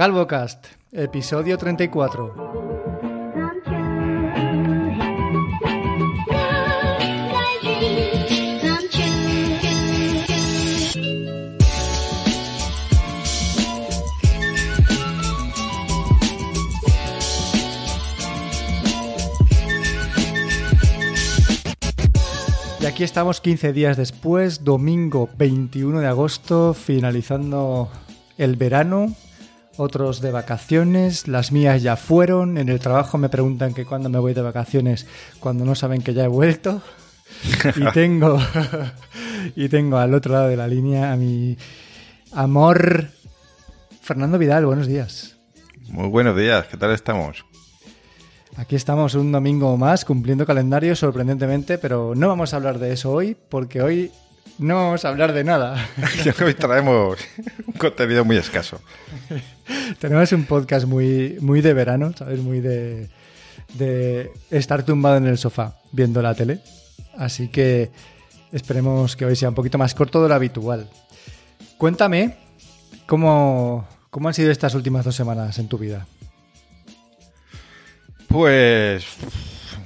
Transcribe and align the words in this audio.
CalvoCast, 0.00 0.64
episodio 0.92 1.58
34. 1.58 2.34
Y 22.80 22.86
aquí 22.86 23.04
estamos 23.04 23.42
15 23.42 23.74
días 23.74 23.98
después, 23.98 24.64
domingo 24.64 25.28
21 25.36 26.00
de 26.00 26.06
agosto, 26.06 26.72
finalizando 26.72 27.90
el 28.38 28.56
verano, 28.56 29.14
otros 29.76 30.20
de 30.20 30.30
vacaciones, 30.30 31.28
las 31.28 31.52
mías 31.52 31.82
ya 31.82 31.96
fueron, 31.96 32.58
en 32.58 32.68
el 32.68 32.80
trabajo 32.80 33.18
me 33.18 33.28
preguntan 33.28 33.74
que 33.74 33.84
cuándo 33.84 34.08
me 34.08 34.18
voy 34.18 34.34
de 34.34 34.42
vacaciones 34.42 35.06
cuando 35.38 35.64
no 35.64 35.74
saben 35.74 36.02
que 36.02 36.14
ya 36.14 36.24
he 36.24 36.28
vuelto. 36.28 36.82
y 37.76 37.84
tengo 37.94 38.38
y 39.56 39.68
tengo 39.68 39.98
al 39.98 40.14
otro 40.14 40.32
lado 40.34 40.48
de 40.48 40.56
la 40.56 40.66
línea 40.66 41.12
a 41.12 41.16
mi 41.16 41.56
amor 42.32 43.08
Fernando 44.02 44.38
Vidal, 44.38 44.66
buenos 44.66 44.86
días. 44.86 45.36
Muy 45.88 46.08
buenos 46.08 46.36
días, 46.36 46.66
¿qué 46.66 46.76
tal 46.76 46.92
estamos? 46.92 47.44
Aquí 48.56 48.76
estamos 48.76 49.14
un 49.14 49.30
domingo 49.30 49.76
más 49.76 50.04
cumpliendo 50.04 50.44
calendario 50.44 50.96
sorprendentemente, 50.96 51.78
pero 51.78 52.14
no 52.16 52.28
vamos 52.28 52.52
a 52.52 52.56
hablar 52.56 52.78
de 52.78 52.92
eso 52.92 53.12
hoy 53.12 53.36
porque 53.48 53.80
hoy 53.80 54.10
no 54.58 54.74
vamos 54.74 55.04
a 55.04 55.08
hablar 55.08 55.32
de 55.32 55.44
nada. 55.44 55.88
hoy 56.44 56.54
traemos 56.54 57.18
un 57.66 57.72
contenido 57.74 58.24
muy 58.24 58.36
escaso. 58.36 58.80
Tenemos 59.98 60.32
un 60.32 60.44
podcast 60.44 60.86
muy, 60.86 61.36
muy 61.40 61.60
de 61.60 61.74
verano, 61.74 62.12
¿sabes? 62.16 62.40
Muy 62.40 62.60
de, 62.60 63.08
de 63.74 64.30
estar 64.50 64.82
tumbado 64.82 65.16
en 65.16 65.26
el 65.26 65.38
sofá 65.38 65.76
viendo 65.92 66.22
la 66.22 66.34
tele. 66.34 66.60
Así 67.16 67.48
que 67.48 67.90
esperemos 68.52 69.16
que 69.16 69.24
hoy 69.24 69.36
sea 69.36 69.48
un 69.48 69.54
poquito 69.54 69.78
más 69.78 69.94
corto 69.94 70.22
de 70.22 70.28
lo 70.28 70.34
habitual. 70.34 70.88
Cuéntame 71.78 72.36
cómo, 73.06 73.86
cómo 74.10 74.28
han 74.28 74.34
sido 74.34 74.50
estas 74.50 74.74
últimas 74.74 75.04
dos 75.04 75.14
semanas 75.14 75.58
en 75.58 75.68
tu 75.68 75.78
vida. 75.78 76.06
Pues 78.28 79.04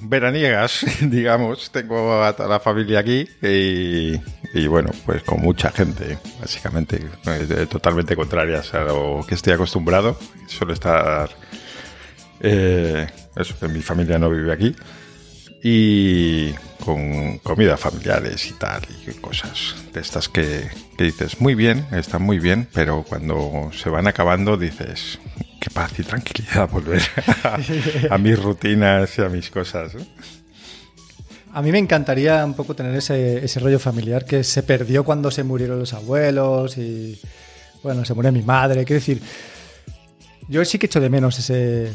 veraniegas, 0.09 0.85
digamos. 1.01 1.71
Tengo 1.71 2.23
a 2.23 2.35
toda 2.35 2.49
la 2.49 2.61
familia 2.61 3.01
aquí 3.01 3.27
y, 3.43 4.21
bueno, 4.69 4.91
pues 5.05 5.23
con 5.23 5.41
mucha 5.41 5.71
gente, 5.71 6.19
básicamente, 6.41 7.01
eh, 7.27 7.67
totalmente 7.69 8.15
contrarias 8.15 8.73
a 8.75 8.85
lo 8.85 9.25
que 9.27 9.35
estoy 9.35 9.53
acostumbrado. 9.53 10.17
Suelo 10.47 10.73
estar... 10.73 11.29
Eh, 12.41 13.07
eso, 13.37 13.59
que 13.59 13.69
mi 13.69 13.83
familia 13.83 14.19
no 14.19 14.31
vive 14.31 14.53
aquí. 14.53 14.77
Y 15.63 16.53
con 16.85 17.39
comidas 17.39 17.81
familiares 17.81 18.47
y 18.47 18.53
tal, 18.53 18.83
y 19.07 19.13
cosas 19.15 19.75
de 19.93 20.01
estas 20.01 20.29
que, 20.29 20.69
que 20.97 21.05
dices, 21.05 21.41
muy 21.41 21.55
bien, 21.55 21.87
están 21.93 22.23
muy 22.23 22.39
bien, 22.39 22.69
pero 22.73 23.03
cuando 23.03 23.71
se 23.73 23.89
van 23.89 24.07
acabando 24.07 24.59
dices, 24.59 25.19
qué 25.65 25.71
paz 25.71 25.99
y 25.99 26.03
tranquilidad 26.03 26.69
volver 26.71 27.03
a, 28.11 28.19
mis 28.19 28.41
rutinas 28.41 29.19
y 29.19 29.23
a 29.23 29.29
mis 29.29 29.51
cosas. 29.51 29.97
A 31.55 31.63
mí 31.63 31.71
me 31.71 31.79
encantaría 31.79 32.45
un 32.45 32.55
poco 32.55 32.75
tener 32.75 32.97
ese, 32.97 33.45
ese, 33.45 33.61
rollo 33.61 33.79
familiar 33.79 34.25
que 34.25 34.43
se 34.43 34.65
perdió 34.65 35.05
cuando 35.05 35.31
se 35.31 35.45
murieron 35.45 35.79
los 35.79 35.95
abuelos 35.95 36.77
y, 36.77 37.17
bueno, 37.81 38.05
se 38.05 38.13
murió 38.13 38.33
mi 38.33 38.43
madre. 38.43 38.85
Quiero 38.85 38.99
decir, 38.99 39.23
yo 40.49 40.65
sí 40.65 40.81
que 40.81 40.87
echo 40.87 41.01
de 41.01 41.09
menos 41.09 41.39
ese, 41.39 41.93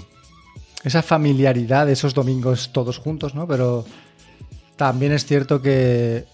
esa 0.85 1.01
familiaridad 1.01 1.87
de 1.87 1.93
esos 1.93 2.13
domingos 2.13 2.71
todos 2.71 2.97
juntos, 2.99 3.35
¿no? 3.35 3.47
Pero 3.47 3.85
también 4.77 5.11
es 5.11 5.25
cierto 5.25 5.61
que 5.61 6.25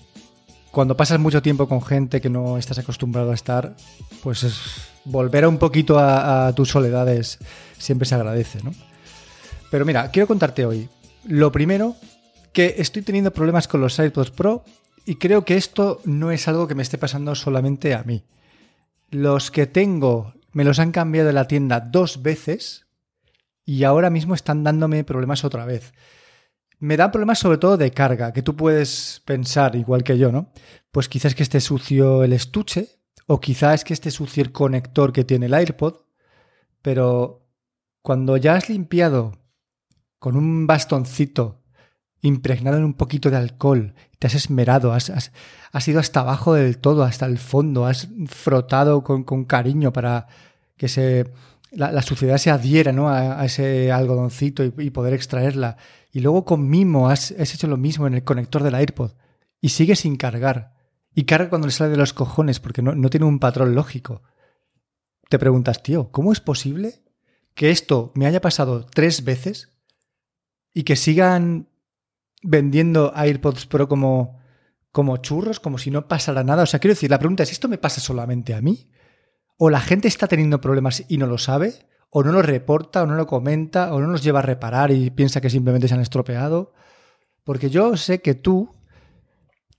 cuando 0.70 0.96
pasas 0.96 1.20
mucho 1.20 1.42
tiempo 1.42 1.68
con 1.68 1.82
gente 1.82 2.22
que 2.22 2.30
no 2.30 2.60
estás 2.60 2.78
acostumbrado 2.78 3.32
a 3.32 3.34
estar, 3.34 3.76
pues 4.22 4.44
es 4.44 4.62
volver 5.04 5.48
un 5.48 5.58
poquito 5.58 5.98
a, 5.98 6.54
tus 6.56 6.70
soledades 6.70 7.40
siempre 7.80 8.08
se 8.08 8.14
agradece, 8.14 8.62
¿no? 8.64 8.72
Pero 9.72 9.84
mira, 9.84 10.12
quiero 10.12 10.28
contarte 10.28 10.64
hoy. 10.64 10.90
Lo 11.24 11.52
primero, 11.52 11.96
que 12.56 12.76
estoy 12.78 13.02
teniendo 13.02 13.34
problemas 13.34 13.68
con 13.68 13.82
los 13.82 14.00
AirPods 14.00 14.32
Pro 14.32 14.64
y 15.06 15.16
creo 15.16 15.44
que 15.44 15.58
esto 15.58 16.02
no 16.06 16.32
es 16.32 16.48
algo 16.48 16.68
que 16.68 16.74
me 16.74 16.84
esté 16.84 16.98
pasando 16.98 17.36
solamente 17.36 17.94
a 17.94 18.04
mí. 18.04 18.24
Los 19.12 19.52
que 19.52 19.68
tengo 19.68 20.34
me 20.54 20.64
los 20.64 20.80
han 20.80 20.94
cambiado 20.94 21.28
de 21.28 21.34
la 21.34 21.48
tienda 21.48 21.82
dos 21.82 22.24
veces 22.24 22.88
y 23.66 23.84
ahora 23.84 24.10
mismo 24.10 24.34
están 24.34 24.64
dándome 24.64 25.04
problemas 25.04 25.44
otra 25.44 25.66
vez. 25.66 25.94
Me 26.80 26.96
dan 26.96 27.12
problemas 27.12 27.40
sobre 27.40 27.58
todo 27.58 27.76
de 27.76 27.92
carga, 27.92 28.32
que 28.32 28.42
tú 28.42 28.56
puedes 28.56 29.22
pensar 29.26 29.76
igual 29.76 30.04
que 30.04 30.18
yo, 30.18 30.32
¿no? 30.32 30.54
Pues 30.92 31.10
quizás 31.10 31.36
que 31.36 31.44
esté 31.44 31.60
sucio 31.60 32.24
el 32.24 32.32
estuche, 32.32 33.00
o 33.28 33.42
quizá 33.42 33.74
es 33.74 33.84
que 33.84 33.94
esté 33.94 34.12
sucio 34.12 34.42
el 34.42 34.54
conector 34.54 35.12
que 35.12 35.26
tiene 35.26 35.48
el 35.48 35.54
AirPod, 35.54 35.96
pero 36.82 37.50
cuando 38.02 38.38
ya 38.38 38.56
has 38.56 38.70
limpiado 38.70 39.34
con 40.20 40.38
un 40.38 40.68
bastoncito 40.68 41.65
impregnado 42.28 42.78
en 42.78 42.84
un 42.84 42.94
poquito 42.94 43.30
de 43.30 43.38
alcohol, 43.38 43.94
te 44.20 44.28
has 44.28 44.36
esmerado, 44.36 44.94
has, 44.94 45.10
has, 45.72 45.88
ido 45.88 46.00
hasta 46.00 46.22
abajo 46.22 46.54
del 46.54 46.78
todo, 46.78 47.04
hasta 47.04 47.26
el 47.26 47.38
fondo, 47.38 47.86
has 47.86 48.08
frotado 48.28 49.04
con, 49.04 49.46
cariño 49.46 49.94
para 49.94 50.28
que 50.78 50.88
se, 50.88 51.32
la, 51.72 52.02
suciedad 52.02 52.38
se 52.38 52.52
adhiera 52.52 52.92
¿no? 52.92 53.10
a, 53.10 53.44
ese 53.46 53.92
algodoncito 53.92 54.64
y, 54.64 54.90
poder 54.90 55.14
extraerla. 55.14 55.78
Y 56.12 56.22
luego 56.22 56.46
con 56.46 56.70
mimo 56.70 57.10
has, 57.10 57.32
has 57.38 57.54
hecho 57.54 57.68
lo 57.68 57.78
mismo 57.78 58.08
en 58.08 58.14
el 58.14 58.24
conector 58.24 58.64
del 58.64 58.76
AirPod 58.76 59.12
y 59.62 59.70
sigue 59.70 59.96
sin 59.96 60.16
cargar. 60.16 60.76
Y 61.16 61.24
carga 61.24 61.50
cuando 61.50 61.68
le 61.68 61.74
sale 61.74 61.92
de 61.92 61.98
los 61.98 62.14
cojones 62.14 62.60
porque 62.60 62.82
no, 62.82 63.10
tiene 63.10 63.26
un 63.26 63.40
patrón 63.40 63.74
lógico. 63.74 64.22
Te 65.30 65.40
preguntas, 65.40 65.82
tío, 65.82 66.12
¿cómo 66.12 66.34
es 66.34 66.42
posible 66.42 67.02
que 67.54 67.72
esto 67.72 68.12
me 68.16 68.28
haya 68.28 68.42
pasado 68.42 68.86
tres 68.86 69.24
veces 69.24 69.72
y 70.74 70.84
que 70.84 70.98
sigan 70.98 71.70
vendiendo 72.46 73.12
AirPods 73.16 73.66
Pro 73.66 73.88
como, 73.88 74.40
como 74.92 75.18
churros, 75.18 75.60
como 75.60 75.78
si 75.78 75.92
no 75.92 76.08
pasara 76.08 76.44
nada? 76.44 76.64
O 76.64 76.66
sea, 76.66 76.80
quiero 76.80 76.94
decir, 76.94 77.10
la 77.10 77.20
pregunta 77.20 77.44
es, 77.44 77.52
¿esto 77.52 77.68
me 77.68 77.78
pasa 77.78 78.00
solamente 78.00 78.54
a 78.54 78.62
mí? 78.62 78.90
¿O 79.58 79.70
la 79.70 79.80
gente 79.80 80.08
está 80.08 80.28
teniendo 80.28 80.62
problemas 80.62 81.04
y 81.08 81.18
no 81.18 81.28
lo 81.28 81.38
sabe? 81.38 81.74
¿O 82.10 82.24
no 82.24 82.32
lo 82.32 82.42
reporta, 82.42 83.04
o 83.04 83.06
no 83.06 83.16
lo 83.16 83.28
comenta, 83.28 83.94
o 83.94 84.00
no 84.00 84.08
los 84.08 84.24
lleva 84.24 84.40
a 84.40 84.44
reparar 84.44 84.92
y 84.92 85.10
piensa 85.10 85.42
que 85.42 85.50
simplemente 85.50 85.88
se 85.88 85.96
han 85.96 86.02
estropeado? 86.02 86.74
Porque 87.44 87.70
yo 87.70 87.98
sé 87.98 88.22
que 88.22 88.36
tú 88.36 88.76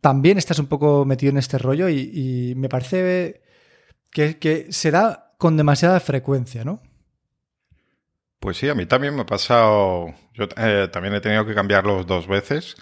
también 0.01 0.39
estás 0.39 0.59
un 0.59 0.67
poco 0.67 1.05
metido 1.05 1.31
en 1.31 1.39
este 1.39 1.59
rollo 1.59 1.89
y, 1.89 2.55
me 2.57 2.69
parece 2.69 3.43
que, 4.13 4.67
se 4.71 4.91
da 4.91 5.35
con 5.39 5.57
demasiada 5.57 5.99
frecuencia, 6.01 6.65
¿no? 6.65 6.81
Pues 8.47 8.59
sí, 8.59 8.69
a 8.69 8.77
mí 8.77 8.87
también 8.87 9.17
me 9.17 9.23
ha 9.23 9.27
pasado. 9.27 10.15
Yo 10.33 10.47
eh, 10.57 10.89
también 10.93 11.13
he 11.17 11.21
tenido 11.21 11.45
que 11.45 11.53
cambiarlos 11.53 12.07
dos 12.07 12.29
veces. 12.29 12.77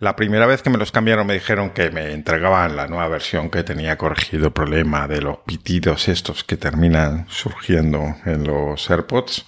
La 0.00 0.16
primera 0.16 0.44
vez 0.44 0.60
que 0.60 0.70
me 0.70 0.76
los 0.76 0.90
cambiaron 0.90 1.24
me 1.24 1.34
dijeron 1.34 1.70
que 1.70 1.92
me 1.92 2.10
entregaban 2.10 2.74
la 2.74 2.88
nueva 2.88 3.06
versión 3.06 3.48
que 3.48 3.62
tenía 3.62 3.96
corregido 3.96 4.46
el 4.46 4.52
problema 4.52 5.06
de 5.06 5.20
los 5.20 5.38
pitidos 5.46 6.08
estos 6.08 6.42
que 6.42 6.56
terminan 6.56 7.26
surgiendo 7.28 8.16
en 8.26 8.42
los 8.42 8.90
AirPods. 8.90 9.44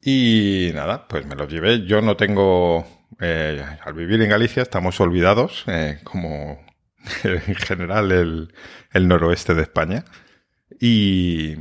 Y 0.00 0.70
nada, 0.74 1.06
pues 1.06 1.26
me 1.26 1.34
los 1.34 1.52
llevé. 1.52 1.84
Yo 1.84 2.00
no 2.00 2.16
tengo 2.16 2.86
eh, 3.20 3.62
al 3.84 3.92
vivir 3.92 4.22
en 4.22 4.30
Galicia 4.30 4.62
estamos 4.62 4.98
olvidados, 5.02 5.64
eh, 5.66 5.98
como 6.02 6.64
en 7.24 7.54
general 7.56 8.10
el, 8.10 9.06
noroeste 9.06 9.52
de 9.52 9.60
España. 9.60 10.06
Y 10.80 11.56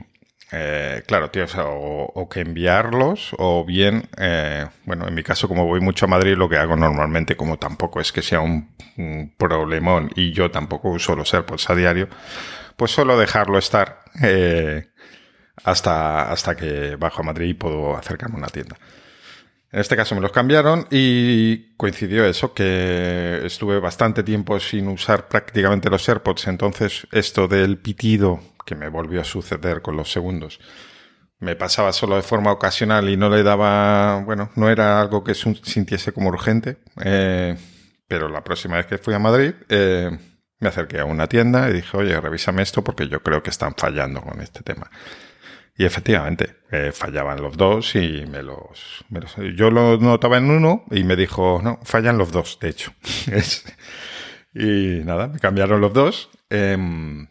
eh, 0.51 1.03
claro, 1.07 1.31
tío, 1.31 1.46
o, 1.66 2.29
que 2.29 2.41
enviarlos, 2.41 3.35
o 3.37 3.66
bien, 3.66 4.08
bueno, 4.85 5.08
en 5.08 5.14
mi 5.14 5.23
caso, 5.23 5.47
como 5.47 5.66
voy 5.66 5.81
mucho 5.81 6.05
a 6.05 6.08
Madrid, 6.08 6.35
lo 6.35 6.47
que 6.47 6.58
hago 6.58 6.75
normalmente, 6.75 7.35
como 7.35 7.58
tampoco 7.58 7.99
es 7.99 8.11
que 8.11 8.22
sea 8.22 8.41
un, 8.41 8.73
problemón 9.37 10.11
y 10.16 10.31
yo 10.31 10.52
tampoco 10.52 10.90
uso 10.90 11.16
los 11.16 11.34
AirPods 11.34 11.70
a 11.70 11.75
diario, 11.75 12.08
pues 12.78 12.91
suelo 12.91 13.17
dejarlo 13.17 13.58
estar 13.58 13.99
hasta, 15.64 16.31
hasta 16.31 16.55
que 16.55 16.96
bajo 16.96 17.22
a 17.22 17.25
Madrid 17.25 17.49
y 17.49 17.53
puedo 17.55 17.97
acercarme 17.97 18.35
a 18.35 18.40
una 18.40 18.47
tienda. 18.47 18.78
En 19.72 19.81
este 19.81 19.97
caso 19.97 20.16
me 20.16 20.22
los 20.22 20.31
cambiaron 20.31 20.87
y 20.90 21.75
coincidió 21.75 22.25
eso, 22.25 22.53
que 22.53 23.41
estuve 23.43 23.79
bastante 23.79 24.23
tiempo 24.23 24.58
sin 24.59 24.87
usar 24.87 25.28
prácticamente 25.28 25.90
los 25.90 26.08
AirPods, 26.08 26.47
entonces 26.47 27.08
esto 27.11 27.49
del 27.49 27.78
pitido 27.78 28.40
que 28.66 28.76
me 28.76 28.90
volvió 28.90 29.22
a 29.22 29.23
suceder 29.23 29.82
con 29.82 29.96
los 29.96 30.12
segundos 30.12 30.59
me 31.40 31.56
pasaba 31.56 31.91
solo 31.94 32.16
de 32.16 32.22
forma 32.22 32.52
ocasional 32.52 33.09
y 33.09 33.17
no 33.17 33.29
le 33.29 33.44
daba, 33.44 34.22
bueno, 34.23 34.52
no 34.56 34.70
era 34.70 35.02
algo 35.02 35.23
que 35.23 35.34
sintiese 35.34 36.12
como 36.12 36.29
urgente, 36.29 36.78
eh, 37.03 37.56
pero 38.08 38.29
la 38.29 38.44
próxima 38.44 38.78
vez 38.78 38.85
que 38.85 38.97
fui 38.97 39.14
a 39.14 39.20
Madrid 39.20 39.53
eh, 39.70 40.12
me 40.59 40.70
acerqué 40.70 41.00
a 41.00 41.06
una 41.06 41.28
tienda 41.28 41.70
y 41.70 41.73
dije, 41.73 41.97
oye, 41.97 42.20
revísame 42.20 42.62
esto 42.62 42.84
porque 42.84 43.08
yo 43.08 43.22
creo 43.22 43.44
que 43.44 43.50
están 43.50 43.73
fallando 43.76 44.22
con 44.22 44.41
este 44.41 44.64
tema. 44.64 44.90
Y 45.78 45.84
efectivamente, 45.84 46.56
eh, 46.72 46.94
fallaban 46.94 47.41
los 47.41 47.58
dos 47.58 47.96
y 47.96 48.26
me 48.26 48.41
los, 48.41 49.03
Yo 49.58 49.70
lo 49.70 49.97
notaba 49.97 50.38
en 50.38 50.50
uno 50.50 50.85
y 50.90 51.03
me 51.03 51.18
dijo, 51.18 51.59
no, 51.61 51.79
fallan 51.84 52.18
los 52.18 52.32
dos, 52.32 52.58
de 52.61 52.70
hecho. 52.70 52.94
y 54.53 55.02
nada, 55.03 55.28
me 55.28 55.40
cambiaron 55.40 55.82
los 55.82 55.91
dos. 55.91 56.29
Em, 56.50 57.28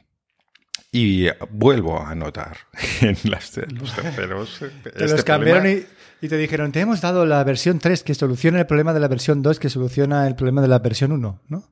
y 0.94 1.26
vuelvo 1.50 2.00
a 2.00 2.14
notar 2.14 2.56
en 3.00 3.16
las, 3.24 3.56
los 3.56 3.94
terceros. 3.96 4.60
te 4.60 4.90
este 4.90 5.08
los 5.08 5.24
cambiaron 5.24 5.68
y, 5.68 5.82
y, 6.24 6.28
te 6.28 6.38
dijeron, 6.38 6.70
te 6.70 6.80
hemos 6.80 7.00
dado 7.00 7.26
la 7.26 7.42
versión 7.42 7.80
3 7.80 8.04
que 8.04 8.14
soluciona 8.14 8.60
el 8.60 8.66
problema 8.66 8.94
de 8.94 9.00
la 9.00 9.08
versión 9.08 9.42
2 9.42 9.58
que 9.58 9.68
soluciona 9.68 10.28
el 10.28 10.36
problema 10.36 10.62
de 10.62 10.68
la 10.68 10.78
versión 10.78 11.10
1, 11.10 11.42
¿no? 11.48 11.64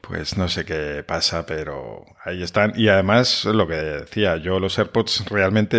Pues 0.00 0.38
no 0.38 0.48
sé 0.48 0.64
qué 0.64 1.04
pasa, 1.06 1.44
pero 1.44 2.04
ahí 2.24 2.42
están. 2.42 2.72
Y 2.76 2.88
además, 2.88 3.44
lo 3.44 3.66
que 3.66 3.74
decía, 3.74 4.36
yo 4.36 4.60
los 4.60 4.78
AirPods 4.78 5.26
realmente 5.26 5.76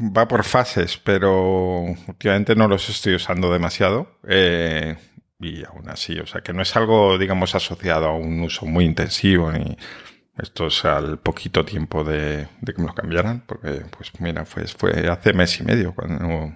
va 0.00 0.28
por 0.28 0.44
fases, 0.44 0.98
pero 0.98 1.80
últimamente 2.06 2.54
no 2.54 2.68
los 2.68 2.88
estoy 2.88 3.14
usando 3.14 3.52
demasiado. 3.52 4.18
Eh, 4.26 4.96
y 5.38 5.64
aún 5.64 5.88
así, 5.88 6.18
o 6.18 6.26
sea, 6.26 6.42
que 6.42 6.52
no 6.52 6.60
es 6.60 6.76
algo, 6.76 7.16
digamos, 7.16 7.54
asociado 7.54 8.08
a 8.08 8.14
un 8.14 8.40
uso 8.40 8.66
muy 8.66 8.84
intensivo, 8.84 9.50
ni 9.52 9.76
esto 10.42 10.66
es 10.66 10.84
al 10.84 11.18
poquito 11.18 11.64
tiempo 11.64 12.04
de, 12.04 12.48
que 12.64 12.80
me 12.80 12.86
los 12.86 12.94
cambiaran, 12.94 13.44
porque, 13.46 13.84
pues 13.96 14.12
mira, 14.20 14.44
pues 14.44 14.74
fue 14.74 15.08
hace 15.08 15.32
mes 15.32 15.58
y 15.60 15.64
medio 15.64 15.94
cuando, 15.94 16.54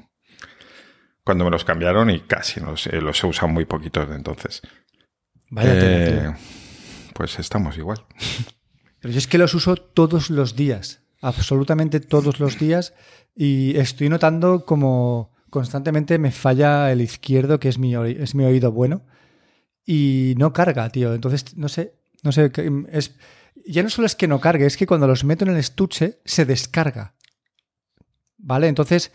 cuando 1.25 1.45
me 1.45 1.51
los 1.51 1.65
cambiaron 1.65 2.11
y 2.11 2.21
casi 2.21 2.61
los, 2.61 2.87
los 2.87 3.23
he 3.23 3.27
usado 3.27 3.49
muy 3.49 3.65
poquitos 3.65 4.09
de 4.09 4.17
entonces. 4.17 4.63
Vaya 5.51 5.73
eh, 5.75 6.35
pues 7.15 7.39
estamos 7.39 7.77
igual. 7.79 8.05
Pero 9.01 9.13
yo 9.13 9.19
es 9.19 9.27
que 9.27 9.39
los 9.39 9.55
uso 9.55 9.77
todos 9.77 10.31
los 10.31 10.57
días, 10.57 11.03
absolutamente 11.21 12.01
todos 12.01 12.41
los 12.41 12.59
días, 12.59 12.95
y 13.37 13.77
estoy 13.77 14.09
notando 14.09 14.65
como 14.65 15.33
constantemente 15.51 16.19
me 16.19 16.33
falla 16.33 16.91
el 16.91 17.01
izquierdo, 17.01 17.61
que 17.61 17.69
es 17.69 17.79
mi, 17.79 17.95
es 17.95 18.35
mi 18.35 18.45
oído 18.45 18.73
bueno, 18.73 19.03
y 19.87 20.35
no 20.39 20.53
carga, 20.53 20.89
tío. 20.89 21.15
Entonces, 21.15 21.57
no 21.57 21.69
sé, 21.69 21.95
no 22.23 22.33
sé, 22.33 22.51
es, 22.91 23.15
ya 23.67 23.83
no 23.83 23.91
solo 23.91 24.07
es 24.07 24.17
que 24.17 24.29
no 24.29 24.41
cargue, 24.41 24.67
es 24.67 24.77
que 24.77 24.87
cuando 24.87 25.07
los 25.07 25.25
meto 25.25 25.45
en 25.45 25.53
el 25.53 25.57
estuche 25.57 26.21
se 26.25 26.45
descarga. 26.45 27.15
¿Vale? 28.37 28.69
Entonces, 28.69 29.13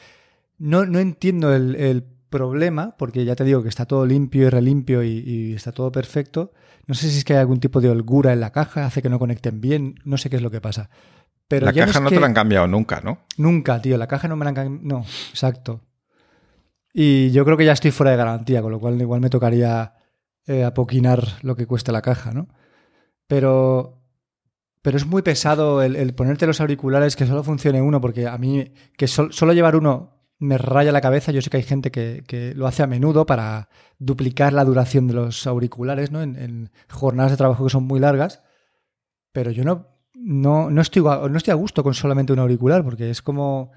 no, 0.57 0.85
no 0.85 0.99
entiendo 0.99 1.53
el, 1.53 2.05
problema, 2.29 2.95
porque 2.95 3.25
ya 3.25 3.35
te 3.35 3.43
digo 3.43 3.63
que 3.63 3.69
está 3.69 3.87
todo 3.87 4.05
limpio 4.05 4.45
y 4.45 4.49
relimpio 4.51 5.01
y, 5.01 5.23
y 5.25 5.53
está 5.55 5.71
todo 5.71 5.91
perfecto, 5.91 6.53
no 6.85 6.93
sé 6.93 7.09
si 7.09 7.17
es 7.17 7.23
que 7.23 7.33
hay 7.33 7.39
algún 7.39 7.59
tipo 7.59 7.81
de 7.81 7.89
holgura 7.89 8.33
en 8.33 8.39
la 8.39 8.51
caja, 8.51 8.85
hace 8.85 9.01
que 9.01 9.09
no 9.09 9.17
conecten 9.17 9.61
bien, 9.61 9.95
no 10.05 10.17
sé 10.19 10.29
qué 10.29 10.35
es 10.35 10.43
lo 10.43 10.51
que 10.51 10.61
pasa. 10.61 10.91
Pero 11.47 11.65
la 11.65 11.73
caja 11.73 11.99
no, 11.99 12.09
te 12.09 12.19
la 12.19 12.27
han 12.27 12.33
cambiado 12.35 12.67
nunca, 12.67 13.01
¿no? 13.03 13.25
Nunca, 13.37 13.81
tío, 13.81 13.97
la 13.97 14.07
caja 14.07 14.27
no 14.27 14.35
me 14.35 14.45
la 14.45 14.49
han 14.49 14.55
cambiado. 14.55 14.87
No, 14.87 15.05
exacto. 15.31 15.81
Y 16.93 17.31
yo 17.31 17.43
creo 17.43 17.57
que 17.57 17.65
ya 17.65 17.73
estoy 17.73 17.89
fuera 17.89 18.11
de 18.11 18.17
garantía, 18.17 18.61
con 18.61 18.71
lo 18.71 18.79
cual 18.79 19.01
igual 19.01 19.19
me 19.19 19.31
tocaría 19.31 19.93
eh, 20.45 20.63
apoquinar 20.63 21.23
lo 21.41 21.55
que 21.55 21.65
cuesta 21.65 21.91
la 21.91 22.03
caja, 22.03 22.31
¿no? 22.31 22.49
Pero, 23.25 23.98
pero 24.81 24.97
es 24.97 25.05
muy 25.05 25.21
pesado 25.21 25.81
el, 25.81 26.13
ponerte 26.13 26.47
los 26.47 26.61
auriculares 26.61 27.15
que 27.15 27.25
solo 27.25 27.43
funcione 27.43 27.81
uno, 27.81 27.99
porque 27.99 28.27
a 28.27 28.37
mí 28.37 28.71
que 28.97 29.07
solo 29.07 29.53
llevar 29.53 29.75
uno 29.75 30.19
me 30.39 30.57
raya 30.57 30.91
la 30.91 31.01
cabeza. 31.01 31.31
Yo 31.31 31.41
sé 31.41 31.49
que 31.49 31.57
hay 31.57 31.63
gente 31.63 31.91
que, 31.91 32.53
lo 32.55 32.65
hace 32.65 32.83
a 32.83 32.87
menudo 32.87 33.25
para 33.25 33.69
duplicar 33.99 34.53
la 34.53 34.63
duración 34.63 35.07
de 35.07 35.13
los 35.13 35.45
auriculares, 35.45 36.11
¿no? 36.11 36.21
En, 36.21 36.71
jornadas 36.89 37.31
de 37.31 37.37
trabajo 37.37 37.65
que 37.65 37.69
son 37.69 37.83
muy 37.83 37.99
largas. 37.99 38.41
Pero 39.33 39.51
yo 39.51 39.63
no, 39.63 39.87
no, 40.15 40.69
no, 40.69 40.81
estoy, 40.81 41.03
no 41.03 41.37
estoy 41.37 41.51
a 41.51 41.55
gusto 41.55 41.83
con 41.83 41.93
solamente 41.93 42.33
un 42.33 42.39
auricular, 42.39 42.83
porque 42.83 43.09
es 43.09 43.21
como, 43.21 43.71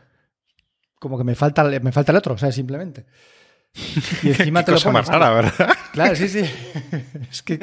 como 0.99 1.19
que 1.19 1.25
me 1.25 1.35
falta, 1.35 1.65
me 1.65 1.93
falta 1.93 2.13
el 2.13 2.19
otro, 2.19 2.39
¿sabes? 2.39 2.55
Simplemente. 2.55 3.07
Y 4.23 4.29
encima 4.29 4.65
te 4.65 4.73
lo 4.73 4.79
pones. 4.79 4.93
más 4.93 5.09
rara, 5.09 5.31
¿verdad? 5.31 5.77
Claro, 5.93 6.15
sí, 6.15 6.29
sí. 6.29 6.45
es 7.31 7.43
que 7.43 7.59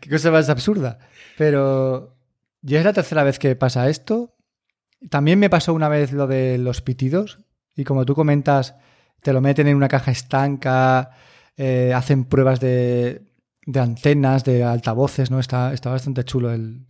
qué 0.00 0.10
cosa 0.10 0.30
más 0.30 0.48
absurda. 0.48 0.98
Pero 1.36 2.13
ya 2.64 2.78
es 2.78 2.84
la 2.84 2.92
tercera 2.94 3.22
vez 3.22 3.38
que 3.38 3.54
pasa 3.56 3.88
esto. 3.88 4.34
También 5.10 5.38
me 5.38 5.50
pasó 5.50 5.74
una 5.74 5.90
vez 5.90 6.12
lo 6.12 6.26
de 6.26 6.56
los 6.56 6.80
pitidos, 6.80 7.40
y 7.76 7.84
como 7.84 8.06
tú 8.06 8.14
comentas, 8.14 8.74
te 9.22 9.32
lo 9.34 9.42
meten 9.42 9.68
en 9.68 9.76
una 9.76 9.88
caja 9.88 10.10
estanca, 10.10 11.10
eh, 11.56 11.92
hacen 11.94 12.24
pruebas 12.24 12.60
de, 12.60 13.22
de, 13.66 13.80
antenas, 13.80 14.44
de 14.44 14.64
altavoces, 14.64 15.30
¿no? 15.30 15.40
Está, 15.40 15.74
está 15.74 15.90
bastante 15.90 16.24
chulo 16.24 16.52
el, 16.52 16.86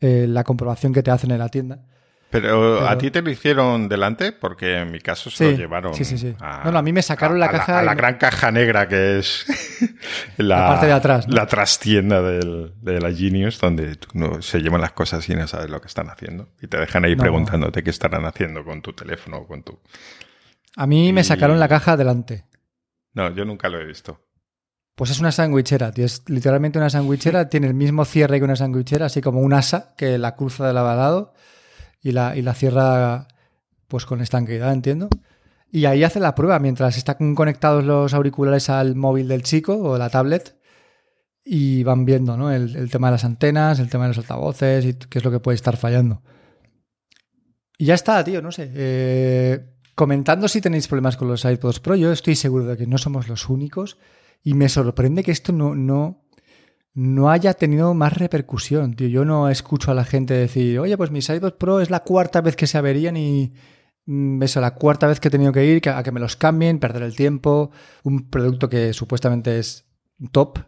la 0.00 0.42
comprobación 0.42 0.92
que 0.92 1.04
te 1.04 1.12
hacen 1.12 1.30
en 1.30 1.38
la 1.38 1.48
tienda. 1.50 1.86
Pero, 2.28 2.86
a 2.88 2.98
ti 2.98 3.10
te 3.10 3.22
lo 3.22 3.30
hicieron 3.30 3.88
delante, 3.88 4.32
porque 4.32 4.78
en 4.78 4.90
mi 4.90 4.98
caso 4.98 5.30
se 5.30 5.52
lo 5.52 5.56
llevaron. 5.56 5.94
Sí, 5.94 6.04
sí, 6.04 6.18
sí. 6.18 6.34
A, 6.40 6.62
no, 6.64 6.72
no, 6.72 6.78
a 6.78 6.82
mí 6.82 6.92
me 6.92 7.00
sacaron 7.00 7.38
la 7.38 7.48
caja. 7.48 7.78
a 7.78 7.82
la 7.82 7.94
gran 7.94 8.18
caja 8.18 8.50
negra 8.50 8.88
que 8.88 9.18
es 9.18 9.46
la, 10.36 10.66
parte 10.66 10.86
de 10.86 10.92
atrás. 10.92 11.26
La 11.28 11.46
trastienda 11.46 12.20
del, 12.22 12.72
de 12.82 13.00
la 13.00 13.12
Genius, 13.12 13.60
donde 13.60 13.96
no, 14.12 14.42
se 14.42 14.60
llevan 14.60 14.80
las 14.80 14.92
cosas 14.92 15.28
y 15.28 15.34
no 15.34 15.46
sabes 15.46 15.70
lo 15.70 15.80
que 15.80 15.86
están 15.86 16.10
haciendo. 16.10 16.48
Y 16.60 16.66
te 16.66 16.78
dejan 16.78 17.04
ahí 17.04 17.14
preguntándote 17.14 17.84
qué 17.84 17.90
estarán 17.90 18.24
haciendo 18.24 18.64
con 18.64 18.82
tu 18.82 18.92
teléfono 18.92 19.38
o 19.38 19.46
con 19.46 19.62
tu. 19.62 19.78
A 20.74 20.86
mí 20.86 21.12
me 21.12 21.22
sacaron 21.22 21.60
la 21.60 21.68
caja 21.68 21.92
adelante. 21.92 22.44
No, 23.14 23.32
yo 23.34 23.44
nunca 23.44 23.68
lo 23.68 23.80
he 23.80 23.84
visto. 23.84 24.20
Pues 24.96 25.10
es 25.10 25.20
una 25.20 25.30
sandwichera, 25.30 25.92
tío. 25.92 26.04
Es 26.04 26.24
literalmente 26.26 26.78
una 26.78 26.90
sandwichera. 26.90 27.48
tiene 27.50 27.68
el 27.68 27.74
mismo 27.74 28.04
cierre 28.04 28.38
que 28.38 28.44
una 28.44 28.56
sandwichera, 28.56 29.06
así 29.06 29.20
como 29.20 29.40
un 29.40 29.52
asa 29.52 29.94
que 29.96 30.18
la 30.18 30.34
cruza 30.34 30.66
de 30.66 30.72
lado 30.72 31.32
y 32.06 32.12
la, 32.12 32.36
y 32.36 32.42
la 32.42 32.54
cierra 32.54 33.26
pues 33.88 34.06
con 34.06 34.20
estanqueidad, 34.20 34.72
entiendo. 34.72 35.08
Y 35.72 35.86
ahí 35.86 36.04
hace 36.04 36.20
la 36.20 36.36
prueba 36.36 36.60
mientras 36.60 36.96
están 36.96 37.34
conectados 37.34 37.84
los 37.84 38.14
auriculares 38.14 38.70
al 38.70 38.94
móvil 38.94 39.26
del 39.26 39.42
chico 39.42 39.76
o 39.76 39.98
la 39.98 40.08
tablet 40.08 40.56
y 41.44 41.82
van 41.82 42.04
viendo 42.04 42.36
¿no? 42.36 42.52
el, 42.52 42.90
tema 42.90 43.08
de 43.08 43.12
las 43.12 43.24
antenas, 43.24 43.80
el 43.80 43.90
tema 43.90 44.04
de 44.04 44.08
los 44.10 44.18
altavoces 44.18 44.84
y 44.84 44.94
qué 44.94 45.18
es 45.18 45.24
lo 45.24 45.32
que 45.32 45.40
puede 45.40 45.56
estar 45.56 45.76
fallando. 45.76 46.22
Y 47.76 47.86
ya 47.86 47.94
está, 47.94 48.22
tío, 48.22 48.40
no 48.40 48.52
sé. 48.52 48.70
Eh, 48.72 49.74
comentando 49.96 50.46
si 50.46 50.60
tenéis 50.60 50.86
problemas 50.86 51.16
con 51.16 51.26
los 51.26 51.44
iPods 51.44 51.80
Pro, 51.80 51.96
yo 51.96 52.12
estoy 52.12 52.36
seguro 52.36 52.66
de 52.66 52.76
que 52.76 52.86
no 52.86 52.98
somos 52.98 53.26
los 53.26 53.48
únicos 53.48 53.98
y 54.44 54.54
me 54.54 54.68
sorprende 54.68 55.24
que 55.24 55.32
esto 55.32 55.52
no, 55.52 56.24
no 56.96 57.30
haya 57.30 57.54
tenido 57.54 57.94
más 57.94 58.14
repercusión. 58.14 58.96
Tío. 58.96 59.08
Yo 59.08 59.24
no 59.24 59.50
escucho 59.50 59.90
a 59.90 59.94
la 59.94 60.04
gente 60.04 60.34
decir, 60.34 60.80
oye, 60.80 60.96
pues 60.96 61.10
mis 61.10 61.28
iPods 61.28 61.56
Pro 61.58 61.80
es 61.80 61.90
la 61.90 62.00
cuarta 62.00 62.40
vez 62.40 62.56
que 62.56 62.66
se 62.66 62.78
averían 62.78 63.16
y 63.18 63.52
mm, 64.06 64.42
eso, 64.42 64.60
la 64.62 64.74
cuarta 64.74 65.06
vez 65.06 65.20
que 65.20 65.28
he 65.28 65.30
tenido 65.30 65.52
que 65.52 65.64
ir 65.66 65.88
a 65.90 66.02
que 66.02 66.12
me 66.12 66.20
los 66.20 66.36
cambien, 66.36 66.80
perder 66.80 67.02
el 67.02 67.14
tiempo, 67.14 67.70
un 68.02 68.30
producto 68.30 68.70
que 68.70 68.94
supuestamente 68.94 69.58
es 69.58 69.84
top 70.32 70.58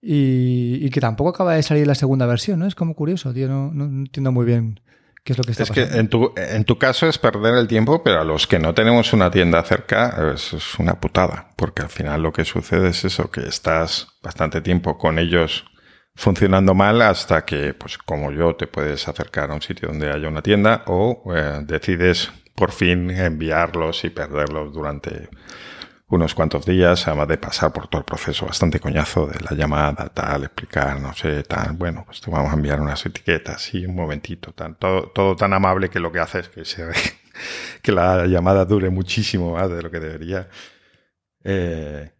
y, 0.00 0.88
que 0.90 1.00
tampoco 1.00 1.30
acaba 1.30 1.54
de 1.54 1.62
salir 1.62 1.86
la 1.86 1.94
segunda 1.94 2.26
versión, 2.26 2.58
¿no? 2.60 2.66
Es 2.66 2.74
como 2.74 2.94
curioso, 2.94 3.34
tío, 3.34 3.48
no 3.48 3.84
entiendo 3.84 4.32
muy 4.32 4.46
bien 4.46 4.80
es 5.32 5.38
lo 5.38 5.44
que 5.44 5.52
está 5.52 5.64
es 5.64 5.70
que 5.70 5.82
en 5.82 6.08
tu, 6.08 6.32
en 6.36 6.64
tu 6.64 6.78
caso 6.78 7.08
es 7.08 7.18
perder 7.18 7.54
el 7.54 7.66
tiempo, 7.66 8.02
pero 8.02 8.20
a 8.20 8.24
los 8.24 8.46
que 8.46 8.58
no 8.58 8.74
tenemos 8.74 9.12
una 9.12 9.30
tienda 9.30 9.62
cerca 9.62 10.32
es, 10.34 10.78
una 10.78 11.00
putada, 11.00 11.50
porque 11.56 11.82
al 11.82 11.88
final 11.88 12.22
lo 12.22 12.32
que 12.32 12.44
sucede 12.44 12.88
es 12.88 13.04
eso, 13.04 13.30
que 13.30 13.40
estás 13.40 14.08
bastante 14.22 14.60
tiempo 14.60 14.98
con 14.98 15.18
ellos 15.18 15.64
funcionando 16.14 16.74
mal 16.74 17.02
hasta 17.02 17.44
que, 17.44 17.74
pues 17.74 17.98
como 17.98 18.32
yo, 18.32 18.56
te 18.56 18.66
puedes 18.66 19.06
acercar 19.08 19.50
a 19.50 19.54
un 19.54 19.62
sitio 19.62 19.88
donde 19.88 20.10
haya 20.10 20.28
una 20.28 20.42
tienda 20.42 20.82
o 20.86 21.22
eh, 21.34 21.60
decides 21.64 22.30
por 22.54 22.72
fin 22.72 23.10
enviarlos 23.10 24.04
y 24.04 24.10
perderlos 24.10 24.72
durante 24.72 25.28
unos 26.08 26.34
cuantos 26.34 26.64
días, 26.64 27.08
además 27.08 27.28
de 27.28 27.38
pasar 27.38 27.72
por 27.72 27.88
todo 27.88 28.00
el 28.00 28.04
proceso 28.04 28.46
bastante 28.46 28.78
coñazo 28.78 29.26
de 29.26 29.40
la 29.40 29.56
llamada, 29.56 30.08
tal, 30.08 30.44
explicar, 30.44 31.00
no 31.00 31.12
sé, 31.14 31.42
tal, 31.42 31.72
bueno, 31.72 32.04
pues 32.06 32.20
te 32.20 32.30
vamos 32.30 32.52
a 32.52 32.54
enviar 32.54 32.80
unas 32.80 33.04
etiquetas, 33.04 33.74
y 33.74 33.86
un 33.86 33.96
momentito, 33.96 34.52
tal, 34.52 34.76
todo, 34.76 35.08
todo 35.08 35.34
tan 35.34 35.52
amable 35.52 35.90
que 35.90 35.98
lo 35.98 36.12
que 36.12 36.20
hace 36.20 36.40
es 36.40 36.48
que, 36.48 36.64
se, 36.64 36.86
que 37.82 37.92
la 37.92 38.26
llamada 38.26 38.64
dure 38.64 38.88
muchísimo 38.90 39.52
más 39.52 39.68
de 39.68 39.82
lo 39.82 39.90
que 39.90 39.98
debería. 40.00 40.48
Eh, 41.42 42.12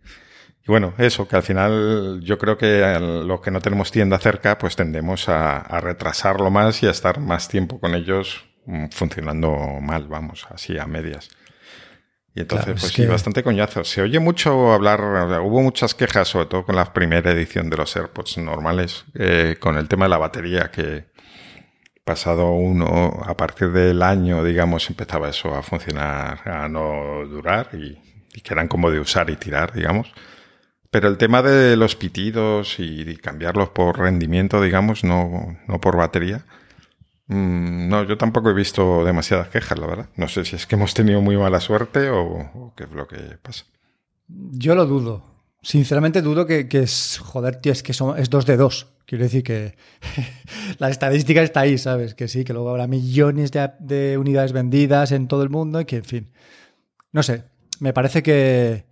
y 0.62 0.66
bueno, 0.66 0.94
eso, 0.98 1.28
que 1.28 1.36
al 1.36 1.42
final 1.44 2.20
yo 2.22 2.38
creo 2.38 2.58
que 2.58 2.98
los 3.00 3.40
que 3.40 3.52
no 3.52 3.60
tenemos 3.60 3.92
tienda 3.92 4.18
cerca, 4.18 4.58
pues 4.58 4.74
tendemos 4.74 5.28
a, 5.28 5.58
a 5.58 5.80
retrasarlo 5.80 6.50
más 6.50 6.82
y 6.82 6.86
a 6.88 6.90
estar 6.90 7.20
más 7.20 7.48
tiempo 7.48 7.78
con 7.78 7.94
ellos 7.94 8.44
mm, 8.66 8.86
funcionando 8.90 9.56
mal, 9.80 10.08
vamos, 10.08 10.46
así 10.50 10.76
a 10.76 10.86
medias. 10.86 11.30
Y 12.36 12.40
entonces, 12.40 12.78
pues 12.78 12.92
sí, 12.92 13.06
bastante 13.06 13.42
coñazo. 13.42 13.82
Se 13.82 14.02
oye 14.02 14.20
mucho 14.20 14.74
hablar, 14.74 15.00
hubo 15.40 15.62
muchas 15.62 15.94
quejas, 15.94 16.28
sobre 16.28 16.44
todo 16.44 16.66
con 16.66 16.76
la 16.76 16.92
primera 16.92 17.32
edición 17.32 17.70
de 17.70 17.78
los 17.78 17.96
AirPods 17.96 18.36
normales, 18.36 19.06
eh, 19.14 19.56
con 19.58 19.78
el 19.78 19.88
tema 19.88 20.04
de 20.04 20.10
la 20.10 20.18
batería, 20.18 20.70
que 20.70 21.06
pasado 22.04 22.50
uno, 22.50 23.22
a 23.24 23.34
partir 23.38 23.72
del 23.72 24.02
año, 24.02 24.44
digamos, 24.44 24.90
empezaba 24.90 25.30
eso 25.30 25.54
a 25.54 25.62
funcionar, 25.62 26.46
a 26.46 26.68
no 26.68 27.26
durar 27.26 27.70
y, 27.72 27.98
que 28.42 28.52
eran 28.52 28.68
como 28.68 28.90
de 28.90 29.00
usar 29.00 29.30
y 29.30 29.36
tirar, 29.36 29.72
digamos. 29.72 30.12
Pero 30.90 31.08
el 31.08 31.16
tema 31.16 31.40
de 31.40 31.74
los 31.78 31.96
pitidos 31.96 32.78
y, 32.78 33.16
cambiarlos 33.16 33.70
por 33.70 33.98
rendimiento, 33.98 34.60
digamos, 34.60 35.04
no, 35.04 35.56
no 35.66 35.80
por 35.80 35.96
batería, 35.96 36.44
Mm, 37.28 37.88
no, 37.88 38.04
yo 38.04 38.16
tampoco 38.16 38.50
he 38.50 38.54
visto 38.54 39.04
demasiadas 39.04 39.48
quejas, 39.48 39.78
la 39.78 39.86
verdad. 39.86 40.08
No 40.16 40.28
sé 40.28 40.44
si 40.44 40.56
es 40.56 40.66
que 40.66 40.76
hemos 40.76 40.94
tenido 40.94 41.20
muy 41.20 41.36
mala 41.36 41.60
suerte 41.60 42.10
o, 42.10 42.72
qué 42.76 42.84
es 42.84 42.92
lo 42.92 43.06
que 43.08 43.16
pasa. 43.42 43.64
Yo 44.28 44.74
lo 44.74 44.86
dudo. 44.86 45.24
Sinceramente 45.62 46.22
dudo 46.22 46.46
que, 46.46 46.68
es, 46.70 47.18
joder, 47.18 47.56
tío, 47.56 47.72
es 47.72 47.82
que 47.82 47.92
son, 47.92 48.18
es 48.18 48.30
dos 48.30 48.46
de 48.46 48.56
dos. 48.56 48.92
Quiero 49.06 49.24
decir 49.24 49.42
que 49.42 49.76
la 50.78 50.90
estadística 50.90 51.42
está 51.42 51.60
ahí, 51.60 51.78
¿sabes? 51.78 52.14
Que 52.14 52.28
sí, 52.28 52.44
que 52.44 52.52
luego 52.52 52.70
habrá 52.70 52.86
millones 52.86 53.50
de, 53.50 53.70
de 53.80 54.18
unidades 54.18 54.52
vendidas 54.52 55.10
en 55.12 55.26
todo 55.26 55.42
el 55.42 55.50
mundo 55.50 55.80
y 55.80 55.84
que, 55.84 55.96
en 55.96 56.04
fin. 56.04 56.32
No 57.12 57.22
sé, 57.22 57.44
me 57.80 57.92
parece 57.92 58.22
que. 58.22 58.84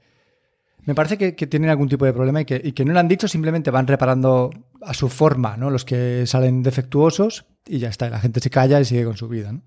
Me 0.87 0.95
parece 0.95 1.17
que, 1.17 1.35
que 1.35 1.47
tienen 1.47 1.71
algún 1.71 1.88
tipo 1.88 2.05
de 2.05 2.12
problema 2.12 2.43
y 2.43 2.45
que, 2.45 2.61
y 2.62 2.73
que 2.73 2.85
no 2.85 2.93
lo 2.93 3.00
han 3.00 3.09
dicho, 3.09 3.26
simplemente 3.26 3.71
van 3.71 3.87
reparando 3.87 4.50
a 4.83 4.93
su 4.93 5.09
forma, 5.09 5.57
¿no? 5.57 5.71
Los 5.71 5.85
que 5.85 6.26
salen 6.26 6.62
defectuosos 6.62 7.47
y 7.66 7.78
ya 7.78 7.88
está, 7.88 8.11
la 8.11 8.21
gente 8.21 8.40
se 8.40 8.50
calla 8.50 8.80
y 8.80 8.85
sigue 8.85 9.04
con 9.04 9.16
su 9.16 9.28
vida, 9.28 9.52
¿no? 9.52 9.62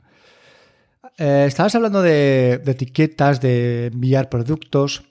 Eh, 1.18 1.46
estabas 1.48 1.74
hablando 1.76 2.02
de, 2.02 2.62
de 2.64 2.72
etiquetas, 2.72 3.42
de 3.42 3.88
enviar 3.88 4.30
productos. 4.30 5.04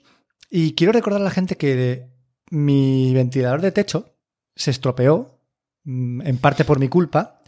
Y 0.49 0.73
quiero 0.73 0.93
recordar 0.93 1.21
a 1.21 1.25
la 1.25 1.31
gente 1.31 1.57
que 1.57 2.07
mi 2.49 3.13
ventilador 3.13 3.61
de 3.61 3.71
techo 3.71 4.15
se 4.55 4.71
estropeó, 4.71 5.41
mm, 5.83 6.21
en 6.21 6.37
parte 6.37 6.63
por 6.63 6.79
mi 6.79 6.87
culpa, 6.87 7.41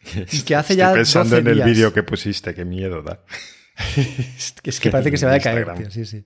y 0.32 0.42
que 0.42 0.54
hace 0.54 0.74
Estoy 0.74 0.76
ya 0.76 0.92
pensando 0.92 1.36
12 1.36 1.50
en 1.50 1.58
el 1.58 1.64
vídeo 1.64 1.92
que 1.92 2.02
pusiste, 2.02 2.54
qué 2.54 2.64
miedo 2.64 3.02
da. 3.02 3.24
es 4.64 4.80
que, 4.80 4.90
parece 4.90 5.10
que 5.10 5.16
se 5.16 5.26
va 5.26 5.34
a 5.34 5.40
caer, 5.40 5.72
tío, 5.74 5.90
sí, 5.90 6.04
sí. 6.04 6.24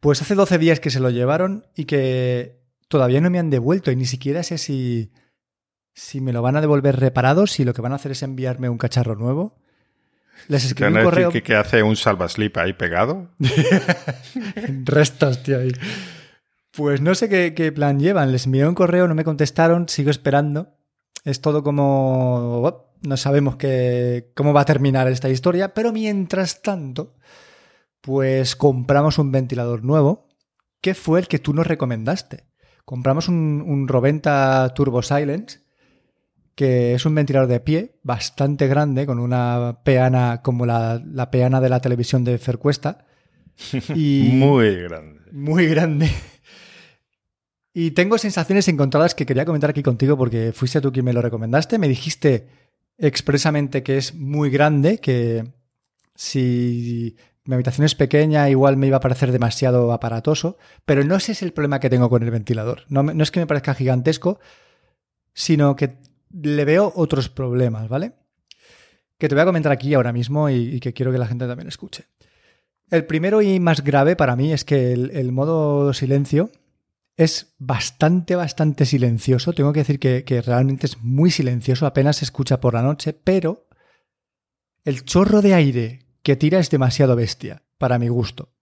Pues 0.00 0.20
hace 0.20 0.34
12 0.34 0.58
días 0.58 0.80
que 0.80 0.90
se 0.90 1.00
lo 1.00 1.10
llevaron 1.10 1.66
y 1.74 1.86
que 1.86 2.60
todavía 2.88 3.20
no 3.20 3.30
me 3.30 3.38
han 3.38 3.50
devuelto 3.50 3.90
y 3.90 3.96
ni 3.96 4.04
siquiera 4.04 4.42
sé 4.42 4.58
si, 4.58 5.12
si 5.94 6.20
me 6.20 6.32
lo 6.32 6.42
van 6.42 6.56
a 6.56 6.60
devolver 6.60 6.98
reparado, 6.98 7.46
si 7.46 7.64
lo 7.64 7.72
que 7.72 7.80
van 7.80 7.92
a 7.92 7.96
hacer 7.96 8.12
es 8.12 8.22
enviarme 8.22 8.68
un 8.68 8.78
cacharro 8.78 9.14
nuevo. 9.14 9.56
Les 10.48 10.62
¿Te 10.62 10.68
escribí 10.68 10.92
un 10.92 11.04
correo 11.04 11.30
que, 11.30 11.42
que 11.42 11.54
hace 11.54 11.82
un 11.82 11.96
salvaslip 11.96 12.56
ahí 12.58 12.72
pegado? 12.72 13.28
restos, 14.84 15.42
tío. 15.44 15.60
ahí. 15.60 15.70
Pues 16.72 17.00
no 17.00 17.14
sé 17.14 17.28
qué, 17.28 17.54
qué 17.54 17.70
plan 17.70 18.00
llevan. 18.00 18.32
Les 18.32 18.46
envié 18.46 18.66
un 18.66 18.74
correo, 18.74 19.06
no 19.06 19.14
me 19.14 19.24
contestaron, 19.24 19.88
sigo 19.88 20.10
esperando. 20.10 20.74
Es 21.24 21.40
todo 21.40 21.62
como... 21.62 22.92
No 23.02 23.16
sabemos 23.16 23.56
qué, 23.56 24.32
cómo 24.34 24.52
va 24.52 24.62
a 24.62 24.66
terminar 24.66 25.08
esta 25.08 25.28
historia, 25.28 25.74
pero 25.74 25.92
mientras 25.92 26.62
tanto, 26.62 27.14
pues 28.00 28.56
compramos 28.56 29.18
un 29.18 29.30
ventilador 29.30 29.84
nuevo, 29.84 30.26
que 30.80 30.94
fue 30.94 31.20
el 31.20 31.28
que 31.28 31.38
tú 31.38 31.52
nos 31.52 31.66
recomendaste. 31.66 32.44
Compramos 32.86 33.28
un, 33.28 33.62
un 33.66 33.88
Roventa 33.88 34.72
Turbo 34.74 35.02
Silence, 35.02 35.63
que 36.54 36.94
es 36.94 37.04
un 37.06 37.14
ventilador 37.14 37.48
de 37.48 37.60
pie 37.60 37.96
bastante 38.02 38.66
grande, 38.68 39.06
con 39.06 39.18
una 39.18 39.80
peana 39.84 40.40
como 40.42 40.66
la, 40.66 41.02
la 41.04 41.30
peana 41.30 41.60
de 41.60 41.68
la 41.68 41.80
televisión 41.80 42.24
de 42.24 42.38
Fercuesta. 42.38 43.04
Y 43.94 44.30
Muy 44.32 44.74
grande. 44.82 45.20
muy 45.32 45.66
grande. 45.66 46.10
Y 47.72 47.90
tengo 47.90 48.18
sensaciones 48.18 48.68
encontradas 48.68 49.14
que 49.14 49.26
quería 49.26 49.44
comentar 49.44 49.70
aquí 49.70 49.82
contigo 49.82 50.16
porque 50.16 50.52
fuiste 50.52 50.80
tú 50.80 50.92
quien 50.92 51.04
me 51.04 51.12
lo 51.12 51.22
recomendaste. 51.22 51.78
Me 51.78 51.88
dijiste 51.88 52.46
expresamente 52.98 53.82
que 53.82 53.96
es 53.96 54.14
muy 54.14 54.48
grande, 54.50 54.98
que 54.98 55.44
si 56.14 57.16
mi 57.44 57.54
habitación 57.54 57.84
es 57.84 57.94
pequeña 57.96 58.48
igual 58.48 58.76
me 58.76 58.86
iba 58.86 58.98
a 58.98 59.00
parecer 59.00 59.32
demasiado 59.32 59.92
aparatoso, 59.92 60.56
pero 60.84 61.02
no 61.04 61.16
ese 61.16 61.32
es 61.32 61.42
el 61.42 61.52
problema 61.52 61.80
que 61.80 61.90
tengo 61.90 62.08
con 62.08 62.22
el 62.22 62.30
ventilador. 62.30 62.82
No, 62.88 63.02
no 63.02 63.22
es 63.22 63.30
que 63.32 63.40
me 63.40 63.46
parezca 63.48 63.74
gigantesco, 63.74 64.38
sino 65.32 65.74
que 65.74 65.96
le 66.42 66.64
veo 66.64 66.92
otros 66.96 67.28
problemas, 67.28 67.88
¿vale? 67.88 68.12
Que 69.18 69.28
te 69.28 69.34
voy 69.34 69.42
a 69.42 69.46
comentar 69.46 69.72
aquí 69.72 69.94
ahora 69.94 70.12
mismo 70.12 70.50
y, 70.50 70.80
que 70.80 70.92
quiero 70.92 71.12
que 71.12 71.18
la 71.18 71.26
gente 71.26 71.46
también 71.46 71.68
escuche. 71.68 72.06
El 72.90 73.06
primero 73.06 73.40
y 73.40 73.60
más 73.60 73.82
grave 73.82 74.16
para 74.16 74.36
mí 74.36 74.52
es 74.52 74.64
que 74.64 74.92
el, 74.92 75.10
el 75.12 75.32
modo 75.32 75.92
silencio 75.94 76.50
es 77.16 77.54
bastante, 77.58 78.34
bastante 78.34 78.84
silencioso. 78.84 79.52
Tengo 79.52 79.72
que 79.72 79.80
decir 79.80 79.98
que, 79.98 80.24
que 80.24 80.42
realmente 80.42 80.86
es 80.86 81.00
muy 81.00 81.30
silencioso, 81.30 81.86
apenas 81.86 82.16
se 82.16 82.24
escucha 82.24 82.60
por 82.60 82.74
la 82.74 82.82
noche, 82.82 83.12
pero 83.12 83.68
el 84.84 85.04
chorro 85.04 85.40
de 85.40 85.54
aire 85.54 86.06
que 86.22 86.36
tira 86.36 86.58
es 86.58 86.70
demasiado 86.70 87.16
bestia, 87.16 87.62
para 87.78 87.98
mi 87.98 88.08
gusto. 88.08 88.52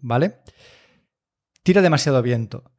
¿Vale? 0.00 0.40
Tira 1.62 1.82
demasiado 1.82 2.22
viento. 2.22 2.72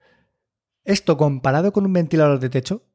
Esto 0.84 1.16
comparado 1.16 1.72
con 1.72 1.86
un 1.86 1.94
ventilador 1.94 2.40
de 2.40 2.50
techo 2.50 2.92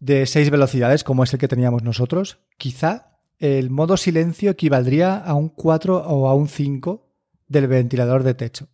de 0.00 0.26
seis 0.26 0.50
velocidades, 0.50 1.04
como 1.04 1.24
es 1.24 1.32
el 1.32 1.38
que 1.38 1.48
teníamos 1.48 1.82
nosotros, 1.82 2.38
quizá 2.58 3.18
el 3.38 3.70
modo 3.70 3.96
silencio 3.96 4.50
equivaldría 4.50 5.16
a 5.16 5.34
un 5.34 5.48
4 5.48 5.96
o 5.96 6.28
a 6.28 6.34
un 6.34 6.48
5 6.48 7.06
del 7.48 7.66
ventilador 7.66 8.22
de 8.22 8.34
techo. 8.34 8.68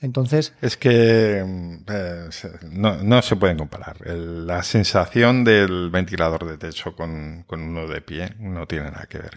Entonces, 0.00 0.52
Es 0.60 0.76
que 0.76 1.44
eh, 1.44 2.30
no, 2.72 3.22
se 3.22 3.36
pueden 3.36 3.56
comparar. 3.56 4.04
La 4.04 4.64
sensación 4.64 5.44
del 5.44 5.90
ventilador 5.90 6.44
de 6.44 6.58
techo 6.58 6.96
con, 6.96 7.44
con 7.46 7.62
uno 7.62 7.86
de 7.86 8.00
pie 8.00 8.34
no 8.40 8.66
tiene 8.66 8.90
nada 8.90 9.06
que 9.06 9.18
ver. 9.18 9.36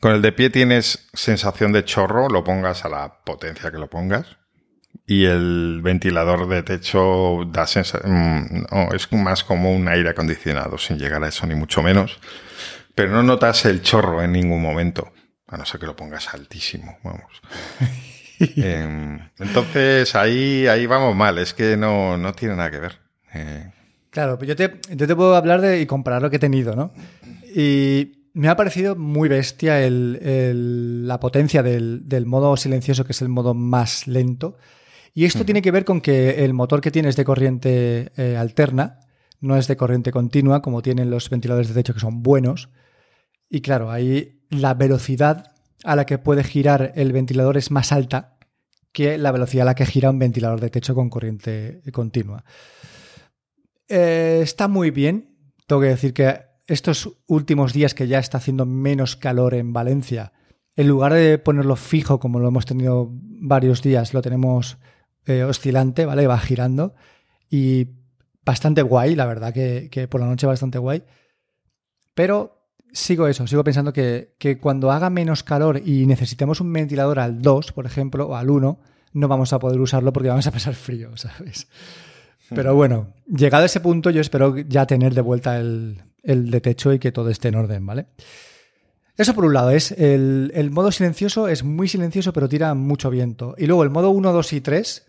Con 0.00 0.12
el 0.12 0.22
de 0.22 0.32
pie 0.32 0.50
tienes 0.50 1.08
sensación 1.12 1.72
de 1.72 1.84
chorro, 1.84 2.28
lo 2.28 2.42
pongas 2.42 2.84
a 2.84 2.88
la 2.88 3.20
potencia 3.24 3.70
que 3.70 3.78
lo 3.78 3.88
pongas. 3.88 4.38
Y 5.06 5.24
el 5.24 5.80
ventilador 5.82 6.48
de 6.48 6.62
techo 6.62 7.44
da 7.50 7.66
sensación. 7.66 8.66
es 8.94 9.10
más 9.12 9.42
como 9.44 9.72
un 9.74 9.88
aire 9.88 10.10
acondicionado, 10.10 10.76
sin 10.78 10.98
llegar 10.98 11.22
a 11.24 11.28
eso 11.28 11.46
ni 11.46 11.54
mucho 11.54 11.82
menos. 11.82 12.18
Pero 12.94 13.12
no 13.12 13.22
notas 13.22 13.64
el 13.64 13.80
chorro 13.80 14.22
en 14.22 14.32
ningún 14.32 14.60
momento. 14.60 15.12
A 15.46 15.56
no 15.56 15.64
ser 15.64 15.80
que 15.80 15.86
lo 15.86 15.96
pongas 15.96 16.32
altísimo, 16.34 16.98
vamos. 17.02 17.24
Eh, 18.40 19.18
entonces 19.40 20.14
ahí, 20.14 20.68
ahí 20.68 20.86
vamos 20.86 21.16
mal, 21.16 21.38
es 21.38 21.52
que 21.54 21.76
no, 21.76 22.16
no 22.16 22.32
tiene 22.34 22.54
nada 22.54 22.70
que 22.70 22.78
ver. 22.78 22.98
Eh, 23.34 23.72
Claro, 24.10 24.38
yo 24.44 24.54
te, 24.54 24.80
yo 24.94 25.06
te 25.08 25.16
puedo 25.16 25.34
hablar 25.34 25.60
de 25.60 25.80
y 25.80 25.86
comparar 25.86 26.22
lo 26.22 26.30
que 26.30 26.36
he 26.36 26.38
tenido, 26.38 26.76
¿no? 26.76 26.92
Y 27.52 28.28
me 28.34 28.46
ha 28.48 28.54
parecido 28.54 28.94
muy 28.94 29.28
bestia 29.28 29.82
el- 29.82 30.20
el- 30.22 31.08
la 31.08 31.18
potencia 31.18 31.64
del, 31.64 32.08
del 32.08 32.26
modo 32.26 32.56
silencioso, 32.56 33.04
que 33.04 33.10
es 33.10 33.22
el 33.22 33.28
modo 33.28 33.54
más 33.54 34.06
lento. 34.06 34.56
Y 35.18 35.24
esto 35.24 35.44
tiene 35.44 35.62
que 35.62 35.72
ver 35.72 35.84
con 35.84 36.00
que 36.00 36.44
el 36.44 36.54
motor 36.54 36.80
que 36.80 36.92
tiene 36.92 37.08
es 37.08 37.16
de 37.16 37.24
corriente 37.24 38.12
eh, 38.16 38.36
alterna, 38.36 39.00
no 39.40 39.56
es 39.56 39.66
de 39.66 39.76
corriente 39.76 40.12
continua, 40.12 40.62
como 40.62 40.80
tienen 40.80 41.10
los 41.10 41.28
ventiladores 41.28 41.66
de 41.66 41.74
techo 41.74 41.92
que 41.92 41.98
son 41.98 42.22
buenos. 42.22 42.68
Y 43.50 43.60
claro, 43.60 43.90
ahí 43.90 44.44
la 44.48 44.74
velocidad 44.74 45.56
a 45.82 45.96
la 45.96 46.06
que 46.06 46.18
puede 46.18 46.44
girar 46.44 46.92
el 46.94 47.10
ventilador 47.10 47.56
es 47.56 47.72
más 47.72 47.90
alta 47.90 48.36
que 48.92 49.18
la 49.18 49.32
velocidad 49.32 49.62
a 49.62 49.70
la 49.72 49.74
que 49.74 49.86
gira 49.86 50.08
un 50.08 50.20
ventilador 50.20 50.60
de 50.60 50.70
techo 50.70 50.94
con 50.94 51.10
corriente 51.10 51.82
continua. 51.92 52.44
Eh, 53.88 54.38
está 54.40 54.68
muy 54.68 54.92
bien. 54.92 55.36
Tengo 55.66 55.82
que 55.82 55.88
decir 55.88 56.14
que 56.14 56.42
estos 56.68 57.18
últimos 57.26 57.72
días 57.72 57.92
que 57.92 58.06
ya 58.06 58.20
está 58.20 58.38
haciendo 58.38 58.66
menos 58.66 59.16
calor 59.16 59.54
en 59.54 59.72
Valencia, 59.72 60.32
en 60.76 60.86
lugar 60.86 61.12
de 61.12 61.38
ponerlo 61.38 61.74
fijo 61.74 62.20
como 62.20 62.38
lo 62.38 62.46
hemos 62.46 62.66
tenido 62.66 63.08
varios 63.10 63.82
días, 63.82 64.14
lo 64.14 64.22
tenemos 64.22 64.78
eh, 65.28 65.44
oscilante, 65.44 66.06
¿vale? 66.06 66.26
Va 66.26 66.38
girando. 66.38 66.94
Y 67.50 67.88
bastante 68.44 68.82
guay, 68.82 69.14
la 69.14 69.26
verdad 69.26 69.52
que, 69.52 69.88
que 69.90 70.08
por 70.08 70.20
la 70.20 70.26
noche 70.26 70.46
bastante 70.46 70.78
guay. 70.78 71.02
Pero 72.14 72.58
sigo 72.92 73.28
eso, 73.28 73.46
sigo 73.46 73.64
pensando 73.64 73.92
que, 73.92 74.34
que 74.38 74.58
cuando 74.58 74.90
haga 74.90 75.10
menos 75.10 75.42
calor 75.42 75.80
y 75.84 76.06
necesitemos 76.06 76.60
un 76.60 76.72
ventilador 76.72 77.18
al 77.18 77.42
2, 77.42 77.72
por 77.72 77.86
ejemplo, 77.86 78.26
o 78.26 78.36
al 78.36 78.50
1, 78.50 78.80
no 79.12 79.28
vamos 79.28 79.52
a 79.52 79.58
poder 79.58 79.80
usarlo 79.80 80.12
porque 80.12 80.28
vamos 80.28 80.46
a 80.46 80.50
pasar 80.50 80.74
frío, 80.74 81.10
¿sabes? 81.16 81.68
Pero 82.54 82.74
bueno, 82.74 83.12
llegado 83.26 83.64
a 83.64 83.66
ese 83.66 83.80
punto, 83.80 84.08
yo 84.10 84.22
espero 84.22 84.56
ya 84.56 84.86
tener 84.86 85.14
de 85.14 85.20
vuelta 85.20 85.58
el, 85.58 86.02
el 86.22 86.50
de 86.50 86.60
techo 86.62 86.92
y 86.92 86.98
que 86.98 87.12
todo 87.12 87.28
esté 87.28 87.48
en 87.48 87.56
orden, 87.56 87.84
¿vale? 87.84 88.06
Eso 89.18 89.34
por 89.34 89.44
un 89.44 89.52
lado, 89.52 89.70
es 89.70 89.92
el, 89.92 90.52
el 90.54 90.70
modo 90.70 90.92
silencioso 90.92 91.48
es 91.48 91.64
muy 91.64 91.88
silencioso, 91.88 92.32
pero 92.32 92.48
tira 92.48 92.72
mucho 92.74 93.10
viento. 93.10 93.54
Y 93.58 93.66
luego 93.66 93.82
el 93.82 93.90
modo 93.90 94.10
1, 94.10 94.32
2 94.32 94.52
y 94.52 94.60
3 94.60 95.07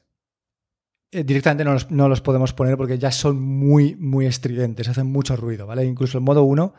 eh, 1.12 1.24
directamente 1.24 1.64
no 1.64 1.74
los, 1.74 1.92
no 1.92 2.08
los 2.08 2.22
podemos 2.22 2.54
poner 2.54 2.78
porque 2.78 2.98
ya 2.98 3.12
son 3.12 3.42
muy, 3.42 3.96
muy 3.96 4.26
estridentes, 4.26 4.88
hacen 4.88 5.08
mucho 5.08 5.36
ruido, 5.36 5.66
¿vale? 5.68 5.86
Incluso 5.86 6.18
el 6.18 6.24
modo 6.24 6.44
1 6.44 6.74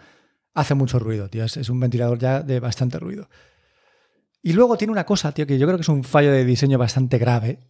hace 0.54 0.74
mucho 0.74 0.98
ruido, 0.98 1.28
tío. 1.28 1.44
Es, 1.44 1.56
es 1.56 1.68
un 1.68 1.80
ventilador 1.80 2.18
ya 2.18 2.42
de 2.42 2.60
bastante 2.60 2.98
ruido. 2.98 3.28
Y 4.42 4.52
luego 4.52 4.76
tiene 4.76 4.92
una 4.92 5.04
cosa, 5.04 5.32
tío, 5.32 5.46
que 5.46 5.58
yo 5.58 5.66
creo 5.66 5.78
que 5.78 5.82
es 5.82 5.88
un 5.88 6.04
fallo 6.04 6.32
de 6.32 6.44
diseño 6.44 6.78
bastante 6.78 7.18
grave. 7.18 7.60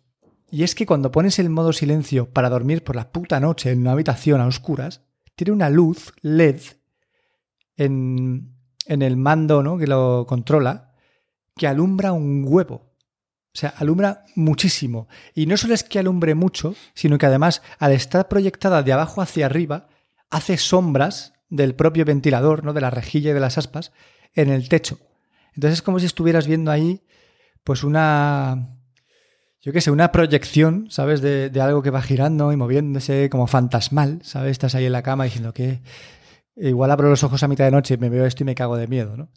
Y 0.51 0.63
es 0.63 0.75
que 0.75 0.87
cuando 0.87 1.11
pones 1.11 1.39
el 1.39 1.51
modo 1.51 1.73
silencio 1.73 2.31
para 2.31 2.51
dormir 2.51 2.85
por 2.85 2.97
la 2.97 3.13
puta 3.13 3.41
noche 3.41 3.71
en 3.71 3.81
una 3.81 3.93
habitación 3.93 4.41
a 4.41 4.47
oscuras, 4.47 5.03
tiene 5.37 5.53
una 5.53 5.71
luz 5.71 6.13
LED 6.23 6.61
en, 7.77 8.55
en 8.87 9.03
el 9.03 9.17
mando 9.17 9.63
¿no? 9.63 9.79
que 9.79 9.87
lo 9.87 10.27
controla 10.29 10.93
que 11.57 11.67
alumbra 11.67 12.13
un 12.13 12.45
huevo. 12.47 12.90
O 13.53 13.59
sea, 13.59 13.75
alumbra 13.77 14.25
muchísimo. 14.37 15.09
Y 15.35 15.47
no 15.47 15.57
solo 15.57 15.75
es 15.75 15.83
que 15.83 15.99
alumbre 15.99 16.35
mucho, 16.35 16.75
sino 16.95 17.19
que 17.19 17.27
además, 17.27 17.63
al 17.79 17.93
estar 17.93 18.29
proyectada 18.29 18.83
de 18.83 18.93
abajo 18.93 19.23
hacia 19.23 19.47
arriba, 19.47 19.89
hace 20.31 20.57
sombras 20.57 21.35
del 21.49 21.75
propio 21.75 22.05
ventilador, 22.05 22.65
¿no? 22.65 22.73
De 22.73 22.81
la 22.81 22.91
rejilla 22.91 23.31
y 23.31 23.35
de 23.35 23.41
las 23.41 23.59
aspas, 23.59 23.93
en 24.35 24.51
el 24.51 24.69
techo. 24.69 24.99
Entonces 25.55 25.79
es 25.79 25.83
como 25.83 25.99
si 25.99 26.07
estuvieras 26.07 26.47
viendo 26.47 26.71
ahí, 26.71 27.03
pues 27.65 27.83
una, 27.83 28.69
yo 29.61 29.73
qué 29.73 29.81
sé, 29.81 29.91
una 29.91 30.13
proyección, 30.13 30.87
¿sabes? 30.91 31.21
De, 31.21 31.51
de, 31.51 31.61
algo 31.61 31.83
que 31.83 31.91
va 31.91 32.03
girando 32.03 32.53
y 32.53 32.57
moviéndose 32.57 33.29
como 33.31 33.49
fantasmal, 33.49 34.21
¿sabes? 34.23 34.53
Estás 34.53 34.77
ahí 34.77 34.87
en 34.87 34.93
la 34.93 35.03
cama 35.03 35.25
diciendo 35.25 35.53
que 35.53 35.81
igual 36.57 36.93
abro 36.93 37.11
los 37.11 37.25
ojos 37.25 37.43
a 37.43 37.49
mitad 37.49 37.65
de 37.65 37.73
noche 37.73 37.95
y 37.95 37.99
me 37.99 38.11
veo 38.11 38.27
esto 38.27 38.45
y 38.45 38.47
me 38.47 38.55
cago 38.55 38.77
de 38.77 38.87
miedo, 38.87 39.17
¿no? 39.17 39.29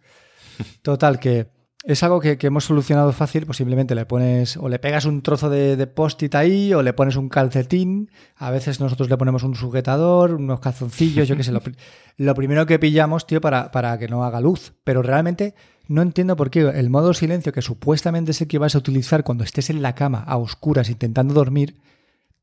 Total, 0.84 1.20
que 1.20 1.48
es 1.86 2.02
algo 2.02 2.22
que, 2.22 2.38
hemos 2.42 2.64
solucionado 2.64 3.12
fácil, 3.12 3.46
pues 3.46 3.58
simplemente 3.58 3.94
le 3.94 4.06
pones 4.06 4.56
o 4.56 4.70
le 4.70 4.80
pegas 4.80 5.04
un 5.04 5.22
trozo 5.22 5.50
de, 5.50 5.76
de 5.76 5.86
post-it 5.86 6.34
ahí 6.34 6.74
o 6.74 6.82
le 6.82 6.94
pones 6.94 7.18
un 7.18 7.28
calcetín. 7.28 8.10
A 8.38 8.52
veces 8.52 8.80
nosotros 8.80 9.10
le 9.10 9.18
ponemos 9.18 9.44
un 9.44 9.54
sujetador, 9.54 10.36
unos 10.36 10.62
calzoncillos, 10.62 11.28
yo 11.28 11.36
qué 11.36 11.44
sé. 11.44 11.52
Lo, 11.52 11.62
lo, 12.18 12.36
primero 12.36 12.66
que 12.66 12.80
pillamos, 12.80 13.28
tío, 13.28 13.42
para, 13.42 13.70
para 13.72 14.00
que 14.00 14.08
no 14.08 14.24
haga 14.24 14.40
luz. 14.40 14.74
Pero 14.86 15.02
realmente 15.02 15.56
no 15.90 16.02
entiendo 16.02 16.38
por 16.38 16.50
qué 16.50 16.62
el 16.62 16.90
modo 16.90 17.14
silencio, 17.14 17.52
que 17.52 17.62
supuestamente 17.62 18.32
es 18.32 18.42
el 18.42 18.48
que 18.48 18.60
vas 18.60 18.76
a 18.76 18.78
utilizar 18.78 19.26
cuando 19.26 19.44
estés 19.44 19.70
en 19.70 19.82
la 19.82 19.94
cama 19.94 20.24
a 20.26 20.38
oscuras 20.38 20.90
intentando 20.90 21.34
dormir, 21.34 21.82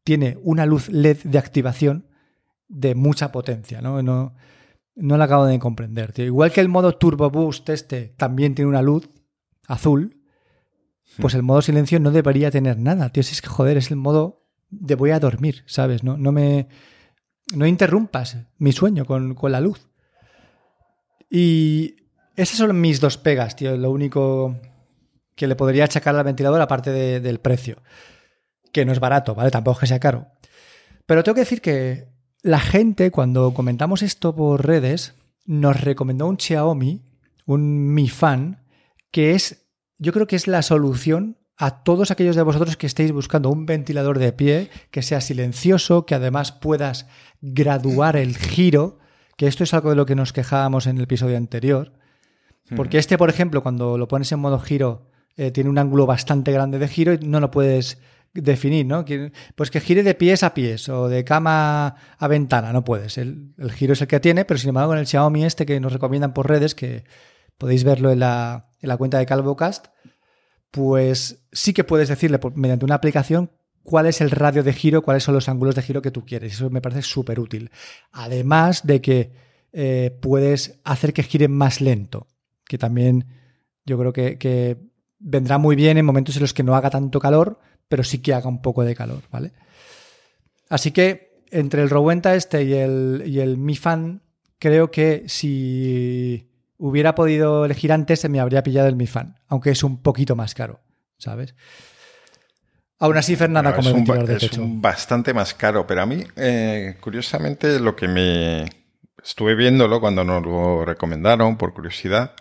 tiene 0.04 0.38
una 0.42 0.66
luz 0.66 0.90
LED 0.90 1.18
de 1.24 1.38
activación 1.38 2.08
de 2.68 2.94
mucha 2.94 3.32
potencia, 3.32 3.80
¿no? 3.80 4.02
No, 4.02 4.34
no 4.96 5.16
lo 5.16 5.24
acabo 5.24 5.46
de 5.46 5.58
comprender, 5.58 6.12
tío. 6.12 6.26
Igual 6.26 6.52
que 6.52 6.60
el 6.60 6.68
modo 6.68 6.96
Turbo 6.96 7.30
Boost 7.30 7.70
este 7.70 8.12
también 8.18 8.54
tiene 8.54 8.68
una 8.68 8.82
luz 8.82 9.08
azul, 9.70 10.20
pues 11.18 11.34
el 11.34 11.42
modo 11.42 11.62
silencio 11.62 11.98
no 12.00 12.10
debería 12.10 12.50
tener 12.50 12.78
nada, 12.78 13.10
tío. 13.10 13.22
Si 13.22 13.32
es 13.32 13.42
que, 13.42 13.48
joder, 13.48 13.76
es 13.76 13.90
el 13.90 13.96
modo 13.96 14.46
de 14.70 14.94
voy 14.94 15.10
a 15.10 15.20
dormir, 15.20 15.62
¿sabes? 15.66 16.04
No, 16.04 16.16
no 16.16 16.32
me... 16.32 16.68
No 17.54 17.66
interrumpas 17.66 18.36
mi 18.58 18.70
sueño 18.72 19.04
con, 19.04 19.34
con 19.34 19.50
la 19.50 19.60
luz. 19.60 19.88
Y 21.28 21.96
esas 22.36 22.58
son 22.58 22.80
mis 22.80 23.00
dos 23.00 23.18
pegas, 23.18 23.56
tío. 23.56 23.76
Lo 23.76 23.90
único 23.90 24.56
que 25.34 25.46
le 25.48 25.56
podría 25.56 25.84
achacar 25.84 26.14
al 26.14 26.24
ventilador, 26.24 26.60
aparte 26.60 26.90
del 27.20 27.40
precio. 27.40 27.82
Que 28.72 28.84
no 28.84 28.92
es 28.92 29.00
barato, 29.00 29.34
¿vale? 29.34 29.50
Tampoco 29.50 29.78
es 29.78 29.80
que 29.80 29.86
sea 29.88 29.98
caro. 29.98 30.28
Pero 31.06 31.24
tengo 31.24 31.34
que 31.34 31.40
decir 31.40 31.60
que 31.60 32.08
la 32.42 32.60
gente, 32.60 33.10
cuando 33.10 33.52
comentamos 33.52 34.02
esto 34.02 34.34
por 34.34 34.64
redes, 34.64 35.14
nos 35.44 35.80
recomendó 35.80 36.26
un 36.26 36.38
Xiaomi, 36.38 37.02
un 37.46 37.92
Mi 37.94 38.08
Fan, 38.08 38.62
que 39.10 39.34
es, 39.34 39.66
yo 39.98 40.12
creo 40.12 40.26
que 40.26 40.36
es 40.36 40.46
la 40.46 40.62
solución 40.62 41.36
a 41.56 41.82
todos 41.82 42.10
aquellos 42.10 42.36
de 42.36 42.42
vosotros 42.42 42.78
que 42.78 42.86
estéis 42.86 43.12
buscando 43.12 43.50
un 43.50 43.66
ventilador 43.66 44.18
de 44.18 44.32
pie 44.32 44.70
que 44.90 45.02
sea 45.02 45.20
silencioso, 45.20 46.06
que 46.06 46.14
además 46.14 46.52
puedas 46.52 47.06
graduar 47.42 48.16
el 48.16 48.36
giro, 48.36 48.98
que 49.36 49.46
esto 49.46 49.64
es 49.64 49.74
algo 49.74 49.90
de 49.90 49.96
lo 49.96 50.06
que 50.06 50.14
nos 50.14 50.32
quejábamos 50.32 50.86
en 50.86 50.96
el 50.96 51.02
episodio 51.02 51.36
anterior. 51.36 51.92
Porque 52.76 52.98
este, 52.98 53.18
por 53.18 53.28
ejemplo, 53.28 53.62
cuando 53.62 53.98
lo 53.98 54.08
pones 54.08 54.32
en 54.32 54.38
modo 54.38 54.58
giro, 54.58 55.10
eh, 55.36 55.50
tiene 55.50 55.68
un 55.68 55.76
ángulo 55.76 56.06
bastante 56.06 56.50
grande 56.50 56.78
de 56.78 56.88
giro 56.88 57.12
y 57.12 57.18
no 57.18 57.40
lo 57.40 57.50
puedes 57.50 57.98
definir, 58.32 58.86
¿no? 58.86 59.04
Pues 59.54 59.70
que 59.70 59.80
gire 59.80 60.02
de 60.02 60.14
pies 60.14 60.42
a 60.44 60.54
pies 60.54 60.88
o 60.88 61.08
de 61.08 61.24
cama 61.24 61.96
a 62.16 62.28
ventana, 62.28 62.72
no 62.72 62.84
puedes. 62.84 63.18
El, 63.18 63.52
el 63.58 63.72
giro 63.72 63.92
es 63.92 64.00
el 64.00 64.06
que 64.06 64.20
tiene, 64.20 64.46
pero 64.46 64.56
sin 64.56 64.68
embargo 64.68 64.92
con 64.92 64.98
el 64.98 65.06
Xiaomi 65.06 65.44
este 65.44 65.66
que 65.66 65.78
nos 65.80 65.92
recomiendan 65.92 66.32
por 66.32 66.48
redes, 66.48 66.74
que 66.74 67.04
podéis 67.58 67.84
verlo 67.84 68.12
en 68.12 68.20
la, 68.20 68.69
en 68.80 68.88
la 68.88 68.96
cuenta 68.96 69.18
de 69.18 69.26
CalvoCast, 69.26 69.86
pues 70.70 71.42
sí 71.52 71.72
que 71.72 71.84
puedes 71.84 72.08
decirle 72.08 72.38
mediante 72.54 72.84
una 72.84 72.94
aplicación 72.94 73.50
cuál 73.82 74.06
es 74.06 74.20
el 74.20 74.30
radio 74.30 74.62
de 74.62 74.72
giro, 74.72 75.02
cuáles 75.02 75.24
son 75.24 75.34
los 75.34 75.48
ángulos 75.48 75.74
de 75.74 75.82
giro 75.82 76.02
que 76.02 76.10
tú 76.10 76.24
quieres. 76.24 76.54
Eso 76.54 76.70
me 76.70 76.80
parece 76.80 77.02
súper 77.02 77.40
útil. 77.40 77.70
Además 78.12 78.86
de 78.86 79.00
que 79.00 79.32
eh, 79.72 80.16
puedes 80.20 80.80
hacer 80.84 81.12
que 81.12 81.22
gire 81.22 81.48
más 81.48 81.80
lento, 81.80 82.26
que 82.66 82.78
también 82.78 83.26
yo 83.84 83.98
creo 83.98 84.12
que, 84.12 84.78
vendrá 85.22 85.58
muy 85.58 85.76
bien 85.76 85.98
en 85.98 86.06
momentos 86.06 86.36
en 86.36 86.42
los 86.42 86.54
que 86.54 86.62
no 86.62 86.74
haga 86.74 86.88
tanto 86.88 87.20
calor, 87.20 87.58
pero 87.88 88.04
sí 88.04 88.20
que 88.20 88.32
haga 88.32 88.48
un 88.48 88.62
poco 88.62 88.84
de 88.84 88.94
calor, 88.94 89.22
¿vale? 89.30 89.52
Así 90.70 90.92
que 90.92 91.42
entre 91.50 91.82
el 91.82 91.90
Rowenta 91.90 92.34
este 92.34 92.62
y 92.62 92.72
el, 92.72 93.24
y 93.26 93.40
el 93.40 93.58
Mi 93.58 93.76
Fan, 93.76 94.22
creo 94.58 94.90
que 94.90 95.24
si 95.26 96.49
hubiera 96.80 97.14
podido 97.14 97.66
elegir 97.66 97.92
antes, 97.92 98.20
se 98.20 98.28
me 98.28 98.40
habría 98.40 98.62
pillado 98.62 98.88
el 98.88 98.96
Mi 98.96 99.06
Fan, 99.06 99.36
aunque 99.48 99.70
es 99.70 99.84
un 99.84 100.02
poquito 100.02 100.34
más 100.34 100.54
caro, 100.54 100.80
¿sabes? 101.18 101.54
Aún 102.98 103.16
así, 103.16 103.36
Fernanda, 103.36 103.74
como 103.74 103.88
el 103.90 103.94
ventilador 103.96 104.26
de 104.26 104.36
techo. 104.36 104.62
Es 104.62 104.80
bastante 104.80 105.32
más 105.32 105.54
caro, 105.54 105.86
pero 105.86 106.02
a 106.02 106.06
mí, 106.06 106.24
eh, 106.36 106.96
curiosamente, 107.00 107.78
lo 107.80 107.94
que 107.94 108.08
me 108.08 108.64
estuve 109.22 109.54
viéndolo 109.54 110.00
cuando 110.00 110.24
nos 110.24 110.42
lo 110.42 110.84
recomendaron, 110.84 111.56
por 111.56 111.72
curiosidad, 111.74 112.32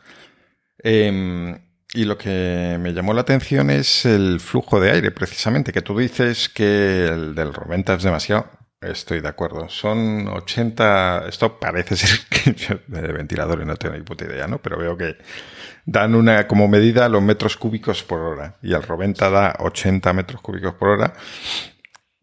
eh, 0.84 1.60
y 1.94 2.06
lo 2.06 2.18
que 2.18 2.78
me 2.80 2.94
llamó 2.94 3.14
la 3.14 3.22
atención 3.22 3.70
es 3.70 4.06
el 4.06 4.40
flujo 4.40 4.80
de 4.80 4.92
aire, 4.92 5.12
precisamente, 5.12 5.74
que 5.74 5.82
tú 5.82 5.98
dices 5.98 6.48
que 6.48 7.06
el 7.06 7.36
del 7.36 7.54
Roventa 7.54 7.96
es 7.96 8.04
demasiado. 8.04 8.50
Estoy 8.82 9.20
de 9.20 9.28
acuerdo. 9.28 9.68
Son 9.70 10.28
80. 10.28 11.26
Esto 11.28 11.60
parece 11.60 11.96
ser 11.98 12.20
que 12.30 12.80
de 12.88 13.12
ventiladores 13.12 13.68
no 13.68 13.76
tengo 13.76 13.96
ni 13.96 14.04
puta 14.04 14.26
idea, 14.26 14.48
¿no? 14.48 14.60
Pero 14.60 14.78
veo 14.78 14.98
que 14.98 15.18
dan 15.86 16.16
una 16.16 16.48
como 16.48 16.68
medida 16.68 17.10
los 17.10 17.22
metros 17.22 17.58
cúbicos 17.58 18.04
por 18.04 18.20
hora. 18.20 18.58
Y 18.62 18.74
el 18.74 18.84
Roventa 18.84 19.30
da 19.30 19.56
80 19.60 20.14
metros 20.14 20.42
cúbicos 20.42 20.76
por 20.76 20.90
hora. 20.90 21.14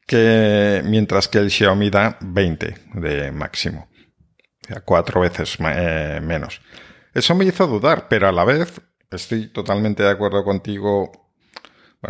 Que 0.07 0.83
mientras 0.85 1.29
que 1.29 1.39
el 1.39 1.51
Xiaomi 1.51 1.91
da 1.91 2.17
20 2.21 2.75
de 2.95 3.33
máximo. 3.33 3.89
O 4.65 4.69
sea, 4.69 4.81
cuatro 4.81 5.21
veces 5.21 5.59
eh, 5.61 6.21
menos. 6.23 6.61
Eso 7.13 7.35
me 7.35 7.45
hizo 7.45 7.67
dudar, 7.67 8.09
pero 8.09 8.29
a 8.29 8.33
la 8.33 8.45
vez 8.45 8.81
estoy 9.11 9.49
totalmente 9.49 10.03
de 10.03 10.11
acuerdo 10.11 10.45
contigo 10.45 11.26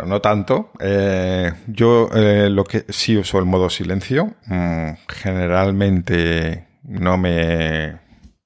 no 0.05 0.21
tanto. 0.21 0.71
Eh, 0.79 1.51
yo 1.67 2.09
eh, 2.13 2.49
lo 2.49 2.63
que 2.63 2.85
sí 2.89 3.17
uso 3.17 3.39
el 3.39 3.45
modo 3.45 3.69
silencio. 3.69 4.35
Mm, 4.45 4.91
generalmente 5.07 6.67
no 6.83 7.17
me. 7.17 7.99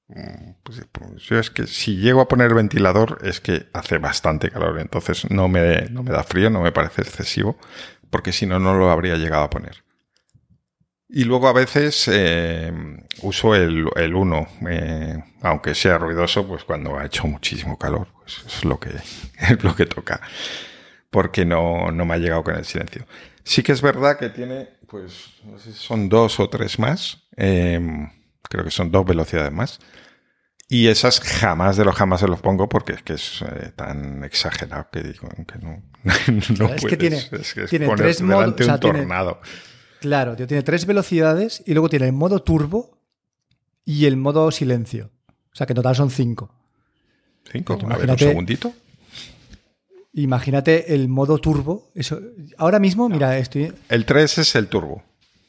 Mm, 0.08 0.52
pues, 0.62 0.82
pues, 0.92 1.32
es 1.32 1.50
que 1.50 1.66
si 1.66 1.96
llego 1.96 2.20
a 2.20 2.28
poner 2.28 2.54
ventilador 2.54 3.18
es 3.22 3.40
que 3.40 3.68
hace 3.72 3.98
bastante 3.98 4.50
calor, 4.50 4.78
entonces 4.80 5.30
no 5.30 5.48
me, 5.48 5.88
no 5.90 6.02
me 6.02 6.12
da 6.12 6.22
frío, 6.22 6.50
no 6.50 6.62
me 6.62 6.72
parece 6.72 7.02
excesivo, 7.02 7.56
porque 8.10 8.32
si 8.32 8.46
no, 8.46 8.58
no 8.58 8.74
lo 8.74 8.90
habría 8.90 9.16
llegado 9.16 9.44
a 9.44 9.50
poner. 9.50 9.84
Y 11.08 11.24
luego 11.24 11.48
a 11.48 11.52
veces 11.52 12.08
eh, 12.10 12.72
uso 13.22 13.54
el, 13.54 13.86
el 13.96 14.14
1, 14.14 14.48
eh, 14.70 15.22
aunque 15.42 15.74
sea 15.74 15.98
ruidoso, 15.98 16.46
pues 16.46 16.64
cuando 16.64 16.98
ha 16.98 17.04
hecho 17.04 17.26
muchísimo 17.26 17.78
calor, 17.78 18.08
pues 18.18 18.42
es 18.46 18.64
lo 18.64 18.80
que, 18.80 18.90
es 19.38 19.62
lo 19.62 19.74
que 19.76 19.86
toca 19.86 20.20
porque 21.12 21.44
no, 21.44 21.92
no 21.92 22.06
me 22.06 22.14
ha 22.14 22.18
llegado 22.18 22.42
con 22.42 22.56
el 22.56 22.64
silencio. 22.64 23.06
Sí 23.44 23.62
que 23.62 23.72
es 23.72 23.82
verdad 23.82 24.18
que 24.18 24.30
tiene, 24.30 24.70
pues, 24.88 25.34
no 25.44 25.58
sé 25.58 25.72
si 25.72 25.78
son 25.78 26.08
dos 26.08 26.40
o 26.40 26.48
tres 26.48 26.78
más. 26.78 27.18
Em, 27.36 28.08
creo 28.48 28.64
que 28.64 28.70
son 28.70 28.90
dos 28.90 29.04
velocidades 29.04 29.52
más. 29.52 29.78
Y 30.70 30.88
esas 30.88 31.20
jamás 31.20 31.76
de 31.76 31.84
los 31.84 31.94
jamás 31.94 32.20
se 32.20 32.28
los 32.28 32.40
pongo 32.40 32.66
porque 32.66 32.94
es 32.94 33.02
que 33.02 33.12
es 33.12 33.42
eh, 33.42 33.72
tan 33.76 34.24
exagerado 34.24 34.88
que 34.90 35.02
digo 35.02 35.28
que 35.46 35.58
no, 35.58 35.82
no 36.58 36.74
es 36.74 36.82
Que 36.82 36.96
tiene, 36.96 37.18
es 37.18 37.52
que 37.52 37.66
tiene 37.66 37.94
tres 37.94 38.22
modos. 38.22 38.58
un 38.58 38.80
tornado. 38.80 39.40
claro, 40.00 40.34
tiene 40.34 40.62
tres 40.62 40.86
velocidades 40.86 41.62
y 41.66 41.74
luego 41.74 41.90
tiene 41.90 42.06
el 42.06 42.14
modo 42.14 42.42
turbo 42.42 42.98
y 43.84 44.06
el 44.06 44.16
modo 44.16 44.50
silencio. 44.50 45.10
O 45.52 45.56
sea 45.56 45.66
que 45.66 45.74
en 45.74 45.76
total 45.76 45.94
son 45.94 46.10
cinco. 46.10 46.54
¿Cinco? 47.52 47.78
A 47.90 47.98
ver, 47.98 48.10
un 48.10 48.18
segundito. 48.18 48.72
Imagínate 50.14 50.94
el 50.94 51.08
modo 51.08 51.38
turbo. 51.38 51.90
Eso, 51.94 52.20
ahora 52.58 52.78
mismo, 52.78 53.08
mira, 53.08 53.38
estoy. 53.38 53.72
El 53.88 54.04
3 54.04 54.38
es 54.38 54.54
el 54.54 54.68
turbo. 54.68 55.02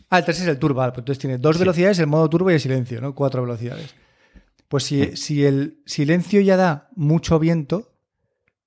Ah, 0.10 0.19
el 0.19 0.26
3 0.26 0.41
es 0.41 0.47
el 0.47 0.60
turbo, 0.60 0.80
vale, 0.80 0.91
pues 0.91 1.02
entonces 1.02 1.19
tiene 1.19 1.38
dos 1.38 1.58
velocidades, 1.58 1.99
el 1.99 2.08
modo 2.08 2.30
turbo 2.30 2.52
y 2.52 2.54
el 2.54 2.60
silencio, 2.60 3.02
¿no? 3.02 3.13
Cuatro 3.13 3.41
velocidades. 3.41 3.93
Pues 4.69 4.84
si, 4.84 5.17
si 5.17 5.45
el 5.45 5.82
silencio 5.86 6.39
ya 6.41 6.56
da 6.56 6.89
mucho 6.95 7.39
viento, 7.39 7.93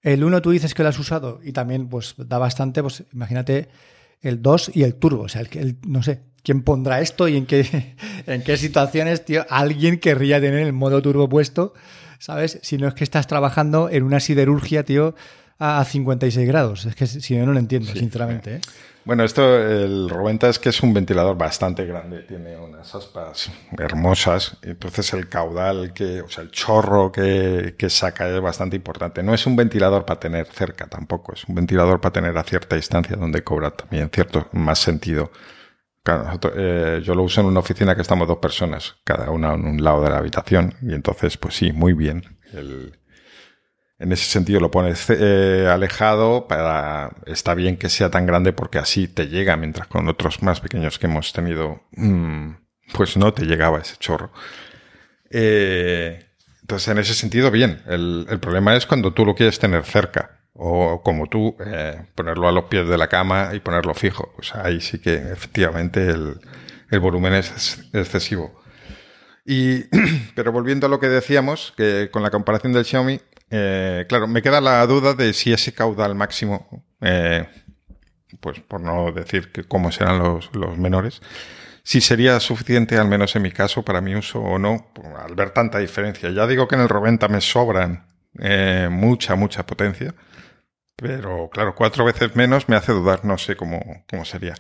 el 0.02 0.22
1 0.22 0.42
tú 0.42 0.50
dices 0.50 0.74
que 0.74 0.82
lo 0.82 0.88
has 0.90 0.98
usado 0.98 1.40
y 1.42 1.52
también 1.52 1.88
pues 1.88 2.14
da 2.16 2.38
bastante, 2.38 2.82
pues 2.82 3.04
imagínate 3.12 3.68
el 4.20 4.42
2 4.42 4.72
y 4.74 4.82
el 4.82 4.96
turbo. 4.96 5.22
O 5.22 5.28
sea, 5.28 5.42
el, 5.42 5.78
no 5.87 6.02
sé, 6.02 6.20
¿quién 6.42 6.62
pondrá 6.62 7.00
esto 7.00 7.26
y 7.26 7.37
en 7.37 7.46
qué, 7.46 7.96
en 8.26 8.42
qué 8.42 8.56
situaciones, 8.56 9.24
tío? 9.24 9.46
Alguien 9.48 9.98
querría 9.98 10.40
tener 10.40 10.61
el 10.61 10.72
modo 10.72 11.00
turbo 11.00 11.28
puesto, 11.28 11.74
¿sabes? 12.18 12.59
Si 12.62 12.76
no 12.76 12.87
es 12.87 12.94
que 12.94 13.04
estás 13.04 13.26
trabajando 13.26 13.88
en 13.90 14.02
una 14.02 14.20
siderurgia, 14.20 14.85
tío, 14.85 15.14
a 15.58 15.84
56 15.84 16.46
grados. 16.46 16.86
Es 16.86 16.94
que 16.94 17.06
si 17.06 17.36
no, 17.36 17.46
no 17.46 17.52
lo 17.52 17.58
entiendo, 17.58 17.92
sinceramente. 17.92 18.56
¿eh? 18.56 18.60
Bueno, 19.04 19.22
esto, 19.22 19.56
el 19.56 20.08
Roventa 20.08 20.48
es 20.48 20.58
que 20.58 20.70
es 20.70 20.82
un 20.82 20.92
ventilador 20.92 21.38
bastante 21.38 21.86
grande, 21.86 22.22
tiene 22.22 22.56
unas 22.56 22.92
aspas 22.92 23.50
hermosas, 23.78 24.56
entonces 24.62 25.12
el 25.12 25.28
caudal, 25.28 25.92
que, 25.92 26.22
o 26.22 26.28
sea, 26.28 26.42
el 26.42 26.50
chorro 26.50 27.12
que, 27.12 27.76
que 27.78 27.88
saca 27.88 28.28
es 28.28 28.40
bastante 28.40 28.74
importante. 28.74 29.22
No 29.22 29.32
es 29.32 29.46
un 29.46 29.54
ventilador 29.54 30.04
para 30.04 30.18
tener 30.18 30.46
cerca 30.46 30.88
tampoco, 30.88 31.34
es 31.34 31.44
un 31.44 31.54
ventilador 31.54 32.00
para 32.00 32.14
tener 32.14 32.36
a 32.36 32.42
cierta 32.42 32.74
distancia 32.74 33.16
donde 33.16 33.44
cobra 33.44 33.70
también 33.70 34.10
cierto 34.12 34.48
más 34.52 34.80
sentido 34.80 35.30
Claro, 36.06 36.38
eh, 36.54 37.00
yo 37.02 37.16
lo 37.16 37.24
uso 37.24 37.40
en 37.40 37.48
una 37.48 37.58
oficina 37.58 37.96
que 37.96 38.02
estamos 38.02 38.28
dos 38.28 38.38
personas, 38.38 38.94
cada 39.02 39.28
una 39.30 39.54
en 39.54 39.66
un 39.66 39.82
lado 39.82 40.02
de 40.04 40.10
la 40.10 40.18
habitación, 40.18 40.72
y 40.80 40.94
entonces, 40.94 41.36
pues 41.36 41.56
sí, 41.56 41.72
muy 41.72 41.94
bien. 41.94 42.22
En 43.98 44.12
ese 44.12 44.24
sentido 44.24 44.61
lo 44.61 44.70
pones 44.70 45.06
eh, 45.09 45.66
alejado 45.70 46.46
para 46.48 47.16
está 47.26 47.54
bien 47.54 47.76
que 47.78 47.88
sea 47.88 48.11
tan 48.11 48.26
grande 48.26 48.52
porque 48.52 48.78
así 48.78 49.09
te 49.09 49.28
llega, 49.28 49.56
mientras 49.56 49.87
con 49.88 50.09
otros 50.09 50.42
más 50.42 50.61
pequeños 50.61 50.98
que 50.98 51.06
hemos 51.06 51.32
tenido, 51.32 51.80
mm, 51.92 52.50
pues 52.92 53.16
no 53.16 53.32
te 53.32 53.44
llegaba 53.46 53.78
ese 53.78 53.96
chorro. 53.96 54.32
Eh, 55.30 56.26
entonces, 56.66 56.88
en 56.88 56.98
ese 56.98 57.14
sentido, 57.14 57.50
bien. 57.50 57.82
El, 57.87 58.26
el, 58.28 58.40
problema 58.40 58.74
es 58.74 58.87
cuando 58.87 59.12
tú 59.12 59.24
lo 59.24 59.35
quieres 59.35 59.59
tener 59.59 59.85
cerca. 59.85 60.40
O 60.52 61.02
como 61.02 61.28
tú, 61.28 61.56
eh, 61.64 62.06
ponerlo 62.14 62.48
a 62.48 62.52
los 62.52 62.64
pies 62.64 62.88
de 62.88 62.98
la 62.98 63.09
cama 63.09 63.50
y 63.54 63.61
ponerlo 63.61 63.94
fijo. 63.94 64.32
Pues 64.35 64.54
ahí 64.54 64.80
sí 64.80 64.98
que 64.98 65.14
efectivamente 65.14 66.09
el, 66.09 66.40
el 66.90 67.00
volumen 67.00 67.35
es 67.35 67.85
excesivo. 67.92 68.61
Y, 69.44 69.85
pero 70.35 70.50
volviendo 70.50 70.87
a 70.87 70.90
lo 70.90 70.98
que 70.98 71.09
decíamos, 71.09 71.72
que 71.76 72.09
con 72.11 72.22
la 72.22 72.30
comparación 72.30 72.72
del 72.72 72.85
Xiaomi, 72.85 73.20
eh, 73.50 74.06
claro, 74.09 74.26
me 74.26 74.42
queda 74.42 74.61
la 74.61 74.85
duda 74.87 75.14
de 75.14 75.32
si 75.32 75.52
ese 75.52 75.72
caudal 75.72 76.14
máximo, 76.14 76.85
eh, 77.00 77.48
pues 78.40 78.61
por 78.61 78.80
no 78.80 79.12
decir 79.12 79.52
que 79.52 79.64
cómo 79.64 79.92
serán 79.92 80.18
los, 80.18 80.50
menores, 80.78 81.20
si 81.82 82.00
sería 82.00 82.40
suficiente, 82.40 82.98
al 82.98 83.09
menos 83.09 83.37
en 83.37 83.42
mi 83.42 83.52
caso, 83.52 83.85
para 83.85 84.00
mi 84.00 84.16
uso 84.16 84.40
o 84.40 84.59
no, 84.59 84.88
al 85.24 85.35
ver 85.37 85.50
tanta 85.50 85.78
diferencia. 85.78 86.30
Ya 86.30 86.46
digo 86.46 86.66
que 86.66 86.74
en 86.74 86.80
el 86.80 86.88
Roventa 86.88 87.28
me 87.28 87.40
sobran 87.40 88.06
eh, 88.40 88.88
mucha, 88.90 89.37
mucha 89.37 89.64
potencia, 89.64 90.12
pero 90.96 91.48
claro, 91.50 91.74
cuatro 91.76 92.04
veces 92.04 92.35
menos 92.35 92.68
me 92.68 92.76
hace 92.76 92.92
dudar, 92.92 93.24
no 93.24 93.38
sé 93.38 93.56
cómo, 93.56 94.04
cómo 94.11 94.24
sería. 94.24 94.54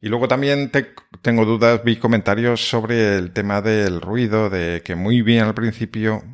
Y 0.00 0.08
luego 0.08 0.26
también 0.26 0.70
te, 0.70 0.92
tengo 1.22 1.44
dudas, 1.44 1.84
vi 1.84 1.96
comentarios 1.96 2.68
sobre 2.68 3.16
el 3.16 3.32
tema 3.32 3.60
del 3.62 4.00
ruido, 4.00 4.50
de 4.50 4.82
que 4.84 4.96
muy 4.96 5.22
bien 5.22 5.44
al 5.44 5.54
principio, 5.54 6.24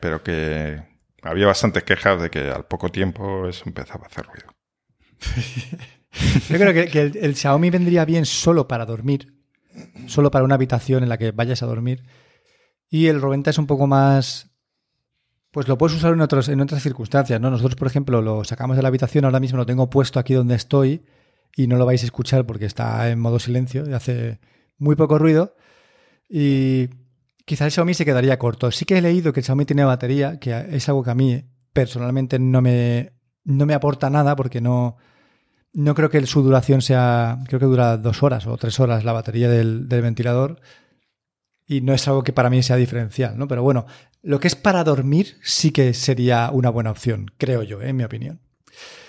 pero 0.00 0.22
que 0.22 0.91
había 1.22 1.46
bastantes 1.46 1.84
quejas 1.84 2.20
de 2.20 2.30
que 2.30 2.50
al 2.50 2.66
poco 2.66 2.90
tiempo 2.90 3.48
eso 3.48 3.64
empezaba 3.66 4.04
a 4.04 4.06
hacer 4.08 4.26
ruido. 4.26 4.54
Yo 6.48 6.58
creo 6.58 6.72
que, 6.72 7.00
el, 7.00 7.36
Xiaomi 7.36 7.70
vendría 7.70 8.04
bien 8.04 8.26
solo 8.26 8.68
para 8.68 8.84
dormir, 8.84 9.34
solo 10.06 10.30
para 10.30 10.44
una 10.44 10.56
habitación 10.56 11.02
en 11.02 11.08
la 11.08 11.16
que 11.16 11.30
vayas 11.30 11.62
a 11.62 11.66
dormir. 11.66 12.02
Y 12.90 13.06
el 13.06 13.20
Roventa 13.20 13.50
es 13.50 13.58
un 13.58 13.66
poco 13.66 13.86
más. 13.86 14.50
Pues 15.50 15.68
lo 15.68 15.78
puedes 15.78 15.96
usar 15.96 16.12
en, 16.12 16.20
otros, 16.20 16.48
en 16.48 16.60
otras 16.60 16.82
circunstancias, 16.82 17.40
¿no? 17.40 17.50
Nosotros, 17.50 17.76
por 17.76 17.86
ejemplo, 17.86 18.22
lo 18.22 18.42
sacamos 18.44 18.76
de 18.76 18.82
la 18.82 18.88
habitación, 18.88 19.24
ahora 19.24 19.40
mismo 19.40 19.58
lo 19.58 19.66
tengo 19.66 19.90
puesto 19.90 20.18
aquí 20.18 20.32
donde 20.34 20.54
estoy 20.54 21.04
y 21.54 21.66
no 21.66 21.76
lo 21.76 21.84
vais 21.84 22.02
a 22.02 22.06
escuchar 22.06 22.46
porque 22.46 22.64
está 22.64 23.10
en 23.10 23.20
modo 23.20 23.38
silencio 23.38 23.88
y 23.88 23.92
hace 23.92 24.40
muy 24.78 24.96
poco 24.96 25.18
ruido. 25.18 25.54
Y 26.28 26.88
quizás 27.52 27.66
el 27.66 27.72
Xiaomi 27.72 27.92
se 27.92 28.06
quedaría 28.06 28.38
corto. 28.38 28.70
Sí 28.70 28.86
que 28.86 28.96
he 28.96 29.02
leído 29.02 29.34
que 29.34 29.40
el 29.40 29.44
Xiaomi 29.44 29.66
tiene 29.66 29.84
batería, 29.84 30.40
que 30.40 30.68
es 30.70 30.88
algo 30.88 31.04
que 31.04 31.10
a 31.10 31.14
mí 31.14 31.44
personalmente 31.74 32.38
no 32.38 32.62
me, 32.62 33.12
no 33.44 33.66
me 33.66 33.74
aporta 33.74 34.08
nada 34.08 34.36
porque 34.36 34.62
no, 34.62 34.96
no 35.74 35.94
creo 35.94 36.08
que 36.08 36.24
su 36.24 36.42
duración 36.42 36.80
sea, 36.80 37.40
creo 37.48 37.60
que 37.60 37.66
dura 37.66 37.98
dos 37.98 38.22
horas 38.22 38.46
o 38.46 38.56
tres 38.56 38.80
horas 38.80 39.04
la 39.04 39.12
batería 39.12 39.50
del, 39.50 39.86
ventilador 39.86 40.62
y 41.66 41.82
no 41.82 41.92
es 41.92 42.08
algo 42.08 42.24
que 42.24 42.32
para 42.32 42.48
mí 42.48 42.62
sea 42.62 42.76
diferencial, 42.76 43.36
¿no? 43.36 43.46
Pero 43.48 43.62
bueno, 43.62 43.84
lo 44.22 44.40
que 44.40 44.48
es 44.48 44.56
para 44.56 44.82
dormir 44.82 45.36
sí 45.42 45.72
que 45.72 45.92
sería 45.92 46.48
una 46.54 46.70
buena 46.70 46.90
opción, 46.90 47.32
creo 47.36 47.62
yo, 47.64 47.82
¿eh? 47.82 47.90
en 47.90 47.96
mi 47.96 48.04
opinión. 48.04 48.40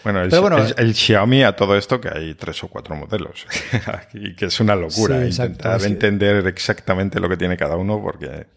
Bueno, 0.04 0.22
el, 0.22 0.96
Xiaomi 0.96 1.44
a 1.44 1.56
todo 1.56 1.78
esto 1.78 2.02
que 2.02 2.10
hay 2.10 2.36
tres 2.36 2.62
o 2.64 2.68
cuatro 2.68 2.96
modelos 2.96 3.46
y 4.14 4.36
que 4.36 4.46
es 4.46 4.60
una 4.60 4.76
locura 4.76 5.26
intentar 5.26 5.82
entender 5.84 6.46
exactamente 6.48 7.22
lo 7.22 7.30
que 7.30 7.38
tiene 7.38 7.56
cada 7.56 7.78
uno 7.78 8.02
porque 8.02 8.48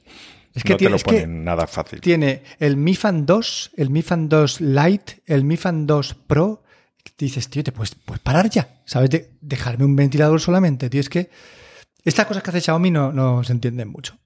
es 0.53 0.65
que 0.65 0.73
no 0.73 0.77
te 0.77 0.91
lo 0.91 0.99
ponen 0.99 1.45
nada 1.45 1.67
fácil. 1.67 2.01
Tiene 2.01 2.43
el 2.59 2.77
Mi 2.77 2.97
Fan 2.97 3.27
2, 3.27 3.73
el 3.77 3.91
Mi 3.91 4.03
Fan 4.03 4.29
2 4.29 4.61
Lite, 4.61 5.23
el 5.27 5.45
Mi 5.45 5.57
Fan 5.57 5.87
2 5.87 6.15
Pro 6.27 6.65
dices, 7.19 7.49
tío, 7.49 7.63
te 7.63 7.73
puedes, 7.73 7.95
parar 8.23 8.51
ya, 8.51 8.81
¿sabes? 8.85 9.11
dejarme 9.41 9.85
un 9.85 9.97
ventilador 9.97 10.41
solamente, 10.41 10.91
tío. 10.91 11.01
Es 11.01 11.09
que 11.09 11.31
estas 12.05 12.27
cosas 12.27 12.43
que 12.43 12.51
hace 12.51 12.61
Xiaomi 12.61 12.91
no, 12.91 13.13
no 13.13 13.45
se 13.45 13.53
entienden 13.53 13.89
mucho. 13.89 14.19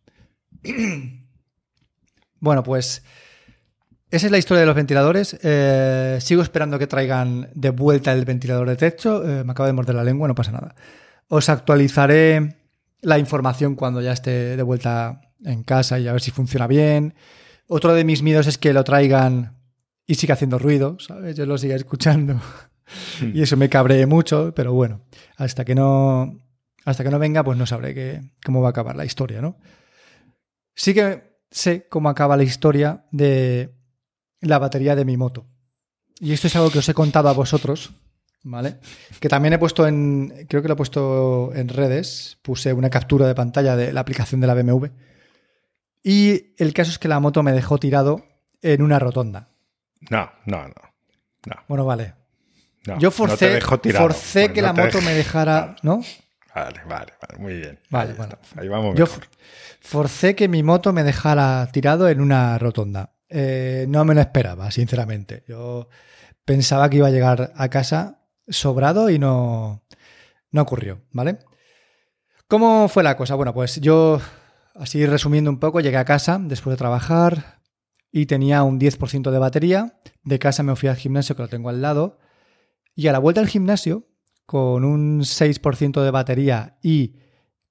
bueno, 2.40 2.62
pues 2.62 3.02
esa 4.10 4.26
es 4.26 4.32
la 4.32 4.38
historia 4.38 4.60
de 4.60 4.66
los 4.66 4.74
ventiladores. 4.74 5.38
Eh, 5.42 6.18
sigo 6.20 6.42
esperando 6.42 6.78
que 6.78 6.86
traigan 6.86 7.48
de 7.54 7.70
vuelta 7.70 8.12
el 8.12 8.24
ventilador 8.24 8.68
de 8.68 8.76
techo. 8.76 9.22
Eh, 9.24 9.44
me 9.44 9.52
acabo 9.52 9.68
de 9.68 9.72
morder 9.72 9.94
la 9.94 10.04
lengua, 10.04 10.26
no 10.26 10.34
pasa 10.34 10.50
nada. 10.50 10.74
Os 11.28 11.48
actualizaré 11.48 12.56
la 13.02 13.18
información 13.18 13.76
cuando 13.76 14.00
ya 14.00 14.12
esté 14.12 14.56
de 14.56 14.62
vuelta 14.62 15.20
en 15.44 15.62
casa 15.62 15.98
y 15.98 16.08
a 16.08 16.12
ver 16.12 16.20
si 16.20 16.32
funciona 16.32 16.66
bien. 16.66 17.14
Otro 17.68 17.94
de 17.94 18.04
mis 18.04 18.22
miedos 18.22 18.48
es 18.48 18.58
que 18.58 18.72
lo 18.72 18.82
traigan 18.82 19.56
y 20.06 20.16
siga 20.16 20.34
haciendo 20.34 20.58
ruido, 20.58 20.98
¿sabes? 20.98 21.36
Yo 21.36 21.46
lo 21.46 21.56
siga 21.56 21.76
escuchando. 21.76 22.40
y 23.32 23.42
eso 23.42 23.56
me 23.56 23.68
cabré 23.68 24.04
mucho, 24.06 24.52
pero 24.56 24.72
bueno, 24.72 25.02
hasta 25.36 25.64
que 25.64 25.76
no, 25.76 26.40
hasta 26.84 27.04
que 27.04 27.10
no 27.10 27.20
venga, 27.20 27.44
pues 27.44 27.56
no 27.56 27.64
sabré 27.64 28.32
cómo 28.44 28.60
va 28.60 28.68
a 28.68 28.70
acabar 28.70 28.96
la 28.96 29.04
historia, 29.04 29.40
¿no? 29.40 29.56
Sí 30.74 30.94
que 30.94 31.38
sé 31.50 31.86
cómo 31.88 32.08
acaba 32.08 32.36
la 32.36 32.42
historia 32.42 33.04
de 33.12 33.79
la 34.40 34.58
batería 34.58 34.96
de 34.96 35.04
mi 35.04 35.16
moto. 35.16 35.46
Y 36.18 36.32
esto 36.32 36.46
es 36.46 36.56
algo 36.56 36.70
que 36.70 36.80
os 36.80 36.88
he 36.88 36.94
contado 36.94 37.28
a 37.28 37.32
vosotros, 37.32 37.92
¿vale? 38.42 38.76
Que 39.20 39.28
también 39.28 39.54
he 39.54 39.58
puesto 39.58 39.86
en, 39.86 40.46
creo 40.48 40.62
que 40.62 40.68
lo 40.68 40.74
he 40.74 40.76
puesto 40.76 41.52
en 41.54 41.68
redes, 41.68 42.38
puse 42.42 42.72
una 42.72 42.90
captura 42.90 43.26
de 43.26 43.34
pantalla 43.34 43.76
de 43.76 43.92
la 43.92 44.00
aplicación 44.00 44.40
de 44.40 44.46
la 44.46 44.54
BMW. 44.54 44.86
Y 46.02 46.54
el 46.56 46.72
caso 46.72 46.90
es 46.90 46.98
que 46.98 47.08
la 47.08 47.20
moto 47.20 47.42
me 47.42 47.52
dejó 47.52 47.78
tirado 47.78 48.24
en 48.62 48.82
una 48.82 48.98
rotonda. 48.98 49.48
No, 50.10 50.30
no, 50.46 50.62
no. 50.62 50.74
no. 51.46 51.54
Bueno, 51.68 51.84
vale 51.84 52.20
yo 52.98 53.10
forcé, 53.10 53.60
forcé 53.60 54.52
que 54.52 54.62
la 54.62 54.72
moto 54.72 55.00
me 55.02 55.12
dejara, 55.12 55.76
¿no? 55.82 56.02
Vale, 56.54 56.80
vale, 56.88 57.12
muy 57.38 57.54
bien. 57.54 57.78
Vale, 57.90 58.14
bueno. 58.14 58.38
Ahí 58.56 58.68
vamos. 58.68 58.96
Yo 58.96 59.06
forcé 59.80 60.34
que 60.34 60.48
mi 60.48 60.62
moto 60.62 60.92
me 60.92 61.04
dejara 61.04 61.68
tirado 61.72 62.08
en 62.08 62.20
una 62.20 62.58
rotonda. 62.58 63.12
Eh, 63.30 63.86
no 63.88 64.04
me 64.04 64.14
lo 64.14 64.20
esperaba, 64.20 64.70
sinceramente. 64.70 65.44
Yo 65.48 65.88
pensaba 66.44 66.90
que 66.90 66.98
iba 66.98 67.06
a 67.06 67.12
llegar 67.12 67.52
a 67.54 67.68
casa 67.68 68.26
sobrado 68.48 69.08
y 69.08 69.18
no, 69.18 69.82
no 70.50 70.62
ocurrió, 70.62 71.00
¿vale? 71.12 71.38
¿Cómo 72.48 72.88
fue 72.88 73.04
la 73.04 73.16
cosa? 73.16 73.36
Bueno, 73.36 73.54
pues 73.54 73.80
yo, 73.80 74.20
así 74.74 75.06
resumiendo 75.06 75.50
un 75.50 75.60
poco, 75.60 75.80
llegué 75.80 75.96
a 75.96 76.04
casa 76.04 76.38
después 76.42 76.74
de 76.74 76.78
trabajar 76.78 77.60
y 78.10 78.26
tenía 78.26 78.64
un 78.64 78.80
10% 78.80 79.30
de 79.30 79.38
batería. 79.38 80.00
De 80.24 80.40
casa 80.40 80.64
me 80.64 80.74
fui 80.74 80.88
al 80.88 80.96
gimnasio, 80.96 81.36
que 81.36 81.42
lo 81.42 81.48
tengo 81.48 81.68
al 81.68 81.80
lado 81.80 82.18
y 82.94 83.06
a 83.06 83.12
la 83.12 83.18
vuelta 83.18 83.40
al 83.40 83.48
gimnasio, 83.48 84.08
con 84.46 84.84
un 84.84 85.20
6% 85.20 86.02
de 86.02 86.10
batería 86.10 86.78
y 86.82 87.16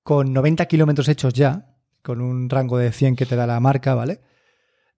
con 0.02 0.34
90 0.34 0.66
kilómetros 0.66 1.10
hechos 1.10 1.34
ya, 1.34 1.76
con 2.02 2.22
un 2.22 2.50
rango 2.50 2.78
de 2.78 2.92
100 2.92 3.16
que 3.16 3.26
te 3.26 3.36
da 3.36 3.46
la 3.46 3.60
marca, 3.60 3.94
¿vale? 3.96 4.22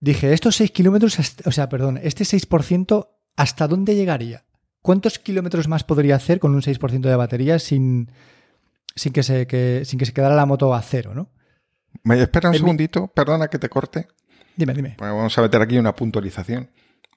Dije, 0.02 0.32
estos 0.32 0.56
6 0.56 0.72
kilómetros, 0.72 1.16
o 1.44 1.52
sea, 1.52 1.68
perdón, 1.68 2.00
este 2.02 2.24
6%, 2.24 3.08
¿hasta 3.36 3.68
dónde 3.68 3.94
llegaría? 3.94 4.42
¿Cuántos 4.82 5.20
kilómetros 5.20 5.68
más 5.68 5.84
podría 5.84 6.16
hacer 6.16 6.40
con 6.40 6.56
un 6.56 6.60
6% 6.60 7.02
de 7.02 7.14
batería 7.14 7.60
sin, 7.60 8.10
sin, 8.96 9.12
que 9.12 9.22
se, 9.22 9.46
sin 9.84 10.00
que 10.00 10.04
se 10.04 10.12
quedara 10.12 10.34
la 10.34 10.44
moto 10.44 10.74
a 10.74 10.82
cero, 10.82 11.12
¿no? 11.14 11.30
¿Me 12.02 12.20
espera 12.20 12.48
un 12.48 12.56
segundito? 12.56 13.06
Perdona 13.14 13.46
que 13.46 13.60
te 13.60 13.68
corte. 13.68 14.08
Dime, 14.56 14.74
dime. 14.74 14.96
vamos 14.98 15.38
a 15.38 15.42
meter 15.42 15.62
aquí 15.62 15.78
una 15.78 15.94
puntualización 15.94 16.68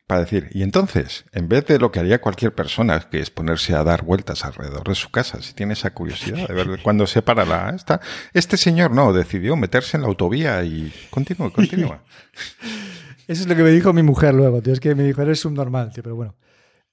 para 0.08 0.22
decir, 0.22 0.50
y 0.52 0.62
entonces, 0.62 1.26
en 1.32 1.50
vez 1.50 1.66
de 1.66 1.80
lo 1.80 1.92
que 1.92 2.00
haría 2.00 2.22
cualquier 2.22 2.54
persona, 2.54 3.00
que 3.10 3.20
es 3.20 3.32
ponerse 3.32 3.74
a 3.74 3.84
dar 3.84 4.04
vueltas 4.04 4.46
alrededor 4.46 4.88
de 4.88 4.94
su 4.94 5.10
casa, 5.10 5.42
si 5.42 5.54
tiene 5.54 5.74
esa 5.74 5.94
curiosidad 5.94 6.48
de 6.48 6.54
ver 6.54 6.80
cuándo 6.84 7.08
se 7.08 7.24
para 7.24 7.44
la 7.44 7.72
esta, 7.72 8.00
este 8.34 8.56
señor 8.56 8.92
no, 8.92 9.14
decidió 9.14 9.56
meterse 9.56 9.98
en 9.98 10.04
la 10.04 10.08
autovía 10.08 10.64
y 10.64 10.94
continúa, 11.10 11.52
continúa. 11.52 12.04
Eso 13.28 13.42
es 13.42 13.48
lo 13.48 13.56
que 13.56 13.64
me 13.64 13.72
dijo 13.72 13.92
mi 13.94 14.04
mujer 14.04 14.36
luego, 14.36 14.62
tío, 14.62 14.74
es 14.74 14.80
que 14.80 14.94
me 14.94 15.04
dijo, 15.04 15.24
eres 15.24 15.44
un 15.46 15.56
normal, 15.56 15.92
tío, 15.92 16.04
pero 16.04 16.16
bueno. 16.16 16.36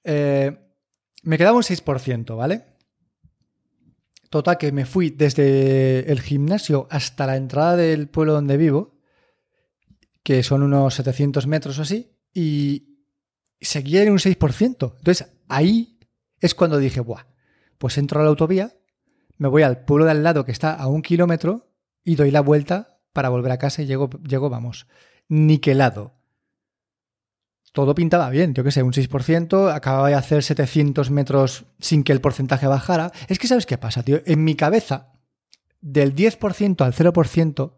Eh, 0.03 0.57
me 1.21 1.37
quedaba 1.37 1.57
un 1.57 1.63
6%, 1.63 2.35
¿vale? 2.35 2.65
Total, 4.31 4.57
que 4.57 4.71
me 4.71 4.85
fui 4.85 5.11
desde 5.11 6.11
el 6.11 6.19
gimnasio 6.19 6.87
hasta 6.89 7.27
la 7.27 7.37
entrada 7.37 7.75
del 7.75 8.09
pueblo 8.09 8.33
donde 8.33 8.57
vivo, 8.57 8.99
que 10.23 10.41
son 10.41 10.63
unos 10.63 10.95
700 10.95 11.45
metros 11.45 11.77
o 11.77 11.83
así, 11.83 12.17
y 12.33 12.92
seguía 13.65 14.03
en 14.03 14.11
un 14.11 14.19
6%. 14.19 14.95
Entonces 14.97 15.27
ahí 15.47 15.99
es 16.39 16.55
cuando 16.55 16.77
dije, 16.77 16.99
Buah, 16.99 17.25
pues 17.77 17.97
entro 17.97 18.19
a 18.19 18.23
la 18.23 18.29
autovía, 18.29 18.73
me 19.37 19.47
voy 19.47 19.63
al 19.63 19.83
pueblo 19.85 20.05
de 20.05 20.11
al 20.11 20.23
lado 20.23 20.45
que 20.45 20.51
está 20.51 20.73
a 20.73 20.87
un 20.87 21.01
kilómetro 21.01 21.73
y 22.03 22.15
doy 22.15 22.31
la 22.31 22.41
vuelta 22.41 22.99
para 23.13 23.29
volver 23.29 23.51
a 23.51 23.57
casa 23.57 23.81
y 23.81 23.85
llego, 23.85 24.09
llego 24.27 24.49
vamos, 24.49 24.87
niquelado. 25.29 26.13
todo 27.71 27.95
pintaba 27.95 28.29
bien, 28.29 28.53
yo 28.53 28.63
qué 28.63 28.71
sé, 28.71 28.83
un 28.83 28.93
6%, 28.93 29.73
acababa 29.73 30.09
de 30.09 30.15
hacer 30.15 30.43
700 30.43 31.09
metros 31.09 31.65
sin 31.79 32.03
que 32.03 32.11
el 32.11 32.21
porcentaje 32.21 32.67
bajara. 32.67 33.11
Es 33.27 33.39
que, 33.39 33.47
¿sabes 33.47 33.65
qué 33.65 33.77
pasa, 33.77 34.03
tío? 34.03 34.21
En 34.25 34.43
mi 34.43 34.55
cabeza, 34.55 35.13
del 35.81 36.15
10% 36.15 36.81
al 36.81 36.93
0% 36.93 37.73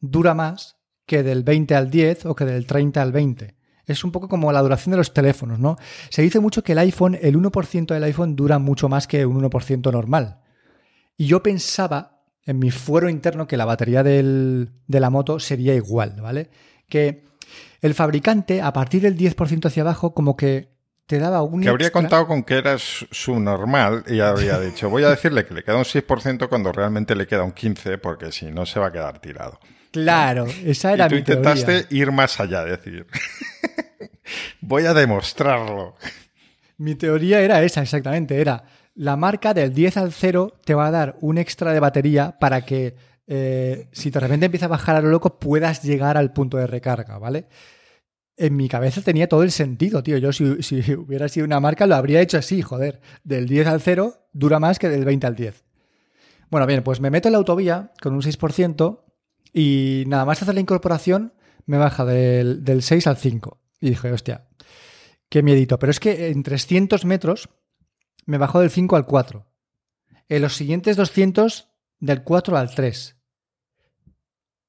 dura 0.00 0.34
más 0.34 0.76
que 1.06 1.22
del 1.22 1.42
20 1.42 1.74
al 1.74 1.90
10 1.90 2.26
o 2.26 2.34
que 2.34 2.44
del 2.44 2.66
30 2.66 3.02
al 3.02 3.12
20. 3.12 3.56
Es 3.86 4.04
un 4.04 4.12
poco 4.12 4.28
como 4.28 4.50
la 4.52 4.62
duración 4.62 4.92
de 4.92 4.96
los 4.96 5.12
teléfonos, 5.12 5.58
¿no? 5.58 5.76
Se 6.08 6.22
dice 6.22 6.40
mucho 6.40 6.62
que 6.62 6.72
el 6.72 6.78
iPhone, 6.78 7.18
el 7.20 7.36
1% 7.36 7.86
del 7.86 8.04
iPhone 8.04 8.36
dura 8.36 8.58
mucho 8.58 8.88
más 8.88 9.06
que 9.06 9.26
un 9.26 9.42
1% 9.42 9.92
normal. 9.92 10.40
Y 11.16 11.26
yo 11.26 11.42
pensaba 11.42 12.22
en 12.46 12.58
mi 12.58 12.70
fuero 12.70 13.08
interno 13.08 13.46
que 13.46 13.56
la 13.56 13.64
batería 13.64 14.02
de 14.02 14.68
la 14.86 15.10
moto 15.10 15.38
sería 15.38 15.74
igual, 15.74 16.16
¿vale? 16.20 16.50
Que 16.88 17.24
el 17.80 17.94
fabricante, 17.94 18.62
a 18.62 18.72
partir 18.72 19.02
del 19.02 19.16
10% 19.16 19.66
hacia 19.66 19.82
abajo, 19.82 20.14
como 20.14 20.36
que 20.36 20.74
te 21.06 21.18
daba 21.18 21.42
un. 21.42 21.60
Que 21.60 21.68
habría 21.68 21.92
contado 21.92 22.26
con 22.26 22.42
que 22.42 22.56
era 22.56 22.76
su 22.78 23.38
normal 23.38 24.04
y 24.06 24.20
habría 24.20 24.58
dicho, 24.58 24.88
voy 24.88 25.04
a 25.04 25.10
decirle 25.10 25.44
que 25.44 25.54
le 25.54 25.62
queda 25.62 25.76
un 25.76 25.84
6% 25.84 26.48
cuando 26.48 26.72
realmente 26.72 27.14
le 27.14 27.26
queda 27.26 27.42
un 27.44 27.54
15%, 27.54 28.00
porque 28.00 28.32
si 28.32 28.46
no 28.46 28.64
se 28.66 28.80
va 28.80 28.86
a 28.86 28.92
quedar 28.92 29.18
tirado. 29.20 29.58
Claro, 29.94 30.46
esa 30.64 30.92
era 30.92 31.06
y 31.06 31.08
tú 31.08 31.14
intentaste 31.14 31.86
ir 31.90 32.10
más 32.10 32.40
allá, 32.40 32.64
decir, 32.64 33.06
voy 34.60 34.86
a 34.86 34.92
demostrarlo. 34.92 35.94
Mi 36.78 36.96
teoría 36.96 37.40
era 37.42 37.62
esa, 37.62 37.82
exactamente. 37.82 38.40
Era 38.40 38.64
la 38.96 39.14
marca 39.14 39.54
del 39.54 39.72
10 39.72 39.96
al 39.98 40.12
0 40.12 40.58
te 40.64 40.74
va 40.74 40.88
a 40.88 40.90
dar 40.90 41.16
un 41.20 41.38
extra 41.38 41.72
de 41.72 41.78
batería 41.78 42.36
para 42.40 42.62
que 42.62 42.96
eh, 43.28 43.86
si 43.92 44.10
de 44.10 44.18
repente 44.18 44.46
empieza 44.46 44.66
a 44.66 44.70
bajar 44.70 44.96
a 44.96 45.00
lo 45.00 45.10
loco 45.10 45.38
puedas 45.38 45.84
llegar 45.84 46.16
al 46.16 46.32
punto 46.32 46.56
de 46.56 46.66
recarga, 46.66 47.18
¿vale? 47.18 47.46
En 48.36 48.56
mi 48.56 48.68
cabeza 48.68 49.00
tenía 49.00 49.28
todo 49.28 49.44
el 49.44 49.52
sentido, 49.52 50.02
tío. 50.02 50.18
Yo 50.18 50.32
si, 50.32 50.60
si 50.64 50.92
hubiera 50.96 51.28
sido 51.28 51.46
una 51.46 51.60
marca 51.60 51.86
lo 51.86 51.94
habría 51.94 52.20
hecho 52.20 52.36
así, 52.36 52.62
joder. 52.62 53.00
Del 53.22 53.46
10 53.46 53.68
al 53.68 53.80
0 53.80 54.26
dura 54.32 54.58
más 54.58 54.80
que 54.80 54.88
del 54.88 55.04
20 55.04 55.24
al 55.24 55.36
10. 55.36 55.62
Bueno, 56.50 56.66
bien, 56.66 56.82
pues 56.82 57.00
me 57.00 57.12
meto 57.12 57.28
en 57.28 57.32
la 57.32 57.38
autovía 57.38 57.92
con 58.02 58.12
un 58.12 58.22
6% 58.22 59.03
y 59.54 60.02
nada 60.08 60.24
más 60.26 60.42
hacer 60.42 60.54
la 60.54 60.60
incorporación 60.60 61.32
me 61.64 61.78
baja 61.78 62.04
del, 62.04 62.64
del 62.64 62.82
6 62.82 63.06
al 63.06 63.16
5. 63.16 63.60
Y 63.80 63.90
dije, 63.90 64.12
hostia, 64.12 64.48
qué 65.28 65.42
miedito. 65.42 65.78
Pero 65.78 65.90
es 65.90 66.00
que 66.00 66.28
en 66.28 66.42
300 66.42 67.04
metros 67.04 67.48
me 68.26 68.36
bajó 68.36 68.60
del 68.60 68.70
5 68.70 68.96
al 68.96 69.06
4. 69.06 69.46
En 70.28 70.42
los 70.42 70.56
siguientes 70.56 70.96
200 70.96 71.68
del 72.00 72.24
4 72.24 72.56
al 72.58 72.74
3. 72.74 73.16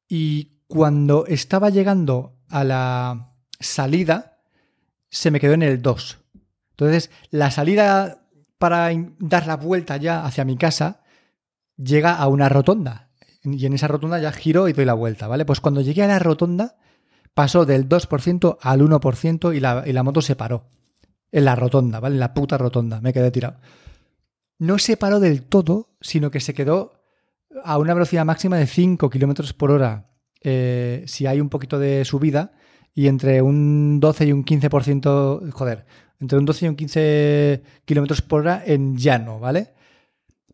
Y 0.08 0.62
cuando 0.68 1.26
estaba 1.26 1.72
llegando 1.72 2.38
a 2.48 2.64
la 2.64 3.34
salida, 3.60 4.40
se 5.10 5.32
me 5.32 5.40
quedó 5.40 5.54
en 5.54 5.64
el 5.64 5.82
2. 5.82 6.20
Entonces, 6.72 7.10
la 7.32 7.50
salida 7.50 8.28
para 8.60 8.92
dar 9.18 9.48
la 9.48 9.58
vuelta 9.58 9.98
ya 9.98 10.26
hacia 10.26 10.46
mi 10.46 10.58
casa 10.58 11.02
llega 11.76 12.16
a 12.16 12.28
una 12.28 12.50
rotonda. 12.50 13.05
Y 13.46 13.66
en 13.66 13.74
esa 13.74 13.88
rotonda 13.88 14.20
ya 14.20 14.32
giro 14.32 14.68
y 14.68 14.74
doy 14.74 14.86
la 14.86 14.94
vuelta, 14.94 15.28
¿vale? 15.28 15.46
Pues 15.46 15.60
cuando 15.60 15.82
llegué 15.82 16.04
a 16.04 16.08
la 16.08 16.20
rotonda, 16.20 16.78
pasó 17.34 17.66
del 17.66 17.88
2% 17.88 18.58
al 18.62 18.82
1% 18.82 19.56
y 19.56 19.60
la, 19.60 19.84
y 19.86 19.94
la 19.94 20.04
moto 20.04 20.22
se 20.22 20.36
paró. 20.36 20.66
En 21.32 21.46
la 21.46 21.56
rotonda, 21.56 22.00
¿vale? 22.00 22.16
En 22.16 22.20
la 22.20 22.34
puta 22.34 22.58
rotonda. 22.58 23.02
Me 23.02 23.14
quedé 23.14 23.32
tirado. 23.32 23.58
No 24.58 24.78
se 24.80 24.98
paró 24.98 25.20
del 25.20 25.44
todo, 25.44 25.90
sino 26.02 26.32
que 26.32 26.40
se 26.40 26.54
quedó 26.54 26.94
a 27.64 27.78
una 27.78 27.94
velocidad 27.94 28.26
máxima 28.26 28.58
de 28.58 28.68
5 28.68 29.10
kilómetros 29.10 29.54
por 29.54 29.72
hora 29.72 30.08
eh, 30.48 31.04
si 31.08 31.26
hay 31.26 31.42
un 31.42 31.50
poquito 31.50 31.80
de 31.80 32.06
subida 32.06 32.52
y 32.94 33.08
entre 33.08 33.42
un 33.42 34.00
12 34.00 34.28
y 34.28 34.32
un 34.32 34.46
15%, 34.46 35.52
joder, 35.52 35.86
entre 36.20 36.38
un 36.38 36.46
12 36.46 36.66
y 36.66 36.70
un 36.70 36.76
15 36.76 37.64
kilómetros 37.84 38.22
por 38.22 38.42
hora 38.42 38.62
en 38.64 38.96
llano, 38.96 39.40
¿vale? 39.40 39.74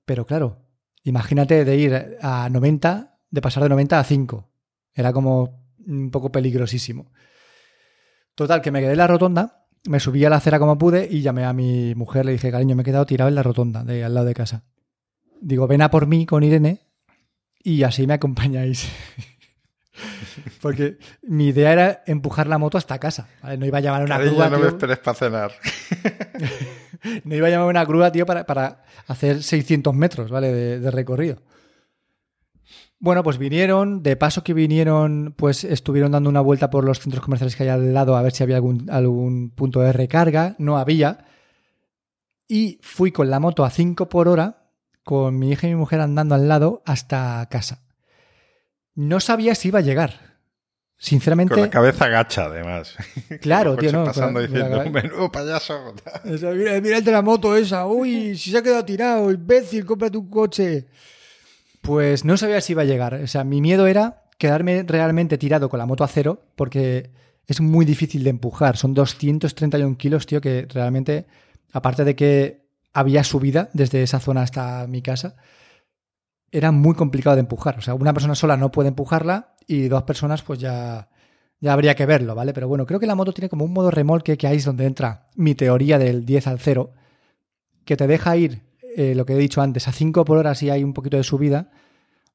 Pero 0.05 0.25
claro, 0.25 0.59
imagínate 1.03 1.65
de 1.65 1.77
ir 1.77 2.17
a 2.21 2.49
90, 2.49 3.19
de 3.29 3.41
pasar 3.41 3.63
de 3.63 3.69
90 3.69 3.99
a 3.99 4.03
5. 4.03 4.49
Era 4.93 5.13
como 5.13 5.65
un 5.85 6.11
poco 6.11 6.31
peligrosísimo. 6.31 7.11
Total, 8.35 8.61
que 8.61 8.71
me 8.71 8.81
quedé 8.81 8.91
en 8.91 8.97
la 8.97 9.07
rotonda, 9.07 9.67
me 9.87 9.99
subí 9.99 10.23
a 10.25 10.29
la 10.29 10.37
acera 10.37 10.59
como 10.59 10.77
pude 10.77 11.07
y 11.09 11.21
llamé 11.21 11.45
a 11.45 11.53
mi 11.53 11.95
mujer, 11.95 12.25
le 12.25 12.33
dije, 12.33 12.51
cariño, 12.51 12.75
me 12.75 12.81
he 12.81 12.85
quedado 12.85 13.05
tirado 13.05 13.29
en 13.29 13.35
la 13.35 13.43
rotonda 13.43 13.83
de 13.83 14.03
al 14.03 14.13
lado 14.13 14.27
de 14.27 14.33
casa. 14.33 14.63
Digo, 15.41 15.67
ven 15.67 15.81
a 15.81 15.89
por 15.89 16.07
mí 16.07 16.25
con 16.25 16.43
Irene 16.43 16.81
y 17.63 17.83
así 17.83 18.05
me 18.07 18.13
acompañáis. 18.13 18.89
Porque 20.61 20.97
mi 21.23 21.47
idea 21.47 21.73
era 21.73 22.03
empujar 22.05 22.47
la 22.47 22.57
moto 22.57 22.77
hasta 22.77 22.99
casa. 22.99 23.27
No 23.57 23.65
iba 23.65 23.79
a 23.79 23.81
llamar 23.81 24.03
una 24.03 24.17
grúa. 24.17 24.49
no 24.49 24.59
me 24.59 24.67
esperes 24.67 24.99
para 24.99 25.17
cenar. 25.17 25.51
no 27.23 27.35
iba 27.35 27.47
a 27.47 27.49
llamar 27.49 27.67
una 27.67 27.85
grúa, 27.85 28.11
tío, 28.11 28.25
para, 28.25 28.45
para 28.45 28.83
hacer 29.07 29.43
600 29.43 29.93
metros, 29.93 30.31
¿vale? 30.31 30.51
De, 30.51 30.91
recorrido. 30.91 31.41
Bueno, 32.99 33.23
pues 33.23 33.37
vinieron, 33.37 34.03
de 34.03 34.15
paso 34.15 34.43
que 34.43 34.53
vinieron, 34.53 35.33
pues 35.35 35.63
estuvieron 35.63 36.11
dando 36.11 36.29
una 36.29 36.41
vuelta 36.41 36.69
por 36.69 36.83
los 36.83 36.99
centros 36.99 37.23
comerciales 37.23 37.55
que 37.55 37.63
hay 37.63 37.69
al 37.69 37.93
lado 37.93 38.15
a 38.15 38.21
ver 38.21 38.31
si 38.31 38.43
había 38.43 38.57
algún, 38.57 38.89
algún 38.91 39.49
punto 39.49 39.79
de 39.81 39.91
recarga. 39.91 40.55
No 40.59 40.77
había. 40.77 41.25
Y 42.47 42.79
fui 42.83 43.11
con 43.11 43.29
la 43.29 43.39
moto 43.39 43.65
a 43.65 43.71
5 43.71 44.07
por 44.07 44.27
hora 44.27 44.69
con 45.03 45.39
mi 45.39 45.51
hija 45.51 45.67
y 45.67 45.71
mi 45.71 45.77
mujer 45.77 45.99
andando 45.99 46.35
al 46.35 46.47
lado 46.47 46.83
hasta 46.85 47.47
casa. 47.49 47.83
No 48.93 49.19
sabía 49.19 49.55
si 49.55 49.69
iba 49.69 49.79
a 49.79 49.83
llegar. 49.83 50.30
Sinceramente. 51.01 51.55
Con 51.55 51.63
la 51.63 51.69
cabeza 51.71 52.07
gacha, 52.07 52.45
además. 52.45 52.95
Claro, 53.41 53.75
tío, 53.75 53.91
no. 53.91 54.05
Pasando 54.05 54.39
diciendo, 54.39 54.87
menudo 54.91 55.31
payaso. 55.31 55.95
mira, 56.23 56.79
mira 56.79 56.97
el 56.97 57.03
de 57.03 57.11
la 57.11 57.23
moto 57.23 57.57
esa. 57.57 57.87
Uy, 57.87 58.37
si 58.37 58.51
se 58.51 58.59
ha 58.59 58.61
quedado 58.61 58.85
tirado, 58.85 59.31
imbécil, 59.31 59.83
cómprate 59.83 60.15
un 60.19 60.29
coche. 60.29 60.85
Pues 61.81 62.23
no 62.23 62.37
sabía 62.37 62.61
si 62.61 62.73
iba 62.73 62.83
a 62.83 62.85
llegar. 62.85 63.15
O 63.15 63.25
sea, 63.25 63.43
mi 63.43 63.61
miedo 63.61 63.87
era 63.87 64.25
quedarme 64.37 64.83
realmente 64.83 65.39
tirado 65.39 65.69
con 65.69 65.79
la 65.79 65.87
moto 65.87 66.03
a 66.03 66.07
cero, 66.07 66.43
porque 66.55 67.09
es 67.47 67.61
muy 67.61 67.83
difícil 67.83 68.23
de 68.23 68.29
empujar. 68.29 68.77
Son 68.77 68.93
231 68.93 69.97
kilos, 69.97 70.27
tío, 70.27 70.39
que 70.39 70.67
realmente, 70.71 71.25
aparte 71.73 72.03
de 72.03 72.15
que 72.15 72.61
había 72.93 73.23
subida 73.23 73.71
desde 73.73 74.03
esa 74.03 74.19
zona 74.19 74.43
hasta 74.43 74.85
mi 74.85 75.01
casa, 75.01 75.35
era 76.51 76.71
muy 76.71 76.95
complicado 76.95 77.35
de 77.35 77.41
empujar. 77.41 77.77
O 77.77 77.81
sea, 77.81 77.93
una 77.93 78.13
persona 78.13 78.35
sola 78.35 78.57
no 78.57 78.71
puede 78.71 78.89
empujarla 78.89 79.55
y 79.67 79.87
dos 79.87 80.03
personas 80.03 80.41
pues 80.41 80.59
ya, 80.59 81.09
ya 81.59 81.73
habría 81.73 81.95
que 81.95 82.05
verlo, 82.05 82.35
¿vale? 82.35 82.53
Pero 82.53 82.67
bueno, 82.67 82.85
creo 82.85 82.99
que 82.99 83.07
la 83.07 83.15
moto 83.15 83.33
tiene 83.33 83.49
como 83.49 83.65
un 83.65 83.73
modo 83.73 83.91
remolque 83.91 84.37
que 84.37 84.47
ahí 84.47 84.57
es 84.57 84.65
donde 84.65 84.85
entra 84.85 85.27
mi 85.35 85.55
teoría 85.55 85.97
del 85.97 86.25
10 86.25 86.47
al 86.47 86.59
0, 86.59 86.91
que 87.85 87.95
te 87.95 88.07
deja 88.07 88.35
ir, 88.35 88.63
eh, 88.97 89.15
lo 89.15 89.25
que 89.25 89.33
he 89.33 89.37
dicho 89.37 89.61
antes, 89.61 89.87
a 89.87 89.91
5 89.91 90.25
por 90.25 90.37
hora 90.37 90.55
si 90.55 90.69
hay 90.69 90.83
un 90.83 90.93
poquito 90.93 91.17
de 91.17 91.23
subida, 91.23 91.71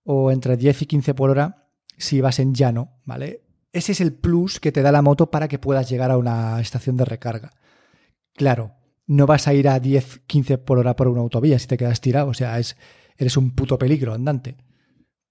o 0.04 0.30
entre 0.30 0.56
10 0.56 0.82
y 0.82 0.86
15 0.86 1.14
por 1.14 1.30
hora 1.30 1.66
si 1.98 2.20
vas 2.20 2.38
en 2.38 2.54
llano, 2.54 2.92
¿vale? 3.04 3.42
Ese 3.72 3.92
es 3.92 4.00
el 4.00 4.14
plus 4.14 4.60
que 4.60 4.72
te 4.72 4.80
da 4.80 4.92
la 4.92 5.02
moto 5.02 5.30
para 5.30 5.48
que 5.48 5.58
puedas 5.58 5.88
llegar 5.90 6.10
a 6.10 6.16
una 6.16 6.60
estación 6.60 6.96
de 6.96 7.04
recarga. 7.04 7.52
Claro, 8.34 8.72
no 9.06 9.26
vas 9.26 9.48
a 9.48 9.54
ir 9.54 9.68
a 9.68 9.80
10, 9.80 10.22
15 10.26 10.58
por 10.58 10.78
hora 10.78 10.96
por 10.96 11.08
una 11.08 11.20
autovía 11.20 11.58
si 11.58 11.66
te 11.66 11.76
quedas 11.76 12.00
tirado. 12.00 12.28
O 12.28 12.34
sea, 12.34 12.58
es, 12.58 12.76
eres 13.18 13.36
un 13.36 13.54
puto 13.54 13.78
peligro 13.78 14.14
andante. 14.14 14.56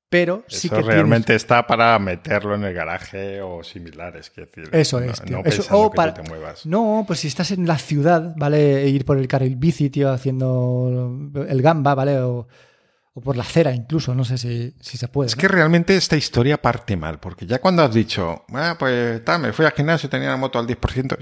Pero 0.09 0.45
sí 0.47 0.67
Eso 0.67 0.81
realmente 0.81 1.35
está 1.35 1.65
para 1.65 1.97
meterlo 1.99 2.55
en 2.55 2.63
el 2.63 2.73
garaje 2.73 3.41
o 3.41 3.63
similares. 3.63 4.31
decir, 4.35 4.69
Eso 4.71 4.99
es, 4.99 5.21
tío. 5.21 5.41
No, 5.71 5.91
para... 5.91 6.13
te 6.13 6.21
muevas. 6.21 6.65
No, 6.65 7.03
pues 7.07 7.19
si 7.19 7.27
estás 7.27 7.51
en 7.51 7.67
la 7.67 7.77
ciudad, 7.77 8.33
¿vale? 8.37 8.83
E 8.83 8.89
ir 8.89 9.03
por 9.03 9.17
el 9.17 9.27
carril 9.27 9.55
bici, 9.55 9.89
tío, 9.89 10.11
haciendo 10.11 11.11
el 11.47 11.61
gamba, 11.61 11.95
¿vale? 11.95 12.19
O, 12.19 12.47
por 13.23 13.37
la 13.37 13.43
acera 13.43 13.73
incluso, 13.73 14.13
no 14.13 14.25
sé 14.25 14.37
si, 14.37 14.73
se 14.79 15.07
puede. 15.07 15.27
Es 15.27 15.35
que 15.35 15.47
realmente 15.47 15.95
esta 15.95 16.17
historia 16.17 16.61
parte 16.61 16.97
mal, 16.97 17.19
porque 17.19 17.45
ya 17.45 17.59
cuando 17.59 17.81
has 17.81 17.93
dicho, 17.93 18.45
ah, 18.53 18.75
pues 18.77 19.23
tal, 19.23 19.41
me 19.41 19.53
fui 19.53 19.65
al 19.65 19.71
gimnasio 19.71 20.07
y 20.07 20.09
tenía 20.09 20.29
la 20.29 20.37
moto 20.37 20.59
al 20.59 20.67
10%, 20.67 21.17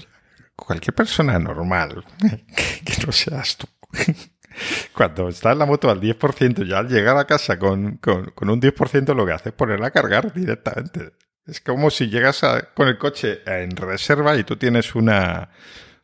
cualquier 0.55 0.95
persona 0.95 1.37
normal, 1.37 2.03
que, 2.83 3.05
no 3.05 3.11
seas 3.11 3.57
tú, 3.57 3.67
cuando 4.93 5.29
está 5.29 5.51
en 5.51 5.59
la 5.59 5.65
moto 5.65 5.89
al 5.89 5.99
10%, 5.99 6.65
ya 6.65 6.79
al 6.79 6.87
llegar 6.87 7.17
a 7.17 7.25
casa 7.25 7.57
con, 7.57 7.97
con, 7.97 8.49
un 8.49 8.61
10%, 8.61 9.15
lo 9.15 9.25
que 9.25 9.31
hace 9.31 9.49
es 9.49 9.55
ponerla 9.55 9.87
a 9.87 9.91
cargar 9.91 10.33
directamente. 10.33 11.13
Es 11.45 11.59
como 11.59 11.89
si 11.89 12.07
llegas 12.07 12.41
con 12.73 12.87
el 12.87 12.97
coche 12.97 13.41
en 13.45 13.75
reserva 13.75 14.37
y 14.37 14.43
tú 14.43 14.55
tienes 14.55 14.95
una 14.95 15.49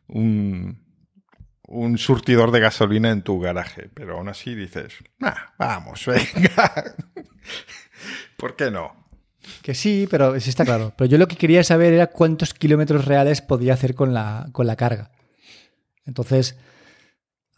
un, 0.08 0.82
un 1.70 1.98
surtidor 1.98 2.50
de 2.50 2.60
gasolina 2.60 3.10
en 3.10 3.22
tu 3.22 3.40
garaje, 3.40 3.88
pero 3.94 4.18
aún 4.18 4.28
así 4.28 4.54
dices, 4.54 4.92
ah, 5.22 5.54
vamos, 5.56 6.04
venga. 6.04 6.94
¿Por 8.36 8.56
qué 8.56 8.70
no? 8.70 9.06
Que 9.62 9.74
sí, 9.74 10.06
pero 10.10 10.38
sí 10.40 10.50
está 10.50 10.64
claro. 10.64 10.92
Pero 10.96 11.08
yo 11.08 11.18
lo 11.18 11.28
que 11.28 11.36
quería 11.36 11.62
saber 11.64 11.92
era 11.92 12.08
cuántos 12.08 12.54
kilómetros 12.54 13.04
reales 13.04 13.40
podía 13.40 13.74
hacer 13.74 13.94
con 13.94 14.12
la, 14.12 14.48
con 14.52 14.66
la 14.66 14.76
carga. 14.76 15.10
Entonces, 16.06 16.58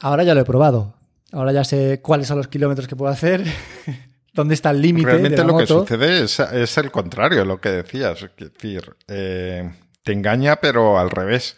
ahora 0.03 0.25
ya 0.25 0.35
lo 0.35 0.43
he 0.43 0.45
probado. 0.45 0.95
Ahora 1.33 1.53
ya 1.53 1.65
sé 1.65 2.01
cuáles 2.03 2.29
son 2.29 2.37
los 2.37 2.49
kilómetros 2.49 2.87
que 2.87 2.97
puedo 2.97 3.11
hacer, 3.11 3.43
dónde 4.35 4.55
está 4.55 4.71
el 4.71 4.83
límite. 4.83 5.07
Realmente 5.07 5.37
de 5.37 5.45
la 5.47 5.53
lo 5.53 5.59
que 5.59 5.67
sucede 5.67 6.23
es, 6.25 6.79
el 6.79 6.91
contrario, 6.91 7.45
lo 7.47 7.61
que 7.61 7.71
decías. 7.71 8.23
Es 8.23 8.31
decir, 8.37 8.97
eh, 9.09 9.71
te 10.03 10.13
engaña, 10.13 10.57
pero 10.57 10.99
al 10.99 11.11
revés. 11.11 11.57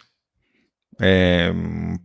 Eh, 0.99 1.53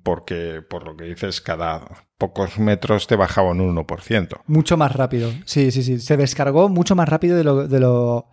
porque, 0.02 0.62
por 0.68 0.84
lo 0.84 0.96
que 0.96 1.04
dices, 1.04 1.40
cada 1.40 1.86
pocos 2.18 2.58
metros 2.58 3.06
te 3.06 3.14
bajaba 3.14 3.50
un 3.52 3.60
1%. 3.60 4.40
Mucho 4.46 4.76
más 4.76 4.92
rápido. 4.92 5.30
Sí, 5.44 5.70
sí, 5.70 5.84
sí. 5.84 6.00
Se 6.00 6.16
descargó 6.16 6.68
mucho 6.68 6.96
más 6.96 7.08
rápido 7.08 7.36
de 7.36 7.44
lo, 7.44 7.68
de 7.68 7.78
lo, 7.78 8.26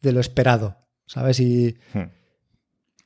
de 0.00 0.12
lo 0.12 0.20
esperado. 0.20 0.78
¿Sabes? 1.06 1.40
Y, 1.40 1.76
Hmm. 1.92 2.10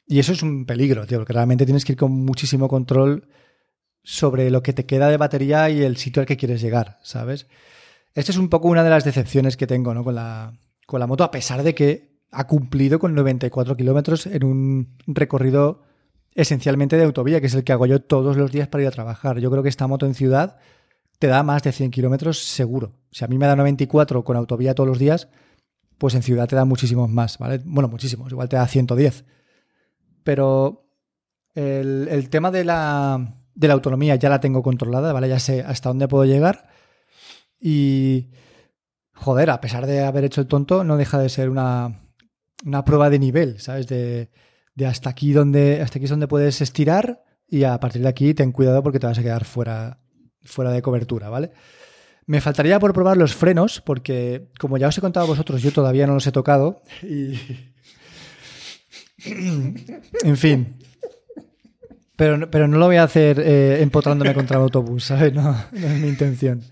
y 0.07 0.19
eso 0.21 0.33
es 0.33 0.43
un 0.43 0.65
peligro, 0.65 1.07
tío, 1.07 1.19
porque 1.19 1.33
realmente 1.33 1.65
tienes 1.65 1.85
que 1.85 1.93
ir 1.93 1.99
con 1.99 2.13
muchísimo 2.13 2.69
control 2.69 3.29
sobre 4.03 4.51
lo 4.51 4.63
que 4.63 4.73
te 4.73 4.87
queda 4.87 5.09
de 5.09 5.17
batería 5.17 5.71
y 5.71 5.83
el 5.83 5.97
sitio 5.97 6.21
al 6.21 6.27
que 6.27 6.37
quieres 6.37 6.61
llegar, 6.61 6.99
¿sabes? 7.03 7.47
Esta 8.15 8.33
es 8.33 8.39
un 8.39 8.49
poco 8.49 8.69
una 8.69 8.85
de 8.85 8.91
las 8.91 9.05
decepciones 9.05 9.57
que 9.57 9.67
tengo 9.67 9.95
¿no? 9.95 10.05
con, 10.05 10.15
la, 10.15 10.53
con 10.87 11.01
la 11.01 11.07
moto, 11.07 11.25
a 11.25 11.31
pesar 11.31 11.63
de 11.63 11.75
que 11.75 12.13
ha 12.31 12.47
cumplido 12.47 12.99
con 12.99 13.15
94 13.15 13.77
kilómetros 13.77 14.27
en 14.27 14.45
un 14.45 14.97
recorrido 15.07 15.83
esencialmente 16.35 16.97
de 16.97 17.05
autovía, 17.05 17.41
que 17.41 17.47
es 17.47 17.55
el 17.55 17.65
que 17.65 17.73
hago 17.73 17.87
yo 17.87 18.03
todos 18.03 18.37
los 18.37 18.51
días 18.51 18.69
para 18.69 18.83
ir 18.83 18.89
a 18.89 18.93
trabajar. 18.93 19.39
Yo 19.39 19.51
creo 19.51 19.63
que 19.63 19.69
esta 19.69 19.87
moto 19.87 20.07
en 20.07 20.15
ciudad 20.15 20.57
te 21.19 21.27
da 21.27 21.43
más 21.43 21.63
de 21.63 21.73
100 21.73 21.91
kilómetros 21.91 22.39
seguro. 22.43 22.95
Si 23.11 23.25
a 23.25 23.29
mí 23.29 23.39
me 23.39 23.47
da 23.47 23.55
94 23.55 24.25
con 24.25 24.37
autovía 24.37 24.75
todos 24.75 24.89
los 24.89 24.99
días, 24.99 25.29
pues 25.99 26.15
en 26.15 26.23
ciudad 26.23 26.49
te 26.49 26.57
da 26.57 26.65
muchísimos 26.65 27.09
más, 27.11 27.39
¿vale? 27.39 27.61
Bueno, 27.65 27.89
muchísimos, 27.89 28.33
igual 28.33 28.49
te 28.49 28.57
da 28.57 28.67
110. 28.67 29.25
Pero 30.25 30.89
el, 31.55 32.09
el 32.11 32.31
tema 32.31 32.51
de 32.51 32.65
la, 32.65 33.42
de 33.55 33.69
la 33.69 33.75
autonomía 33.75 34.17
ya 34.17 34.29
la 34.29 34.41
tengo 34.41 34.63
controlada, 34.63 35.13
¿vale? 35.13 35.29
Ya 35.29 35.39
sé 35.39 35.63
hasta 35.63 35.89
dónde 35.89 36.09
puedo 36.09 36.25
llegar. 36.25 36.69
Y, 37.61 38.31
joder, 39.15 39.51
a 39.51 39.61
pesar 39.61 39.87
de 39.87 40.05
haber 40.05 40.25
hecho 40.25 40.41
el 40.41 40.49
tonto, 40.49 40.85
no 40.85 40.97
deja 40.97 41.19
de 41.19 41.29
ser 41.29 41.49
una, 41.49 42.09
una 42.65 42.85
prueba 42.85 43.11
de 43.11 43.19
nivel, 43.19 43.61
¿sabes? 43.61 43.87
De, 43.87 44.31
de 44.75 44.87
hasta 44.87 45.11
aquí 45.11 45.33
donde 45.33 45.81
hasta 45.83 45.99
aquí 45.99 46.05
es 46.05 46.11
donde 46.11 46.29
puedes 46.29 46.61
estirar 46.61 47.25
y 47.49 47.65
a 47.65 47.79
partir 47.79 48.03
de 48.03 48.09
aquí 48.09 48.35
ten 48.35 48.53
cuidado 48.53 48.83
porque 48.83 48.99
te 48.99 49.07
vas 49.07 49.19
a 49.19 49.23
quedar 49.23 49.45
fuera, 49.45 50.01
fuera 50.43 50.71
de 50.71 50.83
cobertura, 50.83 51.29
¿vale? 51.29 51.51
Me 52.27 52.41
faltaría 52.41 52.79
por 52.79 52.93
probar 52.93 53.17
los 53.17 53.35
frenos 53.35 53.81
porque, 53.81 54.49
como 54.59 54.79
ya 54.79 54.89
os 54.89 54.97
he 54.97 55.01
contado 55.01 55.27
a 55.27 55.29
vosotros, 55.29 55.61
yo 55.61 55.73
todavía 55.73 56.07
no 56.07 56.15
los 56.15 56.27
he 56.27 56.33
tocado 56.33 56.83
y... 57.03 57.35
en 59.25 60.37
fin. 60.37 60.79
Pero, 62.23 62.51
pero 62.51 62.69
no 62.69 62.79
lo 62.79 62.87
voy 62.87 62.97
a 62.97 63.03
hacer 63.03 63.41
eh, 63.41 63.83
empotrándome 63.83 64.33
contra 64.33 64.57
el 64.59 64.63
autobús, 64.63 65.07
¿sabes? 65.07 65.33
No, 65.35 65.43
no 65.73 65.87
es 65.89 66.01
mi 66.01 66.07
intención. 66.09 66.63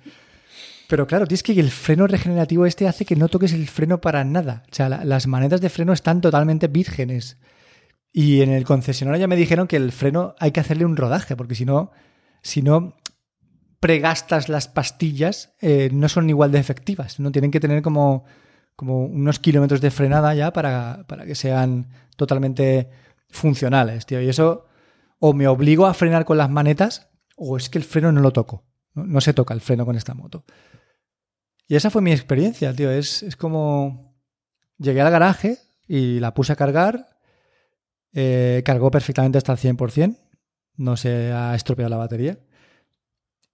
Pero 0.87 1.07
claro, 1.09 1.27
tío, 1.27 1.35
es 1.35 1.43
que 1.43 1.59
el 1.59 1.71
freno 1.73 2.07
regenerativo 2.07 2.67
este 2.67 2.87
hace 2.87 3.05
que 3.05 3.17
no 3.17 3.29
toques 3.29 3.53
el 3.53 3.67
freno 3.69 4.01
para 4.01 4.23
nada. 4.23 4.63
O 4.71 4.75
sea, 4.75 4.89
la- 4.89 5.05
las 5.05 5.27
manetas 5.27 5.61
de 5.61 5.69
freno 5.69 5.93
están 5.93 6.21
totalmente 6.21 6.69
vírgenes. 6.69 7.37
Y 8.13 8.43
en 8.43 8.51
el 8.51 8.65
concesionario 8.65 9.21
ya 9.21 9.27
me 9.27 9.35
dijeron 9.37 9.67
que 9.67 9.77
el 9.77 9.91
freno 9.91 10.37
hay 10.39 10.53
que 10.53 10.61
hacerle 10.61 10.85
un 10.85 10.97
rodaje, 10.97 11.35
porque 11.35 11.57
si 11.57 11.65
no, 11.65 11.91
si 12.43 12.63
no 12.63 12.95
pregastas 13.81 14.49
las 14.49 14.69
pastillas, 14.69 15.55
eh, 15.61 15.91
no 15.93 16.09
son 16.09 16.31
igual 16.31 16.53
de 16.53 16.61
efectivas. 16.61 17.19
No 17.19 17.33
tienen 17.33 17.51
que 17.51 17.59
tener 17.61 17.83
como, 17.83 18.25
como 18.77 19.05
unos 19.05 19.41
kilómetros 19.41 19.81
de 19.81 19.91
frenada 19.91 20.33
ya 20.35 20.53
para, 20.53 21.05
para 21.09 21.25
que 21.25 21.35
sean 21.35 21.89
totalmente 22.17 22.89
funcionales, 23.31 24.07
tío. 24.07 24.21
Y 24.21 24.29
eso 24.29 24.67
o 25.21 25.33
me 25.35 25.47
obligo 25.47 25.87
a 25.87 25.95
frenar 25.95 26.25
con 26.25 26.39
las 26.39 26.51
manetas 26.51 27.11
o 27.37 27.57
es 27.57 27.71
que 27.71 27.79
el 27.79 27.85
freno 27.85 28.11
no 28.11 28.21
lo 28.21 28.33
toco. 28.33 28.65
No, 28.95 29.21
se 29.21 29.33
toca 29.33 29.55
el 29.55 29.61
freno 29.61 29.87
con 29.87 29.97
esta 29.97 30.15
moto. 30.15 30.45
Y 31.69 31.77
esa 31.77 31.91
fue 31.91 32.03
mi 32.03 32.11
experiencia, 32.11 32.75
tío. 32.75 32.91
Es, 32.91 33.23
es 33.23 33.37
como... 33.37 34.17
Llegué 34.79 35.01
al 35.03 35.11
garaje 35.11 35.59
y 35.87 36.19
la 36.21 36.35
puse 36.35 36.53
a 36.53 36.57
cargar. 36.57 37.19
eh, 38.13 38.63
cargó 38.65 38.91
perfectamente 38.91 39.39
hasta 39.39 39.53
el 39.53 39.59
100%. 39.59 40.17
No 40.77 40.97
se 40.97 41.33
ha 41.33 41.55
estropeado 41.55 41.91
la 41.91 41.99
batería. 41.99 42.39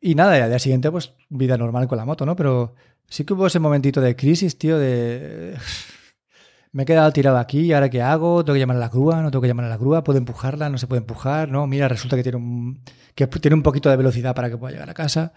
Y 0.00 0.14
nada, 0.14 0.38
y 0.38 0.40
al 0.40 0.50
día 0.50 0.59
siguiente, 0.59 0.90
pues 0.90 1.14
vida 1.29 1.59
normal 1.59 1.88
con 1.88 1.98
la 1.98 2.05
moto, 2.05 2.24
¿no? 2.24 2.37
Pero 2.37 2.74
sí 3.09 3.24
que 3.24 3.35
hubo 3.35 3.46
ese 3.48 3.59
momentito 3.59 4.00
de 4.00 4.14
crisis, 4.16 4.57
tío, 4.57 4.79
de... 4.79 5.57
Me 6.72 6.83
he 6.83 6.87
quedado 6.87 7.11
tirado 7.12 7.38
aquí, 7.38 7.61
¿y 7.61 7.72
ahora 7.72 7.88
qué 7.88 8.02
hago? 8.02 8.44
¿Tengo 8.44 8.55
que 8.55 8.61
llamar 8.61 8.76
a 8.76 8.81
la 8.81 8.88
grúa? 8.88 9.22
¿No 9.22 9.31
tengo 9.31 9.40
que 9.42 9.48
llamar 9.48 9.64
a 9.66 9.68
la 9.68 9.76
grúa? 9.79 10.05
¿Puedo 10.05 10.18
empujarla? 10.18 10.68
¿No 10.68 10.79
se 10.79 10.87
puede 10.87 11.00
empujar? 11.00 11.48
No, 11.50 11.66
mira, 11.66 11.88
resulta 11.88 12.16
que 12.16 12.22
tiene 12.22 12.37
un, 12.37 12.83
que 13.14 13.26
tiene 13.26 13.55
un 13.55 13.62
poquito 13.62 13.88
de 13.88 13.96
velocidad 13.96 14.35
para 14.35 14.50
que 14.50 14.59
pueda 14.59 14.72
llegar 14.72 14.90
a 14.90 14.94
casa. 14.94 15.33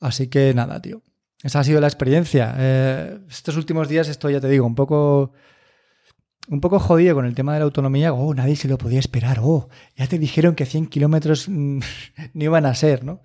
Así 0.00 0.28
que 0.28 0.54
nada, 0.54 0.80
tío. 0.80 1.02
Esa 1.42 1.60
ha 1.60 1.64
sido 1.64 1.80
la 1.80 1.86
experiencia. 1.88 2.54
Eh, 2.58 3.18
estos 3.28 3.56
últimos 3.56 3.88
días 3.88 4.08
estoy, 4.08 4.34
ya 4.34 4.40
te 4.40 4.48
digo, 4.48 4.66
un 4.66 4.74
poco 4.74 5.32
un 6.48 6.60
poco 6.60 6.78
jodido 6.78 7.14
con 7.14 7.26
el 7.26 7.34
tema 7.34 7.52
de 7.52 7.58
la 7.60 7.64
autonomía. 7.66 8.12
Oh, 8.12 8.32
nadie 8.34 8.56
se 8.56 8.68
lo 8.68 8.78
podía 8.78 8.98
esperar. 8.98 9.38
Oh, 9.42 9.68
ya 9.96 10.06
te 10.06 10.18
dijeron 10.18 10.54
que 10.54 10.66
100 10.66 10.86
kilómetros 10.86 11.48
mm, 11.48 11.78
no 12.34 12.44
iban 12.44 12.66
a 12.66 12.74
ser, 12.74 13.04
¿no? 13.04 13.22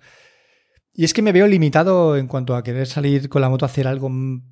Y 0.92 1.04
es 1.04 1.12
que 1.14 1.22
me 1.22 1.32
veo 1.32 1.46
limitado 1.46 2.16
en 2.16 2.28
cuanto 2.28 2.54
a 2.54 2.62
querer 2.62 2.86
salir 2.86 3.28
con 3.28 3.40
la 3.42 3.48
moto 3.48 3.64
a 3.64 3.68
hacer 3.68 3.86
algo. 3.88 4.08
mm, 4.10 4.42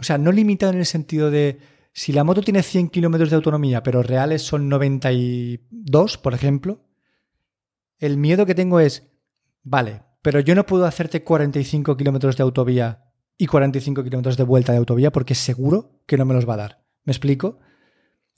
O 0.00 0.02
sea, 0.02 0.18
no 0.18 0.32
limitado 0.32 0.72
en 0.72 0.78
el 0.78 0.86
sentido 0.86 1.30
de 1.30 1.58
si 1.92 2.12
la 2.12 2.24
moto 2.24 2.40
tiene 2.40 2.62
100 2.62 2.88
kilómetros 2.88 3.30
de 3.30 3.36
autonomía, 3.36 3.82
pero 3.82 4.02
reales 4.02 4.42
son 4.42 4.68
92, 4.68 6.18
por 6.18 6.34
ejemplo, 6.34 6.80
el 7.98 8.16
miedo 8.16 8.46
que 8.46 8.54
tengo 8.54 8.80
es, 8.80 9.10
vale, 9.62 10.02
pero 10.22 10.40
yo 10.40 10.54
no 10.54 10.66
puedo 10.66 10.86
hacerte 10.86 11.22
45 11.22 11.96
kilómetros 11.96 12.36
de 12.36 12.42
autovía 12.42 13.12
y 13.36 13.46
45 13.46 14.04
kilómetros 14.04 14.36
de 14.36 14.44
vuelta 14.44 14.72
de 14.72 14.78
autovía 14.78 15.12
porque 15.12 15.34
seguro 15.34 16.00
que 16.06 16.16
no 16.16 16.24
me 16.24 16.34
los 16.34 16.48
va 16.48 16.54
a 16.54 16.58
dar. 16.58 16.84
¿Me 17.04 17.12
explico? 17.12 17.58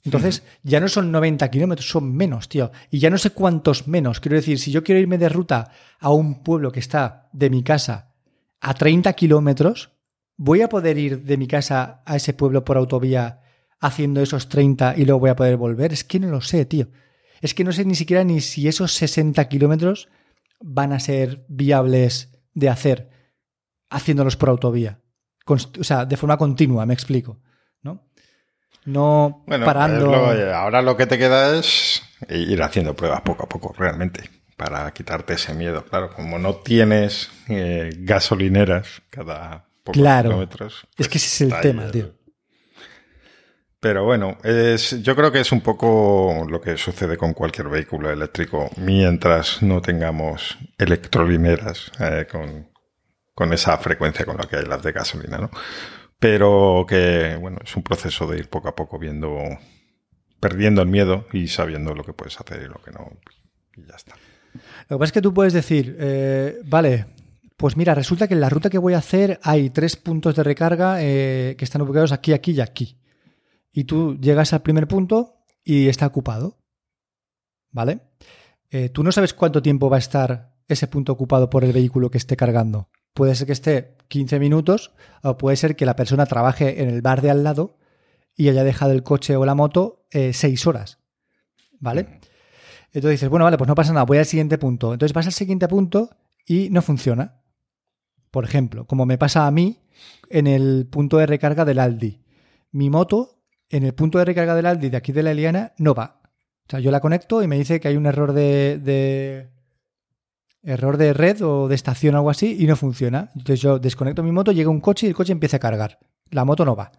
Entonces, 0.03 0.43
ya 0.61 0.79
no 0.79 0.87
son 0.87 1.11
90 1.11 1.49
kilómetros, 1.49 1.89
son 1.89 2.15
menos, 2.15 2.47
tío. 2.47 2.71
Y 2.91 2.99
ya 2.99 3.09
no 3.09 3.17
sé 3.17 3.31
cuántos 3.31 3.87
menos. 3.87 4.19
Quiero 4.19 4.35
decir, 4.35 4.59
si 4.59 4.71
yo 4.71 4.83
quiero 4.83 5.01
irme 5.01 5.17
de 5.17 5.29
ruta 5.29 5.71
a 5.99 6.11
un 6.11 6.43
pueblo 6.43 6.71
que 6.71 6.79
está 6.79 7.29
de 7.33 7.49
mi 7.49 7.63
casa 7.63 8.13
a 8.61 8.75
30 8.75 9.13
kilómetros, 9.13 9.91
¿voy 10.37 10.61
a 10.61 10.69
poder 10.69 10.99
ir 10.99 11.23
de 11.23 11.37
mi 11.37 11.47
casa 11.47 12.03
a 12.05 12.15
ese 12.15 12.33
pueblo 12.33 12.63
por 12.63 12.77
autovía 12.77 13.41
haciendo 13.79 14.21
esos 14.21 14.49
30 14.49 14.95
y 14.97 15.05
luego 15.05 15.19
voy 15.19 15.29
a 15.29 15.35
poder 15.35 15.57
volver? 15.57 15.93
Es 15.93 16.03
que 16.03 16.19
no 16.19 16.27
lo 16.29 16.41
sé, 16.41 16.65
tío. 16.65 16.87
Es 17.41 17.53
que 17.53 17.63
no 17.63 17.71
sé 17.71 17.85
ni 17.85 17.95
siquiera 17.95 18.23
ni 18.23 18.41
si 18.41 18.67
esos 18.67 18.93
60 18.93 19.47
kilómetros 19.47 20.09
van 20.61 20.93
a 20.93 20.99
ser 20.99 21.45
viables 21.49 22.31
de 22.53 22.69
hacer 22.69 23.09
haciéndolos 23.89 24.37
por 24.37 24.49
autovía. 24.49 24.99
Const- 25.45 25.79
o 25.79 25.83
sea, 25.83 26.05
de 26.05 26.17
forma 26.17 26.37
continua, 26.37 26.85
me 26.85 26.93
explico. 26.93 27.39
¿No? 27.83 28.09
No 28.85 29.43
Bueno, 29.45 29.65
parando. 29.65 30.05
lo- 30.07 30.55
ahora 30.55 30.81
lo 30.81 30.95
que 30.97 31.05
te 31.07 31.17
queda 31.17 31.55
es 31.57 32.01
ir 32.29 32.61
haciendo 32.63 32.95
pruebas 32.95 33.21
poco 33.21 33.43
a 33.43 33.49
poco, 33.49 33.73
realmente, 33.77 34.29
para 34.57 34.91
quitarte 34.93 35.33
ese 35.33 35.53
miedo. 35.53 35.83
Claro, 35.85 36.09
como 36.11 36.39
no 36.39 36.55
tienes 36.55 37.29
eh, 37.49 37.89
gasolineras 37.99 39.01
cada 39.09 39.67
pocos 39.83 39.99
Claro. 40.01 40.29
kilómetros. 40.29 40.87
Es 40.97 41.07
que 41.09 41.17
ese 41.17 41.27
es 41.27 41.41
el 41.41 41.47
está 41.49 41.61
tema, 41.61 41.83
ahí 41.85 41.91
tío. 41.91 42.13
Pero 43.85 44.03
bueno, 44.03 44.35
yo 44.41 45.15
creo 45.15 45.31
que 45.31 45.41
es 45.41 45.51
un 45.51 45.61
poco 45.61 46.43
lo 46.49 46.59
que 46.59 46.75
sucede 46.75 47.17
con 47.17 47.35
cualquier 47.35 47.69
vehículo 47.69 48.09
eléctrico 48.09 48.67
mientras 48.77 49.61
no 49.61 49.79
tengamos 49.79 50.57
electrolineras 50.79 51.91
eh, 51.99 52.25
con, 52.27 52.67
con 53.35 53.53
esa 53.53 53.77
frecuencia 53.77 54.25
con 54.25 54.37
la 54.37 54.45
que 54.45 54.55
hay 54.55 54.65
las 54.65 54.81
de 54.81 54.91
gasolina, 54.91 55.37
¿no? 55.37 55.51
Pero 56.17 56.83
que, 56.89 57.37
bueno, 57.39 57.59
es 57.63 57.75
un 57.75 57.83
proceso 57.83 58.25
de 58.25 58.39
ir 58.39 58.49
poco 58.49 58.69
a 58.69 58.75
poco 58.75 58.97
viendo, 58.97 59.37
perdiendo 60.39 60.81
el 60.81 60.87
miedo 60.87 61.27
y 61.31 61.47
sabiendo 61.47 61.93
lo 61.93 62.03
que 62.03 62.13
puedes 62.13 62.39
hacer 62.39 62.63
y 62.63 62.67
lo 62.67 62.81
que 62.81 62.89
no. 62.89 63.11
Y 63.77 63.85
ya 63.87 63.97
está. 63.97 64.15
Lo 64.89 64.97
que 64.97 64.99
pasa 64.99 65.05
es 65.09 65.11
que 65.11 65.21
tú 65.21 65.31
puedes 65.31 65.53
decir, 65.53 65.95
eh, 65.99 66.57
vale, 66.65 67.05
pues 67.55 67.77
mira, 67.77 67.93
resulta 67.93 68.27
que 68.27 68.33
en 68.33 68.41
la 68.41 68.49
ruta 68.49 68.71
que 68.71 68.79
voy 68.79 68.95
a 68.95 68.97
hacer 68.97 69.39
hay 69.43 69.69
tres 69.69 69.95
puntos 69.95 70.35
de 70.35 70.41
recarga 70.41 71.03
eh, 71.03 71.53
que 71.55 71.65
están 71.65 71.83
ubicados 71.83 72.11
aquí, 72.11 72.33
aquí 72.33 72.53
y 72.53 72.61
aquí. 72.61 72.97
Y 73.75 73.83
tú 73.83 74.17
llegas 74.17 74.53
al 74.53 74.61
primer 74.61 74.87
punto 74.87 75.43
y 75.61 75.89
está 75.89 76.07
ocupado. 76.07 76.57
¿Vale? 77.71 77.99
Eh, 78.69 78.87
tú 78.87 79.03
no 79.03 79.11
sabes 79.11 79.33
cuánto 79.33 79.61
tiempo 79.61 79.89
va 79.89 79.97
a 79.97 79.99
estar 79.99 80.55
ese 80.69 80.87
punto 80.87 81.11
ocupado 81.11 81.49
por 81.49 81.65
el 81.65 81.73
vehículo 81.73 82.09
que 82.09 82.17
esté 82.17 82.37
cargando. 82.37 82.89
Puede 83.13 83.35
ser 83.35 83.47
que 83.47 83.53
esté 83.53 83.97
15 84.07 84.39
minutos 84.39 84.93
o 85.23 85.37
puede 85.37 85.57
ser 85.57 85.75
que 85.75 85.85
la 85.85 85.97
persona 85.97 86.25
trabaje 86.25 86.81
en 86.81 86.89
el 86.89 87.01
bar 87.01 87.21
de 87.21 87.31
al 87.31 87.43
lado 87.43 87.77
y 88.33 88.47
haya 88.47 88.63
dejado 88.63 88.93
el 88.93 89.03
coche 89.03 89.35
o 89.35 89.45
la 89.45 89.55
moto 89.55 90.07
6 90.11 90.67
horas. 90.67 90.99
¿Vale? 91.81 92.21
Entonces 92.93 93.19
dices, 93.19 93.29
bueno, 93.29 93.43
vale, 93.43 93.57
pues 93.57 93.67
no 93.67 93.75
pasa 93.75 93.91
nada, 93.91 94.05
voy 94.05 94.19
al 94.19 94.25
siguiente 94.25 94.57
punto. 94.57 94.93
Entonces 94.93 95.13
vas 95.13 95.25
al 95.25 95.33
siguiente 95.33 95.67
punto 95.67 96.11
y 96.45 96.69
no 96.69 96.81
funciona. 96.81 97.41
Por 98.31 98.45
ejemplo, 98.45 98.87
como 98.87 99.05
me 99.05 99.17
pasa 99.17 99.47
a 99.47 99.51
mí 99.51 99.81
en 100.29 100.47
el 100.47 100.87
punto 100.89 101.17
de 101.17 101.25
recarga 101.25 101.65
del 101.65 101.79
Aldi. 101.79 102.21
Mi 102.71 102.89
moto 102.89 103.34
en 103.69 103.83
el 103.83 103.93
punto 103.93 104.17
de 104.19 104.25
recarga 104.25 104.55
del 104.55 104.65
Aldi 104.65 104.89
de 104.89 104.97
aquí 104.97 105.11
de 105.11 105.23
la 105.23 105.31
Eliana 105.31 105.73
no 105.77 105.93
va. 105.93 106.21
O 106.67 106.69
sea, 106.69 106.79
yo 106.79 106.91
la 106.91 106.99
conecto 106.99 107.43
y 107.43 107.47
me 107.47 107.57
dice 107.57 107.79
que 107.79 107.87
hay 107.87 107.97
un 107.97 108.05
error 108.05 108.33
de, 108.33 108.79
de- 108.79 109.49
error 110.63 110.97
de 110.97 111.13
red 111.13 111.41
o 111.43 111.67
de 111.67 111.75
estación 111.75 112.15
o 112.15 112.17
algo 112.19 112.29
así 112.29 112.55
y 112.59 112.65
no 112.67 112.75
funciona. 112.75 113.29
Entonces 113.35 113.61
yo 113.61 113.79
desconecto 113.79 114.23
mi 114.23 114.31
moto, 114.31 114.51
llega 114.51 114.69
un 114.69 114.81
coche 114.81 115.05
y 115.05 115.09
el 115.09 115.15
coche 115.15 115.31
empieza 115.31 115.57
a 115.57 115.59
cargar. 115.59 115.99
La 116.31 116.45
moto 116.45 116.65
no 116.65 116.75
va. 116.75 116.91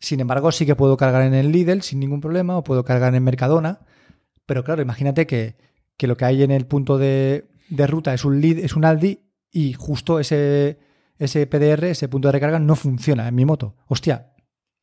Sin 0.00 0.18
embargo, 0.20 0.50
sí 0.50 0.66
que 0.66 0.74
puedo 0.74 0.96
cargar 0.96 1.22
en 1.22 1.34
el 1.34 1.52
Lidl 1.52 1.82
sin 1.82 2.00
ningún 2.00 2.20
problema 2.20 2.56
o 2.56 2.64
puedo 2.64 2.84
cargar 2.84 3.14
en 3.14 3.22
Mercadona. 3.22 3.80
Pero 4.46 4.64
claro, 4.64 4.82
imagínate 4.82 5.26
que, 5.26 5.56
que 5.96 6.06
lo 6.06 6.16
que 6.16 6.24
hay 6.24 6.42
en 6.42 6.50
el 6.50 6.66
punto 6.66 6.98
de, 6.98 7.48
de 7.68 7.86
ruta 7.86 8.12
es 8.14 8.24
un, 8.24 8.40
lead, 8.40 8.58
es 8.58 8.74
un 8.74 8.84
Aldi 8.84 9.20
y 9.52 9.74
justo 9.74 10.18
ese, 10.18 10.78
ese 11.18 11.46
PDR, 11.46 11.84
ese 11.84 12.08
punto 12.08 12.28
de 12.28 12.32
recarga, 12.32 12.58
no 12.58 12.74
funciona 12.74 13.28
en 13.28 13.34
mi 13.34 13.44
moto. 13.44 13.76
Hostia, 13.86 14.32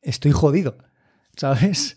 estoy 0.00 0.32
jodido, 0.32 0.78
¿sabes? 1.38 1.96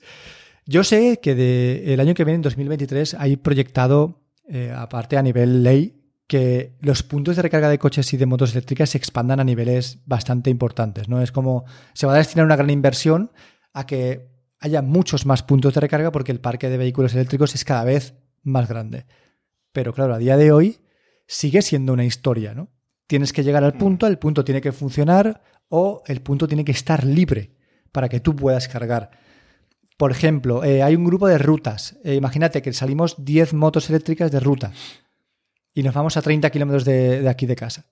Yo 0.65 0.83
sé 0.83 1.19
que 1.21 1.35
de 1.35 1.93
el 1.93 1.99
año 1.99 2.13
que 2.13 2.23
viene, 2.23 2.35
en 2.35 2.41
2023, 2.43 3.15
hay 3.15 3.35
proyectado, 3.35 4.21
eh, 4.47 4.73
aparte 4.75 5.17
a 5.17 5.21
nivel 5.21 5.63
ley, 5.63 5.97
que 6.27 6.77
los 6.79 7.03
puntos 7.03 7.35
de 7.35 7.41
recarga 7.41 7.67
de 7.67 7.77
coches 7.77 8.13
y 8.13 8.17
de 8.17 8.25
motos 8.25 8.51
eléctricas 8.53 8.91
se 8.91 8.97
expandan 8.97 9.41
a 9.41 9.43
niveles 9.43 9.99
bastante 10.05 10.49
importantes. 10.49 11.09
¿no? 11.09 11.21
Es 11.21 11.33
como 11.33 11.65
se 11.93 12.07
va 12.07 12.13
a 12.13 12.17
destinar 12.17 12.45
una 12.45 12.55
gran 12.55 12.69
inversión 12.69 13.31
a 13.73 13.85
que 13.85 14.31
haya 14.59 14.81
muchos 14.81 15.25
más 15.25 15.43
puntos 15.43 15.73
de 15.73 15.81
recarga 15.81 16.11
porque 16.11 16.31
el 16.31 16.39
parque 16.39 16.69
de 16.69 16.77
vehículos 16.77 17.13
eléctricos 17.15 17.53
es 17.53 17.65
cada 17.65 17.83
vez 17.83 18.13
más 18.43 18.69
grande. 18.69 19.07
Pero 19.73 19.93
claro, 19.93 20.13
a 20.13 20.19
día 20.19 20.37
de 20.37 20.53
hoy 20.53 20.79
sigue 21.27 21.61
siendo 21.61 21.91
una 21.91 22.05
historia, 22.05 22.53
¿no? 22.53 22.69
Tienes 23.07 23.33
que 23.33 23.43
llegar 23.43 23.65
al 23.65 23.73
punto, 23.73 24.07
el 24.07 24.17
punto 24.17 24.45
tiene 24.45 24.61
que 24.61 24.71
funcionar 24.71 25.41
o 25.67 26.01
el 26.05 26.21
punto 26.21 26.47
tiene 26.47 26.63
que 26.63 26.71
estar 26.71 27.03
libre 27.03 27.57
para 27.91 28.07
que 28.07 28.21
tú 28.21 28.37
puedas 28.37 28.69
cargar. 28.69 29.11
Por 30.01 30.09
ejemplo, 30.09 30.63
eh, 30.63 30.81
hay 30.81 30.95
un 30.95 31.05
grupo 31.05 31.27
de 31.27 31.37
rutas. 31.37 31.95
Eh, 32.03 32.15
imagínate 32.15 32.63
que 32.63 32.73
salimos 32.73 33.23
10 33.23 33.53
motos 33.53 33.87
eléctricas 33.87 34.31
de 34.31 34.39
ruta 34.39 34.71
y 35.75 35.83
nos 35.83 35.93
vamos 35.93 36.17
a 36.17 36.23
30 36.23 36.49
kilómetros 36.49 36.85
de, 36.85 37.21
de, 37.21 37.29
aquí 37.29 37.45
de 37.45 37.55
casa. 37.55 37.85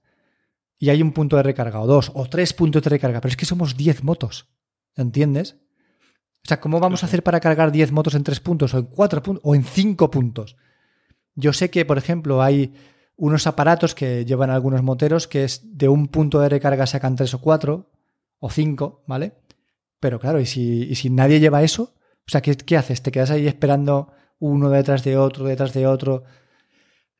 Y 0.80 0.89
hay 0.89 1.03
un 1.03 1.12
punto 1.12 1.38
de 1.38 1.43
recarga, 1.43 1.80
o 1.80 1.86
dos, 1.86 2.12
o 2.16 2.28
tres 2.28 2.53
puntos 2.53 2.82
de 2.82 2.89
recarga, 2.89 3.22
pero 3.22 3.30
es 3.30 3.38
que 3.38 3.45
somos 3.45 3.78
10 3.78 4.03
motos. 4.03 4.47
¿Entiendes? 4.95 5.57
O 6.43 6.47
sea, 6.47 6.60
¿cómo 6.60 6.80
vamos 6.80 7.03
a 7.03 7.05
hacer 7.05 7.22
para 7.22 7.39
cargar 7.39 7.72
10 7.72 7.91
motos 7.91 8.16
en 8.16 8.24
tres 8.24 8.39
puntos, 8.39 8.74
o 8.74 8.80
en 8.80 8.86
cuatro 8.86 9.22
puntos, 9.22 9.43
o 9.45 9.53
en 9.53 9.64
cinco 9.64 10.10
puntos? 10.10 10.55
Yo 11.36 11.53
sé 11.53 11.70
que, 11.70 11.86
por 11.86 11.99
ejemplo, 11.99 12.41
hay 12.41 12.74
unos 13.18 13.45
aparatos 13.45 13.93
que 13.93 14.26
llevan 14.26 14.49
algunos 14.49 14.82
moteros 14.82 15.28
que 15.28 15.43
es 15.43 15.62
de 15.78 15.88
un 15.88 16.07
punto 16.07 16.39
de 16.39 16.49
recarga 16.49 16.88
sacan 16.88 17.16
tres 17.16 17.36
o 17.36 17.39
cuatro, 17.39 17.91
o 18.39 18.49
cinco, 18.49 19.03
¿vale? 19.05 19.34
Pero 19.99 20.20
claro, 20.20 20.39
¿y 20.39 20.47
si, 20.47 20.86
y 20.89 20.95
si 20.95 21.12
nadie 21.12 21.39
lleva 21.39 21.62
eso? 21.62 21.93
O 22.30 22.32
sea, 22.32 22.41
¿qué, 22.41 22.55
¿qué 22.55 22.77
haces? 22.77 23.01
¿Te 23.01 23.11
quedas 23.11 23.32
ahí 23.32 23.47
esperando 23.47 24.13
uno 24.38 24.69
detrás 24.69 25.03
de 25.03 25.17
otro, 25.17 25.45
detrás 25.45 25.73
de 25.73 25.88
otro? 25.88 26.25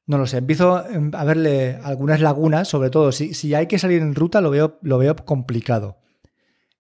No 0.06 0.20
lo 0.20 0.28
sé, 0.28 0.38
empiezo 0.38 0.76
a 0.76 1.24
verle 1.24 1.80
algunas 1.84 2.22
lagunas, 2.22 2.68
sobre 2.68 2.92
todo 2.92 3.12
si, 3.12 3.34
si 3.34 3.56
hay 3.56 3.66
que 3.66 3.80
salir 3.80 4.04
en 4.04 4.14
ruta 4.14 4.40
lo 4.40 4.52
veo, 4.52 4.78
lo 4.84 5.00
veo 5.00 5.16
complicado. 5.16 5.98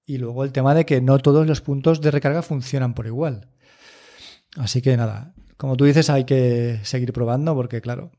Y 0.06 0.20
luego 0.20 0.44
el 0.44 0.52
tema 0.52 0.76
de 0.76 0.86
que 0.86 1.02
no 1.02 1.18
todos 1.18 1.48
los 1.48 1.62
puntos 1.62 2.02
de 2.02 2.12
recarga 2.12 2.44
funcionan 2.44 2.94
por 2.94 3.08
igual. 3.08 3.50
Así 4.58 4.84
que 4.84 4.96
nada, 4.96 5.34
como 5.58 5.76
tú 5.76 5.86
dices, 5.86 6.12
hay 6.12 6.26
que 6.26 6.82
seguir 6.84 7.12
probando 7.14 7.56
porque, 7.56 7.82
claro, 7.82 8.12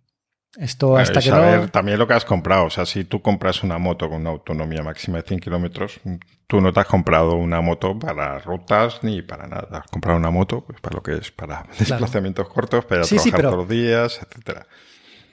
esto 0.58 0.96
hasta 0.96 1.20
que 1.20 1.28
saber 1.28 1.60
no... 1.60 1.68
también 1.68 1.98
lo 1.98 2.06
que 2.06 2.14
has 2.14 2.24
comprado. 2.24 2.64
O 2.64 2.70
sea, 2.70 2.86
si 2.86 3.04
tú 3.04 3.22
compras 3.22 3.62
una 3.62 3.78
moto 3.78 4.08
con 4.08 4.20
una 4.22 4.30
autonomía 4.30 4.82
máxima 4.82 5.18
de 5.18 5.22
100 5.28 5.40
kilómetros, 5.40 6.00
tú 6.46 6.60
no 6.60 6.72
te 6.72 6.80
has 6.80 6.86
comprado 6.86 7.34
una 7.34 7.60
moto 7.60 7.98
para 7.98 8.38
rutas 8.40 9.00
ni 9.02 9.22
para 9.22 9.46
nada. 9.46 9.78
Has 9.78 9.90
comprado 9.90 10.18
una 10.18 10.30
moto 10.30 10.64
pues, 10.66 10.80
para 10.80 10.96
lo 10.96 11.02
que 11.02 11.14
es, 11.14 11.30
para 11.30 11.66
desplazamientos 11.78 12.48
cortos, 12.48 12.84
para 12.84 13.04
sí, 13.04 13.16
trabajar 13.16 13.30
sí, 13.30 13.36
pero... 13.36 13.50
todos 13.50 13.60
los 13.62 13.68
días, 13.68 14.20
etcétera. 14.28 14.66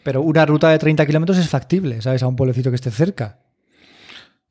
Pero 0.04 0.22
una 0.22 0.46
ruta 0.46 0.70
de 0.70 0.80
30 0.80 1.06
kilómetros 1.06 1.38
es 1.38 1.50
factible, 1.50 2.02
¿sabes? 2.02 2.24
A 2.24 2.28
un 2.28 2.36
pueblecito 2.36 2.70
que 2.70 2.76
esté 2.76 2.92
cerca. 2.92 3.40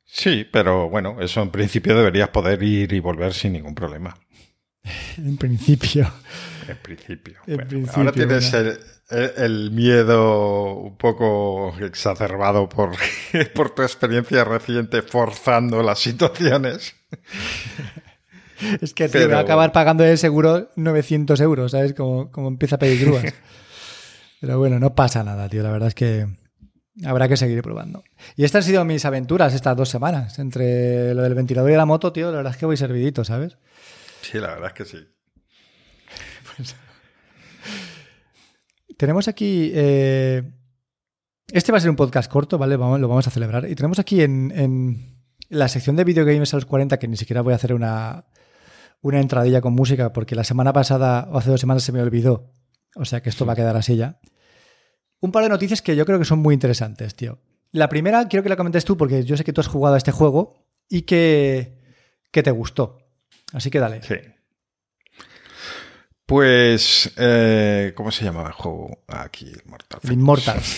Sí, 0.05 0.47
pero 0.51 0.89
bueno, 0.89 1.17
eso 1.21 1.41
en 1.41 1.51
principio 1.51 1.95
deberías 1.95 2.29
poder 2.29 2.61
ir 2.63 2.93
y 2.93 2.99
volver 2.99 3.33
sin 3.33 3.53
ningún 3.53 3.75
problema. 3.75 4.17
en 5.17 5.37
principio. 5.37 6.11
En 6.67 6.77
principio. 6.77 7.39
En 7.47 7.55
Bueno, 7.55 7.69
principio, 7.69 7.93
ahora 7.95 8.11
tienes 8.11 8.51
bueno. 8.51 8.69
el, 8.69 8.79
el- 9.09 9.31
el 9.37 9.71
miedo 9.71 10.73
un 10.75 10.97
poco 10.97 11.75
exacerbado 11.79 12.67
por, 12.69 12.91
por 13.55 13.69
tu 13.75 13.81
experiencia 13.83 14.43
reciente 14.43 15.01
forzando 15.01 15.81
las 15.83 15.99
situaciones. 15.99 16.95
Es 18.81 18.93
que 18.93 19.07
me 19.07 19.25
va 19.27 19.37
a 19.37 19.41
acabar 19.41 19.71
pagando 19.71 20.03
de 20.03 20.17
seguro 20.17 20.69
900 20.75 21.39
euros, 21.41 21.71
¿sabes? 21.73 21.93
Como, 21.93 22.31
como 22.31 22.47
empieza 22.47 22.77
a 22.77 22.79
pedir 22.79 23.05
grúas. 23.05 23.25
Pero 24.41 24.57
bueno, 24.59 24.79
no 24.79 24.95
pasa 24.95 25.23
nada, 25.23 25.47
tío. 25.49 25.61
La 25.63 25.71
verdad 25.71 25.87
es 25.89 25.95
que 25.95 26.27
habrá 27.05 27.27
que 27.27 27.37
seguir 27.37 27.61
probando. 27.61 28.03
Y 28.35 28.43
estas 28.45 28.65
han 28.65 28.69
sido 28.71 28.85
mis 28.85 29.05
aventuras 29.05 29.53
estas 29.53 29.75
dos 29.77 29.89
semanas. 29.89 30.39
Entre 30.39 31.13
lo 31.13 31.21
del 31.21 31.35
ventilador 31.35 31.69
y 31.71 31.75
la 31.75 31.85
moto, 31.85 32.11
tío, 32.11 32.31
la 32.31 32.37
verdad 32.37 32.53
es 32.53 32.57
que 32.57 32.65
voy 32.65 32.77
servidito, 32.77 33.23
¿sabes? 33.23 33.57
Sí, 34.21 34.39
la 34.39 34.47
verdad 34.49 34.67
es 34.67 34.73
que 34.73 34.85
sí. 34.85 35.07
Tenemos 38.97 39.27
aquí. 39.27 39.71
eh, 39.73 40.43
Este 41.51 41.71
va 41.71 41.77
a 41.77 41.81
ser 41.81 41.89
un 41.89 41.95
podcast 41.95 42.29
corto, 42.31 42.57
¿vale? 42.57 42.75
Vamos, 42.77 42.99
lo 42.99 43.07
vamos 43.07 43.27
a 43.27 43.31
celebrar. 43.31 43.69
Y 43.69 43.75
tenemos 43.75 43.99
aquí 43.99 44.21
en, 44.21 44.51
en 44.55 45.17
la 45.49 45.67
sección 45.67 45.95
de 45.95 46.03
videogames 46.03 46.53
a 46.53 46.57
los 46.57 46.65
40, 46.65 46.97
que 46.99 47.07
ni 47.07 47.15
siquiera 47.17 47.41
voy 47.41 47.53
a 47.53 47.55
hacer 47.57 47.73
una, 47.73 48.25
una 49.01 49.19
entradilla 49.19 49.61
con 49.61 49.73
música, 49.73 50.11
porque 50.13 50.35
la 50.35 50.43
semana 50.43 50.73
pasada 50.73 51.29
o 51.31 51.37
hace 51.37 51.49
dos 51.51 51.59
semanas 51.61 51.83
se 51.83 51.91
me 51.91 52.01
olvidó. 52.01 52.51
O 52.95 53.05
sea 53.05 53.21
que 53.21 53.29
esto 53.29 53.45
va 53.45 53.53
a 53.53 53.55
quedar 53.55 53.75
así 53.77 53.95
ya. 53.95 54.19
Un 55.19 55.31
par 55.31 55.43
de 55.43 55.49
noticias 55.49 55.81
que 55.81 55.95
yo 55.95 56.05
creo 56.05 56.19
que 56.19 56.25
son 56.25 56.39
muy 56.39 56.53
interesantes, 56.53 57.15
tío. 57.15 57.39
La 57.71 57.89
primera, 57.89 58.27
quiero 58.27 58.43
que 58.43 58.49
la 58.49 58.55
comentes 58.55 58.85
tú, 58.85 58.97
porque 58.97 59.23
yo 59.23 59.37
sé 59.37 59.43
que 59.43 59.53
tú 59.53 59.61
has 59.61 59.67
jugado 59.67 59.95
a 59.95 59.97
este 59.97 60.11
juego 60.11 60.65
y 60.89 61.03
que, 61.03 61.77
que 62.31 62.43
te 62.43 62.51
gustó. 62.51 62.97
Así 63.53 63.69
que 63.69 63.79
dale. 63.79 64.01
Sí. 64.03 64.15
Pues, 66.27 67.13
eh, 67.17 67.93
¿cómo 67.95 68.11
se 68.11 68.25
llamaba 68.25 68.49
el 68.49 68.53
juego? 68.53 68.99
Aquí, 69.07 69.51
Mortal 69.65 69.99
El 70.03 70.13
Immortal. 70.13 70.61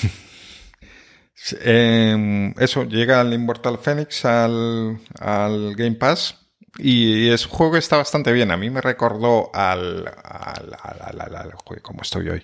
Sí, 1.41 1.55
eh, 1.61 2.53
eso, 2.59 2.83
llega 2.83 3.21
el 3.21 3.31
Immortal 3.33 3.77
Phoenix 3.77 4.25
al, 4.25 4.99
al 5.21 5.73
Game 5.73 5.95
Pass 5.95 6.35
y 6.77 7.29
es 7.29 7.45
un 7.45 7.51
juego 7.53 7.71
que 7.73 7.79
está 7.79 7.95
bastante 7.95 8.33
bien. 8.33 8.51
A 8.51 8.57
mí 8.57 8.69
me 8.69 8.81
recordó 8.81 9.49
al... 9.53 10.05
al, 10.21 10.75
al, 10.81 11.35
al, 11.37 11.53
¿Cómo 11.81 12.01
estoy 12.01 12.27
hoy? 12.27 12.43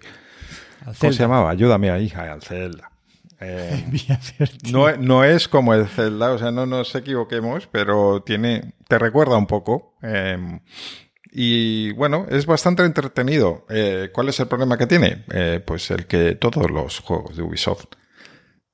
¿Cómo 0.98 1.12
se 1.12 1.20
llamaba? 1.24 1.50
Ayúdame 1.50 1.92
ahí, 1.92 2.12
al 2.16 2.42
Zelda. 2.42 2.90
Eh, 3.42 3.86
no, 4.72 4.96
no 4.96 5.26
es 5.26 5.50
como 5.50 5.74
el 5.74 5.88
Zelda, 5.90 6.32
o 6.32 6.38
sea, 6.40 6.52
no 6.52 6.66
nos 6.66 6.96
equivoquemos, 6.96 7.68
pero 7.68 8.24
tiene, 8.24 8.74
te 8.88 8.98
recuerda 8.98 9.36
un 9.36 9.46
poco. 9.46 9.98
eh, 10.02 10.62
y 11.36 11.92
bueno, 11.94 12.26
es 12.30 12.46
bastante 12.46 12.84
entretenido. 12.84 13.66
Eh, 13.70 14.10
¿Cuál 14.14 14.30
es 14.30 14.40
el 14.40 14.48
problema 14.48 14.78
que 14.78 14.88
tiene? 14.88 15.26
Eh, 15.32 15.62
pues 15.66 15.92
el 15.92 16.08
que 16.08 16.36
todos 16.36 16.72
los 16.72 17.00
juegos 17.02 17.36
de 17.36 17.44
Ubisoft, 17.44 17.86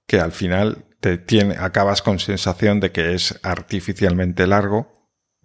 que 0.07 0.19
al 0.19 0.31
final 0.31 0.85
te 0.99 1.17
tiene, 1.17 1.55
acabas 1.57 2.01
con 2.01 2.19
sensación 2.19 2.79
de 2.79 2.91
que 2.91 3.13
es 3.15 3.39
artificialmente 3.43 4.45
largo. 4.47 4.93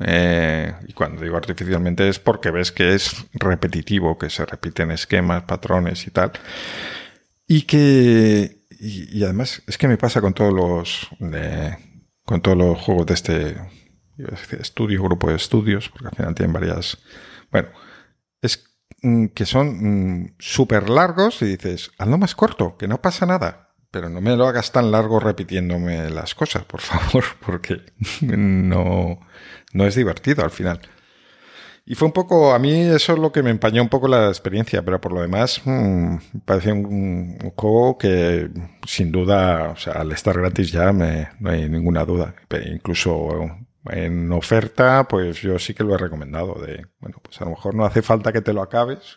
eh, 0.01 0.75
y 0.87 0.93
cuando 0.93 1.23
digo 1.23 1.37
artificialmente 1.39 2.07
es 2.09 2.19
porque 2.19 2.51
ves 2.51 2.71
que 2.73 2.95
es 2.95 3.27
repetitivo, 3.33 4.19
que 4.19 4.29
se 4.31 4.45
repiten 4.45 4.91
esquemas, 4.91 5.45
patrones 5.45 6.07
y 6.07 6.11
tal. 6.11 6.33
Y 7.47 7.63
que. 7.63 8.67
Y, 8.79 9.19
y 9.21 9.25
además, 9.25 9.63
es 9.67 9.79
que 9.79 9.89
me 9.89 9.97
pasa 9.97 10.21
con 10.21 10.35
todos 10.35 10.53
los. 10.53 11.09
de- 11.21 11.77
con 12.25 12.43
todos 12.43 12.59
los 12.59 12.79
juegos 12.81 13.07
de 13.07 13.15
este 13.15 13.57
estudio, 14.59 15.03
grupo 15.03 15.29
de 15.29 15.37
estudios, 15.37 15.89
porque 15.89 16.09
al 16.09 16.15
final 16.15 16.35
tienen 16.35 16.53
varias. 16.53 16.99
Bueno, 17.51 17.69
es 18.43 18.65
mm, 19.03 19.27
que 19.27 19.47
son 19.47 20.35
súper 20.39 20.89
largos 20.91 21.43
y 21.43 21.47
dices, 21.47 21.91
hazlo 21.99 22.19
más 22.19 22.35
corto, 22.35 22.77
que 22.77 22.89
no 22.89 23.01
pasa 23.01 23.27
nada. 23.27 23.75
Pero 23.91 24.09
no 24.11 24.21
me 24.21 24.37
lo 24.37 24.47
hagas 24.47 24.73
tan 24.73 24.91
largo 24.91 25.21
repitiéndome 25.21 26.11
las 26.11 26.35
cosas, 26.35 26.65
por 26.65 26.81
favor, 26.83 27.25
porque 27.45 27.83
no, 28.21 29.21
no 29.73 29.87
es 29.87 29.95
divertido 29.95 30.45
al 30.45 30.51
final. 30.51 30.81
Y 31.89 31.95
fue 31.95 32.07
un 32.07 32.13
poco, 32.13 32.53
a 32.53 32.59
mí 32.59 32.73
eso 32.81 33.13
es 33.13 33.19
lo 33.21 33.31
que 33.31 33.45
me 33.45 33.51
empañó 33.51 33.81
un 33.81 33.89
poco 33.89 34.09
la 34.09 34.27
experiencia, 34.27 34.85
pero 34.85 35.01
por 35.01 35.13
lo 35.13 35.21
demás 35.21 35.63
mm, 35.65 36.15
me 36.33 36.41
parecía 36.45 36.75
un, 36.75 37.39
juego 37.55 37.97
que 37.97 38.51
sin 38.85 39.13
duda, 39.13 39.71
o 39.71 39.77
sea, 39.77 39.95
al 39.95 40.11
estar 40.11 40.37
gratis 40.37 40.73
ya 40.73 40.93
me, 40.93 41.29
no 41.39 41.51
hay 41.51 41.69
ninguna 41.69 42.05
duda. 42.05 42.35
Incluso 42.73 43.57
en 43.91 44.33
oferta, 44.33 45.07
pues 45.09 45.41
yo 45.41 45.59
sí 45.59 45.75
que 45.75 45.85
lo 45.85 45.95
he 45.95 45.99
recomendado. 45.99 46.55
De, 46.55 46.87
bueno, 47.01 47.19
pues 47.23 47.41
a 47.41 47.45
lo 47.45 47.51
mejor 47.51 47.75
no 47.75 47.85
hace 47.85 48.03
falta 48.03 48.33
que 48.33 48.43
te 48.43 48.53
lo 48.53 48.63
acabes. 48.63 49.17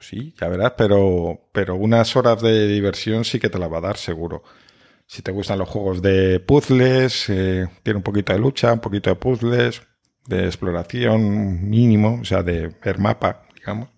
Sí, 0.00 0.34
ya 0.40 0.48
verás, 0.48 0.72
pero, 0.76 1.48
pero 1.52 1.76
unas 1.76 2.16
horas 2.16 2.42
de 2.42 2.66
diversión 2.66 3.24
sí 3.24 3.38
que 3.38 3.48
te 3.48 3.58
la 3.58 3.68
va 3.68 3.78
a 3.78 3.82
dar 3.82 3.96
seguro. 3.96 4.42
Si 5.06 5.22
te 5.22 5.30
gustan 5.30 5.58
los 5.58 5.68
juegos 5.68 6.02
de 6.02 6.40
puzzles, 6.40 7.28
eh, 7.28 7.68
tiene 7.82 7.98
un 7.98 8.02
poquito 8.02 8.32
de 8.32 8.38
lucha, 8.40 8.72
un 8.72 8.80
poquito 8.80 9.10
de 9.10 9.16
puzzles, 9.16 9.82
de 10.26 10.46
exploración 10.46 11.68
mínimo, 11.68 12.18
o 12.20 12.24
sea, 12.24 12.42
de 12.42 12.68
ver 12.84 12.98
mapa, 12.98 13.46
digamos. 13.54 13.90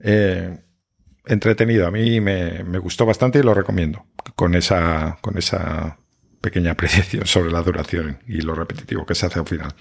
Eh, 0.00 0.58
entretenido, 1.26 1.86
a 1.86 1.90
mí 1.90 2.20
me, 2.20 2.64
me, 2.64 2.78
gustó 2.78 3.04
bastante 3.04 3.38
y 3.40 3.42
lo 3.42 3.52
recomiendo, 3.52 4.06
con 4.34 4.54
esa, 4.54 5.18
con 5.20 5.36
esa 5.36 5.98
pequeña 6.40 6.72
apreciación 6.72 7.26
sobre 7.26 7.50
la 7.50 7.62
duración 7.62 8.18
y 8.26 8.40
lo 8.40 8.54
repetitivo 8.54 9.04
que 9.06 9.14
se 9.14 9.26
hace 9.26 9.38
al 9.38 9.46
final. 9.46 9.74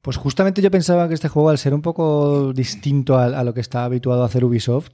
Pues 0.00 0.16
justamente 0.16 0.60
yo 0.62 0.70
pensaba 0.70 1.06
que 1.06 1.14
este 1.14 1.28
juego, 1.28 1.50
al 1.50 1.58
ser 1.58 1.74
un 1.74 1.82
poco 1.82 2.52
distinto 2.52 3.18
a, 3.18 3.44
lo 3.44 3.54
que 3.54 3.60
está 3.60 3.84
habituado 3.84 4.22
a 4.22 4.26
hacer 4.26 4.44
Ubisoft, 4.44 4.90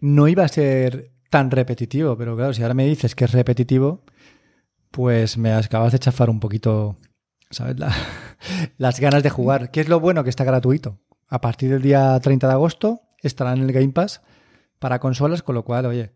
no 0.00 0.28
iba 0.28 0.44
a 0.44 0.48
ser 0.48 1.10
tan 1.28 1.50
repetitivo. 1.50 2.16
Pero 2.16 2.36
claro, 2.36 2.54
si 2.54 2.62
ahora 2.62 2.74
me 2.74 2.86
dices 2.86 3.16
que 3.16 3.24
es 3.24 3.32
repetitivo, 3.32 4.04
pues 4.92 5.36
me 5.36 5.52
acabas 5.52 5.90
de 5.92 5.98
chafar 5.98 6.30
un 6.30 6.38
poquito, 6.38 6.96
¿sabes? 7.50 7.78
La- 7.80 7.92
las 8.78 9.00
ganas 9.00 9.24
de 9.24 9.30
jugar. 9.30 9.72
¿Qué 9.72 9.80
es 9.80 9.88
lo 9.88 9.98
bueno? 9.98 10.22
Que 10.22 10.30
está 10.30 10.44
gratuito. 10.44 11.00
A 11.28 11.40
partir 11.40 11.70
del 11.70 11.82
día 11.82 12.18
30 12.20 12.46
de 12.46 12.52
agosto 12.52 13.00
estará 13.22 13.52
en 13.54 13.62
el 13.62 13.72
Game 13.72 13.88
Pass 13.92 14.22
para 14.78 15.00
consolas, 15.00 15.42
con 15.42 15.56
lo 15.56 15.64
cual, 15.64 15.86
oye, 15.86 16.12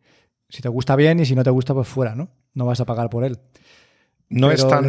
si 0.48 0.62
te 0.62 0.68
gusta 0.68 0.94
bien 0.94 1.18
y 1.18 1.26
si 1.26 1.34
no 1.34 1.42
te 1.42 1.50
gusta, 1.50 1.74
pues 1.74 1.88
fuera, 1.88 2.14
¿no? 2.14 2.30
No 2.54 2.66
vas 2.66 2.80
a 2.80 2.84
pagar 2.86 3.10
por 3.10 3.24
él. 3.24 3.38
No 4.32 4.46
Pero 4.46 4.52
es 4.54 4.68
tan, 4.68 4.84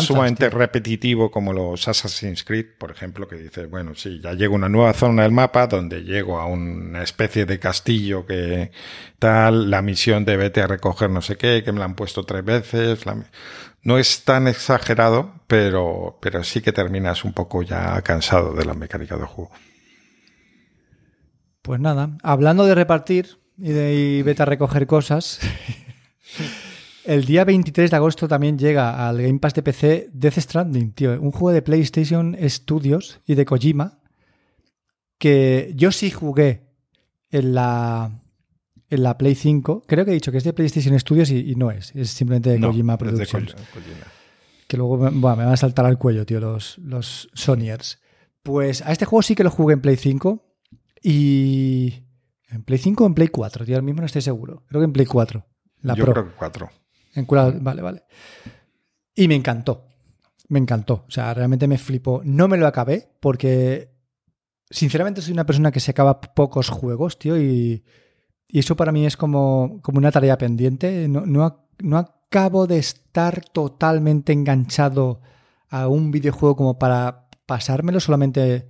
sumamente 0.00 0.48
tío. 0.48 0.58
repetitivo 0.58 1.30
como 1.30 1.52
los 1.52 1.86
Assassin's 1.88 2.42
Creed, 2.42 2.78
por 2.78 2.90
ejemplo, 2.90 3.28
que 3.28 3.36
dices, 3.36 3.68
bueno, 3.68 3.94
sí, 3.94 4.18
ya 4.22 4.32
llego 4.32 4.54
a 4.54 4.56
una 4.56 4.70
nueva 4.70 4.94
zona 4.94 5.24
del 5.24 5.32
mapa 5.32 5.66
donde 5.66 6.04
llego 6.04 6.38
a 6.40 6.46
una 6.46 7.02
especie 7.02 7.44
de 7.44 7.58
castillo 7.58 8.24
que 8.24 8.70
tal, 9.18 9.70
la 9.70 9.82
misión 9.82 10.24
de 10.24 10.38
vete 10.38 10.62
a 10.62 10.66
recoger 10.66 11.10
no 11.10 11.20
sé 11.20 11.36
qué, 11.36 11.62
que 11.62 11.70
me 11.72 11.80
la 11.80 11.84
han 11.84 11.96
puesto 11.96 12.24
tres 12.24 12.42
veces. 12.44 13.04
la- 13.04 13.26
No 13.82 13.98
es 13.98 14.24
tan 14.24 14.48
exagerado, 14.48 15.34
pero, 15.46 16.18
pero 16.22 16.42
sí 16.42 16.62
que 16.62 16.72
terminas 16.72 17.24
un 17.24 17.34
poco 17.34 17.62
ya 17.62 18.00
cansado 18.00 18.54
de 18.54 18.64
la 18.64 18.72
mecánica 18.74 19.16
del 19.18 19.26
juego. 19.26 19.50
Pues 21.62 21.80
nada, 21.80 22.16
hablando 22.22 22.64
de 22.64 22.74
repartir 22.74 23.38
y 23.58 23.72
de 23.72 23.94
y 23.94 24.22
vete 24.22 24.42
a 24.42 24.46
recoger 24.46 24.86
cosas, 24.86 25.40
el 27.08 27.24
día 27.24 27.44
23 27.44 27.90
de 27.90 27.96
agosto 27.96 28.28
también 28.28 28.58
llega 28.58 29.08
al 29.08 29.20
Game 29.22 29.38
Pass 29.38 29.54
de 29.54 29.62
PC 29.62 30.10
Death 30.12 30.38
Stranding, 30.38 30.92
tío, 30.92 31.20
un 31.20 31.32
juego 31.32 31.52
de 31.52 31.62
PlayStation 31.62 32.36
Studios 32.48 33.20
y 33.26 33.34
de 33.34 33.44
Kojima 33.46 34.00
que 35.18 35.72
yo 35.74 35.90
sí 35.90 36.10
jugué 36.10 36.68
en 37.30 37.54
la 37.54 38.22
en 38.90 39.02
la 39.02 39.18
Play 39.18 39.34
5. 39.34 39.84
Creo 39.86 40.04
que 40.04 40.10
he 40.10 40.14
dicho 40.14 40.30
que 40.32 40.38
es 40.38 40.44
de 40.44 40.52
PlayStation 40.52 40.98
Studios 40.98 41.30
y, 41.30 41.50
y 41.50 41.54
no 41.54 41.70
es, 41.70 41.94
es 41.94 42.10
simplemente 42.10 42.50
de 42.50 42.58
No, 42.58 42.68
Kojima 42.68 42.92
de 42.94 42.98
Productions. 42.98 43.54
Kojima. 43.54 44.06
Que 44.66 44.76
luego 44.76 44.98
me, 44.98 45.10
buah, 45.10 45.34
me 45.34 45.44
van 45.44 45.54
a 45.54 45.56
saltar 45.56 45.86
al 45.86 45.98
cuello, 45.98 46.26
tío, 46.26 46.40
los, 46.40 46.76
los 46.78 47.28
Sonyers. 47.32 48.00
Pues 48.42 48.82
a 48.82 48.92
este 48.92 49.06
juego 49.06 49.22
sí 49.22 49.34
que 49.34 49.44
lo 49.44 49.50
jugué 49.50 49.74
en 49.74 49.80
Play 49.80 49.96
5 49.96 50.44
y... 51.02 52.04
¿En 52.50 52.62
Play 52.62 52.78
5 52.78 53.04
o 53.04 53.06
en 53.06 53.14
Play 53.14 53.28
4? 53.28 53.64
Tío, 53.64 53.74
ahora 53.76 53.84
mismo 53.84 54.00
no 54.00 54.06
estoy 54.06 54.22
seguro. 54.22 54.64
Creo 54.68 54.80
que 54.80 54.86
en 54.86 54.92
Play 54.92 55.06
4. 55.06 55.44
La 55.82 55.94
Yo 55.94 56.04
Pro. 56.04 56.12
creo 56.12 56.28
que 56.28 56.34
cuatro. 56.34 56.70
Vale, 57.60 57.82
vale. 57.82 58.04
Y 59.14 59.28
me 59.28 59.34
encantó. 59.34 59.84
Me 60.48 60.58
encantó. 60.58 61.04
O 61.06 61.10
sea, 61.10 61.34
realmente 61.34 61.66
me 61.68 61.78
flipó. 61.78 62.22
No 62.24 62.48
me 62.48 62.56
lo 62.56 62.66
acabé 62.66 63.08
porque, 63.20 63.90
sinceramente, 64.70 65.22
soy 65.22 65.32
una 65.32 65.46
persona 65.46 65.72
que 65.72 65.80
se 65.80 65.90
acaba 65.90 66.20
pocos 66.20 66.70
juegos, 66.70 67.18
tío, 67.18 67.40
y, 67.40 67.84
y 68.46 68.58
eso 68.58 68.76
para 68.76 68.92
mí 68.92 69.06
es 69.06 69.16
como, 69.16 69.80
como 69.82 69.98
una 69.98 70.12
tarea 70.12 70.38
pendiente. 70.38 71.08
No, 71.08 71.26
no, 71.26 71.68
no 71.78 71.98
acabo 71.98 72.66
de 72.66 72.78
estar 72.78 73.42
totalmente 73.52 74.32
enganchado 74.32 75.20
a 75.68 75.88
un 75.88 76.10
videojuego 76.10 76.56
como 76.56 76.78
para 76.78 77.28
pasármelo. 77.46 78.00
Solamente 78.00 78.68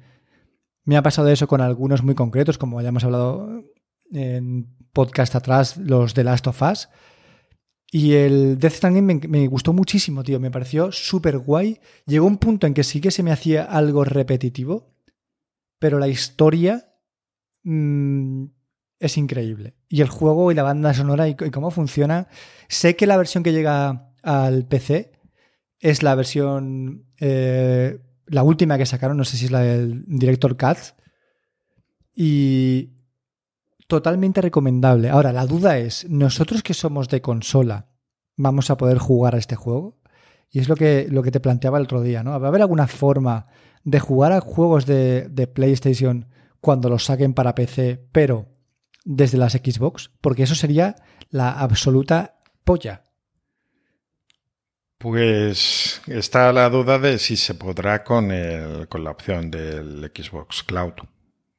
me 0.84 0.96
ha 0.96 1.02
pasado 1.02 1.28
eso 1.28 1.46
con 1.46 1.60
algunos 1.60 2.02
muy 2.02 2.14
concretos, 2.14 2.58
como 2.58 2.80
ya 2.80 2.88
hemos 2.88 3.04
hablado 3.04 3.62
en 4.10 4.74
podcast 4.92 5.34
atrás, 5.34 5.76
los 5.76 6.14
de 6.14 6.24
Last 6.24 6.46
of 6.46 6.62
Us. 6.62 6.88
Y 7.90 8.14
el 8.14 8.58
Death 8.58 8.74
Stranding 8.74 9.28
me, 9.28 9.46
gustó 9.46 9.72
muchísimo, 9.72 10.22
tío. 10.22 10.38
Me 10.38 10.50
pareció 10.50 10.92
súper 10.92 11.38
guay. 11.38 11.80
Llegó 12.06 12.26
un 12.26 12.36
punto 12.36 12.66
en 12.66 12.74
que 12.74 12.84
sí 12.84 13.00
que 13.00 13.10
se 13.10 13.22
me 13.22 13.32
hacía 13.32 13.64
algo 13.64 14.04
repetitivo, 14.04 14.94
pero 15.78 15.98
la 15.98 16.08
historia 16.08 16.92
mm, 17.62 18.44
es 18.98 19.16
increíble. 19.16 19.74
Y 19.88 20.02
el 20.02 20.08
juego 20.08 20.52
y 20.52 20.54
la 20.54 20.64
banda 20.64 20.92
sonora 20.92 21.28
y, 21.28 21.34
cómo 21.34 21.70
funciona. 21.70 22.28
Sé 22.68 22.94
que 22.94 23.06
la 23.06 23.16
versión 23.16 23.42
que 23.42 23.52
llega 23.52 24.12
al 24.22 24.66
PC 24.66 25.12
es 25.80 26.02
la 26.02 26.14
versión. 26.14 27.06
eh, 27.18 28.00
la 28.26 28.42
última 28.42 28.76
que 28.76 28.84
sacaron, 28.84 29.16
no 29.16 29.24
sé 29.24 29.38
si 29.38 29.46
es 29.46 29.50
la 29.50 29.60
del 29.60 30.04
Director 30.06 30.58
Cut. 30.58 30.76
Y 32.14 32.97
totalmente 33.88 34.40
recomendable. 34.40 35.10
Ahora, 35.10 35.32
la 35.32 35.46
duda 35.46 35.78
es, 35.78 36.08
¿nosotros 36.08 36.62
que 36.62 36.74
somos 36.74 37.08
de 37.08 37.20
consola 37.20 37.88
vamos 38.36 38.70
a 38.70 38.76
poder 38.76 38.98
jugar 38.98 39.34
a 39.34 39.38
este 39.38 39.56
juego? 39.56 39.98
Y 40.50 40.60
es 40.60 40.68
lo 40.68 40.76
que, 40.76 41.08
lo 41.10 41.22
que 41.22 41.32
te 41.32 41.40
planteaba 41.40 41.78
el 41.78 41.84
otro 41.84 42.02
día, 42.02 42.22
¿no? 42.22 42.38
¿Va 42.38 42.46
a 42.46 42.48
haber 42.48 42.62
alguna 42.62 42.86
forma 42.86 43.46
de 43.84 43.98
jugar 43.98 44.32
a 44.32 44.40
juegos 44.40 44.86
de, 44.86 45.28
de 45.28 45.46
PlayStation 45.46 46.28
cuando 46.60 46.88
los 46.88 47.04
saquen 47.04 47.34
para 47.34 47.54
PC, 47.54 48.08
pero 48.12 48.46
desde 49.04 49.38
las 49.38 49.54
Xbox? 49.54 50.10
Porque 50.20 50.44
eso 50.44 50.54
sería 50.54 50.96
la 51.30 51.50
absoluta 51.52 52.38
polla. 52.64 53.04
Pues 54.98 56.02
está 56.06 56.52
la 56.52 56.68
duda 56.68 56.98
de 56.98 57.18
si 57.18 57.36
se 57.36 57.54
podrá 57.54 58.02
con, 58.02 58.32
el, 58.32 58.88
con 58.88 59.04
la 59.04 59.12
opción 59.12 59.50
del 59.50 60.10
Xbox 60.14 60.62
Cloud. 60.64 60.94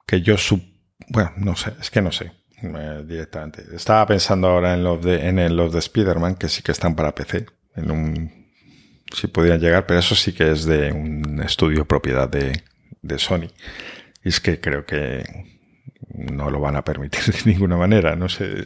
Que 0.05 0.21
yo 0.21 0.37
sup... 0.37 0.61
Bueno, 1.07 1.31
no 1.37 1.55
sé, 1.55 1.73
es 1.79 1.89
que 1.89 2.01
no 2.01 2.11
sé 2.11 2.31
eh, 2.61 3.03
directamente. 3.05 3.63
Estaba 3.73 4.05
pensando 4.05 4.47
ahora 4.47 4.73
en 4.73 4.83
los 4.83 5.03
de, 5.03 5.27
en 5.27 5.35
de 5.37 5.79
Spider-Man, 5.79 6.35
que 6.35 6.49
sí 6.49 6.61
que 6.61 6.71
están 6.71 6.95
para 6.95 7.15
PC. 7.15 7.45
En 7.75 7.91
un... 7.91 8.39
Si 9.13 9.27
podían 9.27 9.59
llegar, 9.59 9.87
pero 9.87 9.99
eso 9.99 10.13
sí 10.13 10.33
que 10.33 10.51
es 10.51 10.65
de 10.65 10.91
un 10.91 11.41
estudio 11.41 11.85
propiedad 11.85 12.29
de, 12.29 12.61
de 13.01 13.17
Sony. 13.17 13.47
Y 14.23 14.29
es 14.29 14.39
que 14.39 14.59
creo 14.59 14.85
que 14.85 15.23
no 16.13 16.49
lo 16.49 16.59
van 16.59 16.75
a 16.75 16.83
permitir 16.83 17.21
de 17.33 17.51
ninguna 17.51 17.77
manera. 17.77 18.15
No 18.15 18.29
sé 18.29 18.65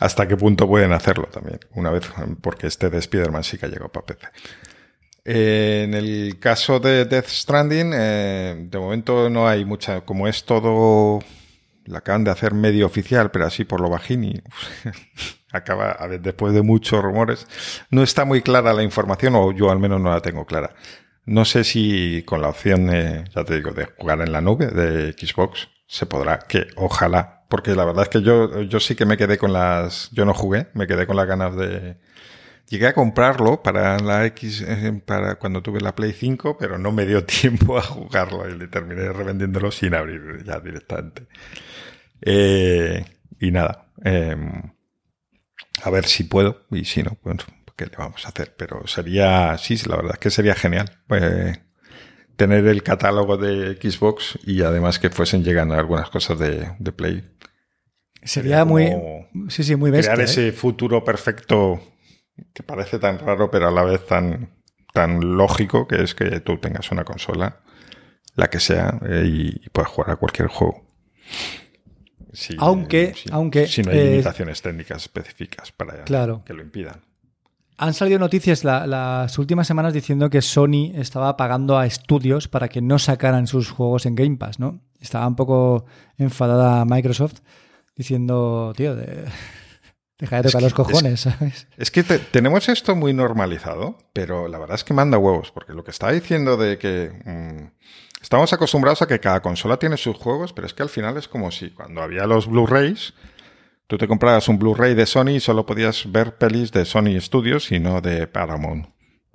hasta 0.00 0.28
qué 0.28 0.36
punto 0.36 0.66
pueden 0.66 0.92
hacerlo 0.92 1.28
también. 1.30 1.58
Una 1.74 1.90
vez, 1.90 2.04
porque 2.40 2.66
este 2.66 2.88
de 2.88 2.98
Spider-Man 2.98 3.44
sí 3.44 3.58
que 3.58 3.66
ha 3.66 3.68
llegado 3.68 3.90
para 3.90 4.06
PC. 4.06 4.28
Eh, 5.24 5.82
en 5.84 5.94
el 5.94 6.38
caso 6.38 6.80
de 6.80 7.04
Death 7.04 7.26
Stranding, 7.28 7.92
eh, 7.94 8.56
de 8.70 8.78
momento 8.78 9.28
no 9.28 9.46
hay 9.46 9.64
mucha, 9.64 10.00
como 10.02 10.26
es 10.26 10.44
todo, 10.44 11.22
la 11.88 11.98
acaban 11.98 12.24
de 12.24 12.30
hacer 12.30 12.54
medio 12.54 12.86
oficial, 12.86 13.30
pero 13.30 13.46
así 13.46 13.64
por 13.64 13.80
lo 13.80 13.88
bajini, 13.88 14.40
acaba, 15.52 15.90
a 15.90 16.06
ver, 16.06 16.20
después 16.20 16.54
de 16.54 16.62
muchos 16.62 17.02
rumores, 17.02 17.46
no 17.90 18.02
está 18.02 18.24
muy 18.24 18.42
clara 18.42 18.72
la 18.72 18.82
información, 18.82 19.34
o 19.34 19.52
yo 19.52 19.70
al 19.70 19.78
menos 19.78 20.00
no 20.00 20.10
la 20.10 20.20
tengo 20.20 20.46
clara. 20.46 20.74
No 21.24 21.44
sé 21.44 21.64
si 21.64 22.22
con 22.24 22.40
la 22.40 22.48
opción, 22.48 22.86
ya 22.88 23.44
te 23.44 23.56
digo, 23.56 23.72
de 23.72 23.86
jugar 23.98 24.20
en 24.20 24.32
la 24.32 24.40
nube 24.40 24.66
de 24.66 25.12
Xbox 25.12 25.68
se 25.86 26.06
podrá, 26.06 26.38
que 26.38 26.68
ojalá, 26.76 27.44
porque 27.48 27.74
la 27.74 27.84
verdad 27.84 28.04
es 28.04 28.08
que 28.10 28.22
yo, 28.22 28.62
yo 28.62 28.80
sí 28.80 28.94
que 28.94 29.06
me 29.06 29.16
quedé 29.16 29.38
con 29.38 29.52
las, 29.52 30.10
yo 30.12 30.24
no 30.24 30.34
jugué, 30.34 30.68
me 30.74 30.86
quedé 30.86 31.06
con 31.06 31.16
las 31.16 31.26
ganas 31.26 31.56
de, 31.56 31.96
llegué 32.68 32.86
a 32.86 32.94
comprarlo 32.94 33.62
para 33.62 33.98
la 33.98 34.26
X, 34.26 34.64
eh, 34.66 35.00
para 35.04 35.36
cuando 35.36 35.62
tuve 35.62 35.80
la 35.80 35.94
Play 35.94 36.12
5, 36.12 36.56
pero 36.58 36.78
no 36.78 36.92
me 36.92 37.06
dio 37.06 37.24
tiempo 37.26 37.78
a 37.78 37.82
jugarlo 37.82 38.48
y 38.48 38.56
le 38.56 38.68
terminé 38.68 39.12
revendiéndolo 39.12 39.70
sin 39.70 39.94
abrir 39.94 40.44
ya 40.44 40.60
directamente. 40.60 41.26
Eh, 42.20 43.04
y 43.40 43.50
nada, 43.50 43.90
eh, 44.04 44.36
a 45.82 45.90
ver 45.90 46.06
si 46.06 46.24
puedo 46.24 46.66
y 46.70 46.84
si 46.84 47.02
no, 47.02 47.16
pues 47.22 47.44
qué 47.76 47.86
le 47.86 47.96
vamos 47.96 48.24
a 48.26 48.28
hacer. 48.28 48.54
Pero 48.56 48.86
sería, 48.86 49.56
sí, 49.58 49.76
la 49.86 49.96
verdad 49.96 50.12
es 50.14 50.18
que 50.18 50.30
sería 50.30 50.54
genial. 50.54 50.98
eh, 51.10 51.56
tener 52.36 52.66
el 52.66 52.82
catálogo 52.82 53.36
de 53.36 53.76
Xbox 53.76 54.38
y 54.44 54.62
además 54.62 54.98
que 54.98 55.10
fuesen 55.10 55.42
llegando 55.42 55.74
algunas 55.74 56.10
cosas 56.10 56.38
de, 56.38 56.72
de 56.78 56.92
Play. 56.92 57.24
Sería 58.22 58.64
muy... 58.64 58.92
Sí, 59.48 59.62
sí, 59.62 59.76
muy 59.76 59.90
bestia. 59.90 60.14
crear 60.14 60.28
¿eh? 60.28 60.30
ese 60.30 60.52
futuro 60.52 61.04
perfecto 61.04 61.80
que 62.52 62.62
parece 62.62 62.98
tan 62.98 63.18
raro, 63.18 63.50
pero 63.50 63.68
a 63.68 63.70
la 63.70 63.82
vez 63.84 64.06
tan, 64.06 64.50
tan 64.92 65.36
lógico, 65.36 65.86
que 65.86 66.02
es 66.02 66.14
que 66.14 66.40
tú 66.40 66.58
tengas 66.58 66.90
una 66.90 67.04
consola, 67.04 67.60
la 68.34 68.48
que 68.48 68.60
sea, 68.60 68.98
eh, 69.08 69.24
y, 69.26 69.48
y 69.64 69.68
puedas 69.70 69.90
jugar 69.90 70.10
a 70.10 70.16
cualquier 70.16 70.48
juego. 70.48 70.84
Aunque- 72.58 73.14
sí, 73.16 73.28
aunque, 73.32 73.66
si 73.66 73.82
no 73.82 73.90
hay 73.90 73.98
eh, 73.98 74.10
limitaciones 74.10 74.62
técnicas 74.62 75.02
específicas 75.02 75.72
para 75.72 76.04
Claro. 76.04 76.42
que 76.44 76.52
lo 76.52 76.62
impidan. 76.62 77.02
Han 77.78 77.94
salido 77.94 78.18
noticias 78.18 78.64
la- 78.64 78.86
las 78.86 79.38
últimas 79.38 79.66
semanas 79.66 79.92
diciendo 79.94 80.28
que 80.30 80.42
Sony 80.42 80.92
estaba 80.94 81.36
pagando 81.36 81.78
a 81.78 81.86
estudios 81.86 82.48
para 82.48 82.68
que 82.68 82.82
no 82.82 82.98
sacaran 82.98 83.46
sus 83.46 83.70
juegos 83.70 84.04
en 84.04 84.14
Game 84.16 84.36
Pass, 84.36 84.58
¿no? 84.58 84.80
Estaba 85.00 85.26
un 85.28 85.36
poco 85.36 85.86
enfadada 86.16 86.84
Microsoft 86.84 87.36
diciendo, 87.96 88.72
tío, 88.76 88.94
de- 88.96 89.24
deja 90.18 90.36
de 90.42 90.48
Es 90.48 90.52
tocar 90.52 90.60
que- 90.60 90.64
los 90.64 90.74
cojones, 90.74 91.20
¿sabes? 91.20 91.66
Es 91.76 91.90
que 91.90 92.02
te- 92.02 92.18
tenemos 92.18 92.68
esto 92.68 92.94
muy 92.96 93.12
normalizado, 93.14 93.98
pero 94.12 94.48
la 94.48 94.58
verdad 94.58 94.74
es 94.76 94.84
que 94.84 94.94
manda 94.94 95.18
huevos, 95.18 95.50
porque 95.52 95.72
lo 95.74 95.84
que 95.84 95.90
está 95.90 96.10
diciendo 96.10 96.56
de 96.56 96.78
que 96.78 97.10
mm, 97.24 98.22
estamos 98.22 98.52
acostumbrados 98.52 99.02
a 99.02 99.06
que 99.06 99.20
cada 99.20 99.40
consola 99.42 99.78
tiene 99.78 99.96
sus 99.96 100.16
juegos, 100.16 100.52
pero 100.52 100.66
es 100.66 100.74
que 100.74 100.82
al 100.82 100.88
final 100.88 101.16
es 101.16 101.28
como 101.28 101.50
si 101.50 101.70
cuando 101.70 102.02
había 102.02 102.26
los 102.26 102.46
Blu-rays, 102.48 103.14
tú 103.86 103.96
te 103.96 104.08
comprabas 104.08 104.48
un 104.48 104.58
Blu-ray 104.58 104.94
de 104.94 105.06
Sony 105.06 105.30
y 105.36 105.40
solo 105.40 105.64
podías 105.64 106.10
ver 106.10 106.36
pelis 106.36 106.72
de 106.72 106.84
Sony 106.84 107.18
Studios 107.20 107.70
y 107.72 107.78
no 107.80 108.00
de 108.00 108.26
Paramount. 108.26 108.86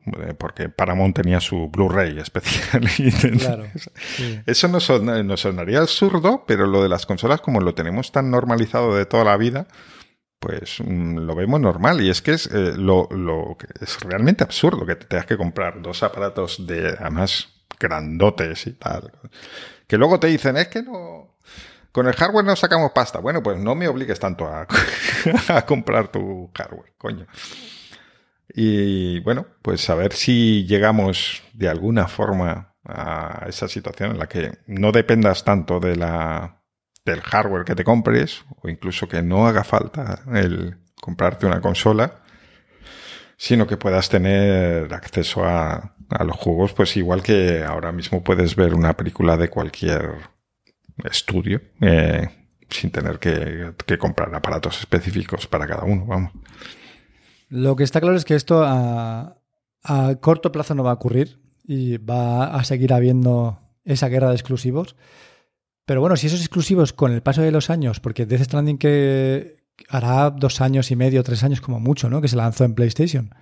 eh, 0.05 0.33
porque 0.37 0.67
Paramount 0.67 1.15
tenía 1.15 1.39
su 1.39 1.69
Blu-ray 1.69 2.19
especial. 2.19 2.83
Claro, 3.39 3.63
Eso 4.45 4.67
no, 4.67 4.81
son, 4.81 5.37
sonaría 5.37 5.79
absurdo, 5.79 6.43
pero 6.45 6.67
lo 6.67 6.83
de 6.83 6.89
las 6.89 7.05
consolas, 7.05 7.39
como 7.39 7.61
lo 7.61 7.73
tenemos 7.73 8.11
tan 8.11 8.29
normalizado 8.29 8.95
de 8.97 9.05
toda 9.05 9.23
la 9.23 9.37
vida, 9.37 9.65
pues 10.43 10.81
mm, 10.83 11.19
lo 11.19 11.35
vemos 11.35 11.61
normal. 11.61 12.01
Y 12.01 12.09
es 12.09 12.21
que 12.21 12.31
es, 12.31 12.47
eh, 12.47 12.73
lo, 12.75 13.07
lo, 13.11 13.57
es 13.79 13.99
realmente 14.01 14.43
absurdo 14.43 14.85
que 14.85 14.95
te 14.95 15.05
tengas 15.05 15.25
que 15.25 15.37
comprar 15.37 15.81
dos 15.81 16.03
aparatos 16.03 16.67
de, 16.67 16.97
además, 16.99 17.47
grandotes 17.79 18.67
y 18.67 18.73
tal. 18.73 19.11
Que 19.87 19.97
luego 19.97 20.19
te 20.19 20.27
dicen, 20.27 20.57
es 20.57 20.67
que 20.67 20.83
no, 20.83 21.37
con 21.93 22.07
el 22.07 22.13
hardware 22.13 22.43
no 22.43 22.57
sacamos 22.57 22.91
pasta. 22.91 23.19
Bueno, 23.19 23.41
pues 23.41 23.57
no 23.57 23.73
me 23.73 23.87
obligues 23.87 24.19
tanto 24.19 24.45
a, 24.45 24.67
a 25.47 25.65
comprar 25.65 26.09
tu 26.09 26.51
hardware, 26.53 26.93
coño. 26.97 27.25
Y 28.53 29.21
bueno, 29.21 29.47
pues 29.61 29.89
a 29.89 29.95
ver 29.95 30.11
si 30.11 30.65
llegamos 30.65 31.41
de 31.53 31.69
alguna 31.69 32.09
forma 32.09 32.75
a 32.83 33.45
esa 33.47 33.69
situación 33.69 34.11
en 34.11 34.19
la 34.19 34.27
que 34.27 34.59
no 34.67 34.91
dependas 34.91 35.45
tanto 35.45 35.79
de 35.79 35.95
la, 35.95 36.62
del 37.05 37.21
hardware 37.21 37.65
que 37.65 37.75
te 37.75 37.83
compres 37.83 38.43
o 38.61 38.69
incluso 38.69 39.07
que 39.07 39.21
no 39.21 39.47
haga 39.47 39.63
falta 39.63 40.23
el 40.33 40.77
comprarte 40.99 41.45
una 41.45 41.61
consola, 41.61 42.21
sino 43.37 43.67
que 43.67 43.77
puedas 43.77 44.09
tener 44.09 44.93
acceso 44.93 45.43
a, 45.43 45.95
a 46.09 46.23
los 46.23 46.37
juegos, 46.37 46.73
pues 46.73 46.95
igual 46.97 47.21
que 47.21 47.63
ahora 47.63 47.91
mismo 47.91 48.23
puedes 48.23 48.55
ver 48.55 48.73
una 48.73 48.95
película 48.95 49.37
de 49.37 49.49
cualquier 49.49 50.33
estudio 51.03 51.61
eh, 51.81 52.29
sin 52.69 52.91
tener 52.91 53.19
que, 53.19 53.73
que 53.85 53.97
comprar 53.97 54.33
aparatos 54.33 54.79
específicos 54.79 55.47
para 55.47 55.67
cada 55.67 55.83
uno, 55.83 56.05
vamos. 56.05 56.31
Lo 57.49 57.75
que 57.75 57.83
está 57.83 58.01
claro 58.01 58.15
es 58.15 58.25
que 58.25 58.35
esto 58.35 58.63
a, 58.65 59.37
corto 60.21 60.51
plazo 60.51 60.75
no 60.75 60.83
va 60.83 60.91
a 60.91 60.95
ocurrir 60.95 61.39
y 61.65 61.97
va 61.97 62.55
a 62.55 62.63
seguir 62.63 62.93
habiendo 62.93 63.59
esa 63.83 64.07
guerra 64.07 64.29
de 64.29 64.35
exclusivos. 64.35 64.95
Pero 65.85 66.01
bueno, 66.01 66.15
si 66.15 66.27
esos 66.27 66.39
exclusivos 66.39 66.93
con 66.93 67.11
el 67.11 67.21
paso 67.21 67.41
de 67.41 67.51
los 67.51 67.69
años, 67.69 67.99
porque 67.99 68.25
Death 68.25 68.43
Stranding 68.43 68.77
que 68.77 69.63
hará 69.89 70.29
dos 70.29 70.61
años 70.61 70.91
y 70.91 70.95
medio, 70.95 71.23
tres 71.23 71.43
años 71.43 71.61
como 71.61 71.79
mucho, 71.79 72.09
¿no? 72.09 72.21
Que 72.21 72.27
se 72.27 72.35
lanzó 72.35 72.63
en 72.63 72.75
PlayStation. 72.75 73.33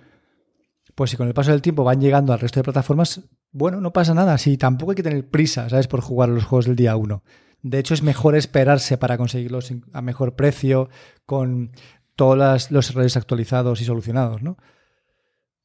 Pues 0.94 1.10
si 1.10 1.16
con 1.16 1.28
el 1.28 1.34
paso 1.34 1.52
del 1.52 1.62
tiempo 1.62 1.84
van 1.84 2.00
llegando 2.00 2.32
al 2.32 2.40
resto 2.40 2.60
de 2.60 2.64
plataformas, 2.64 3.22
bueno, 3.50 3.80
no 3.80 3.92
pasa 3.92 4.14
nada. 4.14 4.36
Si 4.38 4.56
tampoco 4.56 4.92
hay 4.92 4.96
que 4.96 5.02
tener 5.02 5.28
prisa, 5.28 5.68
¿sabes? 5.68 5.88
Por 5.88 6.00
jugar 6.00 6.28
los 6.28 6.44
juegos 6.44 6.66
del 6.66 6.76
día 6.76 6.96
uno. 6.96 7.22
De 7.62 7.78
hecho, 7.78 7.94
es 7.94 8.02
mejor 8.02 8.34
esperarse 8.34 8.98
para 8.98 9.16
conseguirlos 9.16 9.72
a 9.92 10.02
mejor 10.02 10.34
precio, 10.34 10.88
con 11.24 11.70
todos 12.16 12.70
los 12.70 12.90
errores 12.90 13.16
actualizados 13.16 13.80
y 13.80 13.84
solucionados, 13.84 14.42
¿no? 14.42 14.58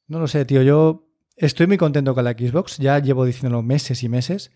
No 0.07 0.19
lo 0.19 0.27
sé, 0.27 0.45
tío. 0.45 0.61
Yo 0.61 1.09
estoy 1.35 1.67
muy 1.67 1.77
contento 1.77 2.13
con 2.13 2.23
la 2.23 2.31
Xbox. 2.31 2.77
Ya 2.77 2.99
llevo 2.99 3.25
diciéndolo 3.25 3.63
meses 3.63 4.03
y 4.03 4.09
meses. 4.09 4.51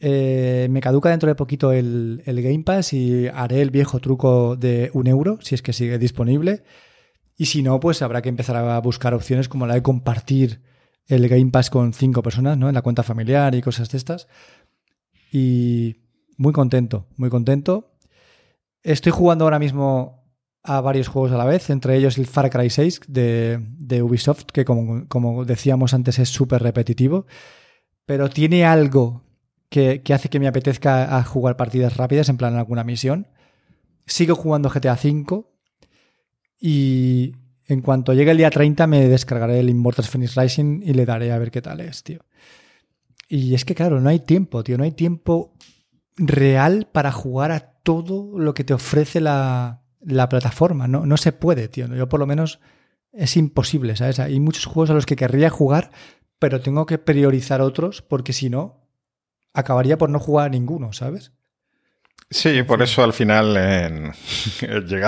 Eh, 0.00 0.66
me 0.70 0.80
caduca 0.80 1.10
dentro 1.10 1.28
de 1.28 1.34
poquito 1.34 1.72
el, 1.72 2.22
Game 2.26 2.64
Pass 2.64 2.94
y 2.94 3.28
haré 3.28 3.60
el 3.60 3.70
viejo 3.70 4.00
truco 4.00 4.56
de 4.56 4.90
un 4.94 5.06
euro, 5.06 5.38
si 5.42 5.54
es 5.54 5.62
que 5.62 5.72
sigue 5.72 5.98
disponible. 5.98 6.64
Y 7.36 7.46
si 7.46 7.62
no, 7.62 7.78
pues 7.80 8.02
habrá 8.02 8.22
que 8.22 8.28
empezar 8.28 8.56
a 8.56 8.78
buscar 8.80 9.14
opciones 9.14 9.48
como 9.48 9.66
la 9.66 9.74
de 9.74 9.82
compartir 9.82 10.62
el 11.06 11.28
Game 11.28 11.50
Pass 11.50 11.70
con 11.70 11.92
cinco 11.92 12.22
personas, 12.22 12.56
¿no? 12.56 12.68
En 12.68 12.74
la 12.74 12.82
cuenta 12.82 13.02
familiar 13.02 13.54
y 13.54 13.62
cosas 13.62 13.90
de 13.90 13.98
estas. 13.98 14.28
Y 15.32 15.96
muy 16.36 16.52
contento, 16.52 17.06
muy 17.16 17.30
contento. 17.30 17.92
Estoy 18.82 19.12
jugando 19.12 19.44
ahora 19.44 19.58
mismo 19.58 20.20
a 20.62 20.80
varios 20.80 21.08
juegos 21.08 21.32
a 21.32 21.36
la 21.36 21.44
vez, 21.44 21.70
entre 21.70 21.96
ellos 21.96 22.18
el 22.18 22.26
Far 22.26 22.50
Cry 22.50 22.70
6 22.70 23.00
de, 23.08 24.02
Ubisoft, 24.02 24.46
que 24.52 24.64
como, 24.64 25.44
decíamos 25.44 25.94
antes 25.94 26.18
es 26.18 26.28
súper 26.28 26.62
repetitivo, 26.62 27.26
pero 28.04 28.28
tiene 28.28 28.64
algo 28.64 29.22
que, 29.70 30.02
hace 30.12 30.28
que 30.28 30.40
me 30.40 30.48
apetezca 30.48 31.16
a 31.16 31.24
jugar 31.24 31.56
partidas 31.56 31.96
rápidas, 31.96 32.28
en 32.28 32.36
plan 32.36 32.56
alguna 32.56 32.84
misión. 32.84 33.28
Sigo 34.04 34.34
jugando 34.34 34.68
GTA 34.68 34.98
V 35.02 35.44
y 36.58 37.32
en 37.68 37.80
cuanto 37.80 38.12
llegue 38.12 38.32
el 38.32 38.36
día 38.36 38.50
30 38.50 38.86
me 38.88 39.08
descargaré 39.08 39.60
el 39.60 39.70
Immortals 39.70 40.10
Phoenix 40.10 40.34
Rising 40.34 40.82
y 40.84 40.92
le 40.92 41.06
daré 41.06 41.32
a 41.32 41.38
ver 41.38 41.52
qué 41.52 41.62
tal 41.62 41.80
es, 41.80 42.02
tío. 42.02 42.20
Y 43.28 43.54
es 43.54 43.64
que 43.64 43.76
claro, 43.76 44.00
no 44.00 44.08
hay 44.08 44.18
tiempo, 44.18 44.64
tío, 44.64 44.76
no 44.76 44.82
hay 44.82 44.90
tiempo 44.90 45.54
real 46.16 46.88
para 46.90 47.12
jugar 47.12 47.52
a 47.52 47.60
todo 47.82 48.38
lo 48.38 48.52
que 48.54 48.64
te 48.64 48.74
ofrece 48.74 49.20
la, 49.20 49.82
la 50.00 50.28
plataforma. 50.28 50.88
No, 50.88 51.06
no 51.06 51.16
se 51.16 51.30
puede, 51.30 51.68
tío. 51.68 51.86
Yo 51.94 52.08
por 52.08 52.18
lo 52.18 52.26
menos 52.26 52.58
es 53.12 53.36
imposible, 53.36 53.94
¿sabes? 53.94 54.18
Hay 54.18 54.40
muchos 54.40 54.66
juegos 54.66 54.90
a 54.90 54.94
los 54.94 55.06
que 55.06 55.14
querría 55.14 55.48
jugar, 55.48 55.92
pero 56.40 56.60
tengo 56.60 56.86
que 56.86 56.98
priorizar 56.98 57.60
otros 57.60 58.02
porque 58.02 58.32
si 58.32 58.50
no, 58.50 58.80
acabaría 59.52 59.98
por 59.98 60.10
no 60.10 60.18
jugar 60.18 60.46
a 60.46 60.50
ninguno, 60.50 60.92
¿sabes? 60.92 61.32
Sí, 62.32 62.62
por 62.62 62.80
eso 62.80 63.02
al 63.02 63.12
final, 63.12 63.56
en, 63.56 64.12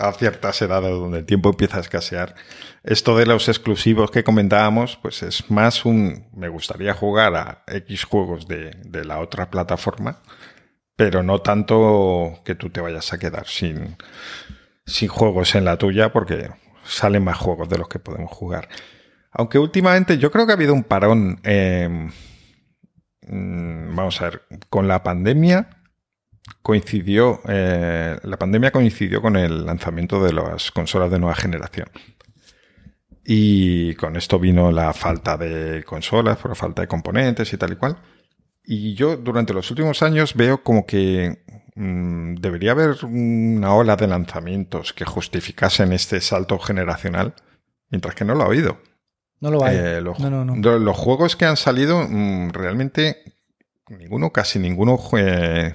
a 0.00 0.12
ciertas 0.12 0.62
edades 0.62 0.90
donde 0.90 1.18
el 1.18 1.26
tiempo 1.26 1.50
empieza 1.50 1.76
a 1.76 1.80
escasear, 1.80 2.34
esto 2.82 3.16
de 3.16 3.26
los 3.26 3.48
exclusivos 3.48 4.10
que 4.10 4.24
comentábamos, 4.24 4.96
pues 4.96 5.22
es 5.22 5.50
más 5.50 5.84
un, 5.84 6.28
me 6.34 6.48
gustaría 6.48 6.94
jugar 6.94 7.34
a 7.36 7.64
X 7.66 8.04
juegos 8.04 8.48
de, 8.48 8.70
de 8.84 9.04
la 9.04 9.20
otra 9.20 9.50
plataforma, 9.50 10.22
pero 10.96 11.22
no 11.22 11.40
tanto 11.40 12.40
que 12.44 12.54
tú 12.54 12.70
te 12.70 12.80
vayas 12.80 13.12
a 13.12 13.18
quedar 13.18 13.46
sin, 13.46 13.96
sin 14.86 15.08
juegos 15.08 15.54
en 15.54 15.66
la 15.66 15.76
tuya 15.76 16.12
porque 16.12 16.50
salen 16.84 17.24
más 17.24 17.36
juegos 17.36 17.68
de 17.68 17.78
los 17.78 17.88
que 17.88 17.98
podemos 17.98 18.30
jugar. 18.30 18.68
Aunque 19.30 19.58
últimamente 19.58 20.18
yo 20.18 20.30
creo 20.30 20.46
que 20.46 20.52
ha 20.52 20.56
habido 20.56 20.74
un 20.74 20.84
parón, 20.84 21.40
mm, 21.42 22.08
vamos 23.28 24.20
a 24.20 24.24
ver, 24.24 24.42
con 24.68 24.88
la 24.88 25.02
pandemia 25.02 25.68
coincidió, 26.62 27.40
eh, 27.48 28.18
la 28.22 28.36
pandemia 28.36 28.70
coincidió 28.70 29.22
con 29.22 29.36
el 29.36 29.64
lanzamiento 29.66 30.22
de 30.22 30.32
las 30.32 30.70
consolas 30.70 31.10
de 31.10 31.18
nueva 31.18 31.34
generación. 31.34 31.88
Y 33.24 33.94
con 33.94 34.16
esto 34.16 34.38
vino 34.38 34.72
la 34.72 34.92
falta 34.92 35.36
de 35.36 35.84
consolas, 35.84 36.38
por 36.38 36.56
falta 36.56 36.82
de 36.82 36.88
componentes 36.88 37.52
y 37.52 37.56
tal 37.56 37.72
y 37.72 37.76
cual. 37.76 37.98
Y 38.64 38.94
yo 38.94 39.16
durante 39.16 39.54
los 39.54 39.70
últimos 39.70 40.02
años 40.02 40.34
veo 40.34 40.62
como 40.62 40.86
que 40.86 41.44
mm, 41.76 42.34
debería 42.36 42.72
haber 42.72 43.04
una 43.04 43.74
ola 43.74 43.96
de 43.96 44.08
lanzamientos 44.08 44.92
que 44.92 45.04
justificasen 45.04 45.92
este 45.92 46.20
salto 46.20 46.58
generacional, 46.58 47.34
mientras 47.90 48.14
que 48.14 48.24
no 48.24 48.34
lo 48.34 48.42
ha 48.42 48.46
habido. 48.46 48.78
No 49.42 49.50
lo 49.50 49.64
hay. 49.64 49.76
Eh, 49.76 50.00
los, 50.00 50.18
los, 50.18 50.96
juegos 50.96 51.36
que 51.36 51.44
han 51.44 51.56
salido, 51.56 52.06
mm, 52.08 52.50
realmente 52.50 53.24
ninguno, 53.88 54.32
casi 54.32 54.58
ninguno, 54.58 54.98
eh, 55.18 55.74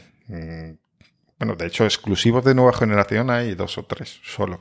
bueno, 1.37 1.55
de 1.55 1.67
hecho, 1.67 1.83
exclusivos 1.83 2.43
de 2.45 2.55
nueva 2.55 2.73
generación 2.73 3.29
hay 3.29 3.53
dos 3.53 3.77
o 3.77 3.83
tres 3.83 4.19
solo. 4.23 4.59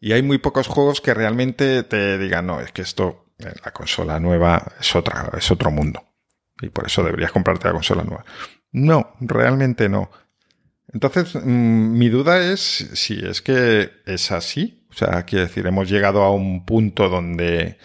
Y 0.00 0.12
hay 0.12 0.22
muy 0.22 0.38
pocos 0.38 0.66
juegos 0.66 1.00
que 1.00 1.14
realmente 1.14 1.84
te 1.84 2.18
digan, 2.18 2.46
no, 2.46 2.60
es 2.60 2.72
que 2.72 2.82
esto, 2.82 3.30
eh, 3.38 3.54
la 3.64 3.72
consola 3.72 4.20
nueva 4.20 4.72
es 4.78 4.94
otra, 4.94 5.30
es 5.38 5.50
otro 5.50 5.70
mundo 5.70 6.02
y 6.60 6.70
por 6.70 6.86
eso 6.86 7.02
deberías 7.02 7.32
comprarte 7.32 7.68
la 7.68 7.74
consola 7.74 8.02
nueva. 8.02 8.24
No, 8.72 9.14
realmente 9.20 9.88
no. 9.88 10.10
Entonces, 10.92 11.34
mm, 11.34 11.98
mi 11.98 12.08
duda 12.08 12.38
es 12.40 12.60
si 12.94 13.14
es 13.24 13.42
que 13.42 13.92
es 14.06 14.32
así. 14.32 14.85
O 14.96 14.98
sea, 14.98 15.24
quiero 15.24 15.46
decir, 15.46 15.66
hemos 15.66 15.88
llegado 15.88 16.22
a 16.22 16.32
un 16.32 16.64
punto 16.64 17.08
donde 17.08 17.76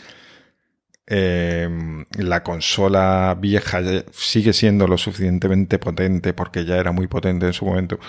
em, 1.06 2.06
la 2.18 2.42
consola 2.42 3.38
vieja 3.40 3.82
sigue 4.14 4.54
siendo 4.54 4.88
lo 4.88 4.98
suficientemente 4.98 5.78
potente 5.78 6.34
porque 6.34 6.64
ya 6.66 6.78
era 6.78 6.94
muy 6.94 7.08
potente 7.08 7.46
en 7.48 7.54
su 7.54 7.66
momento 7.66 8.00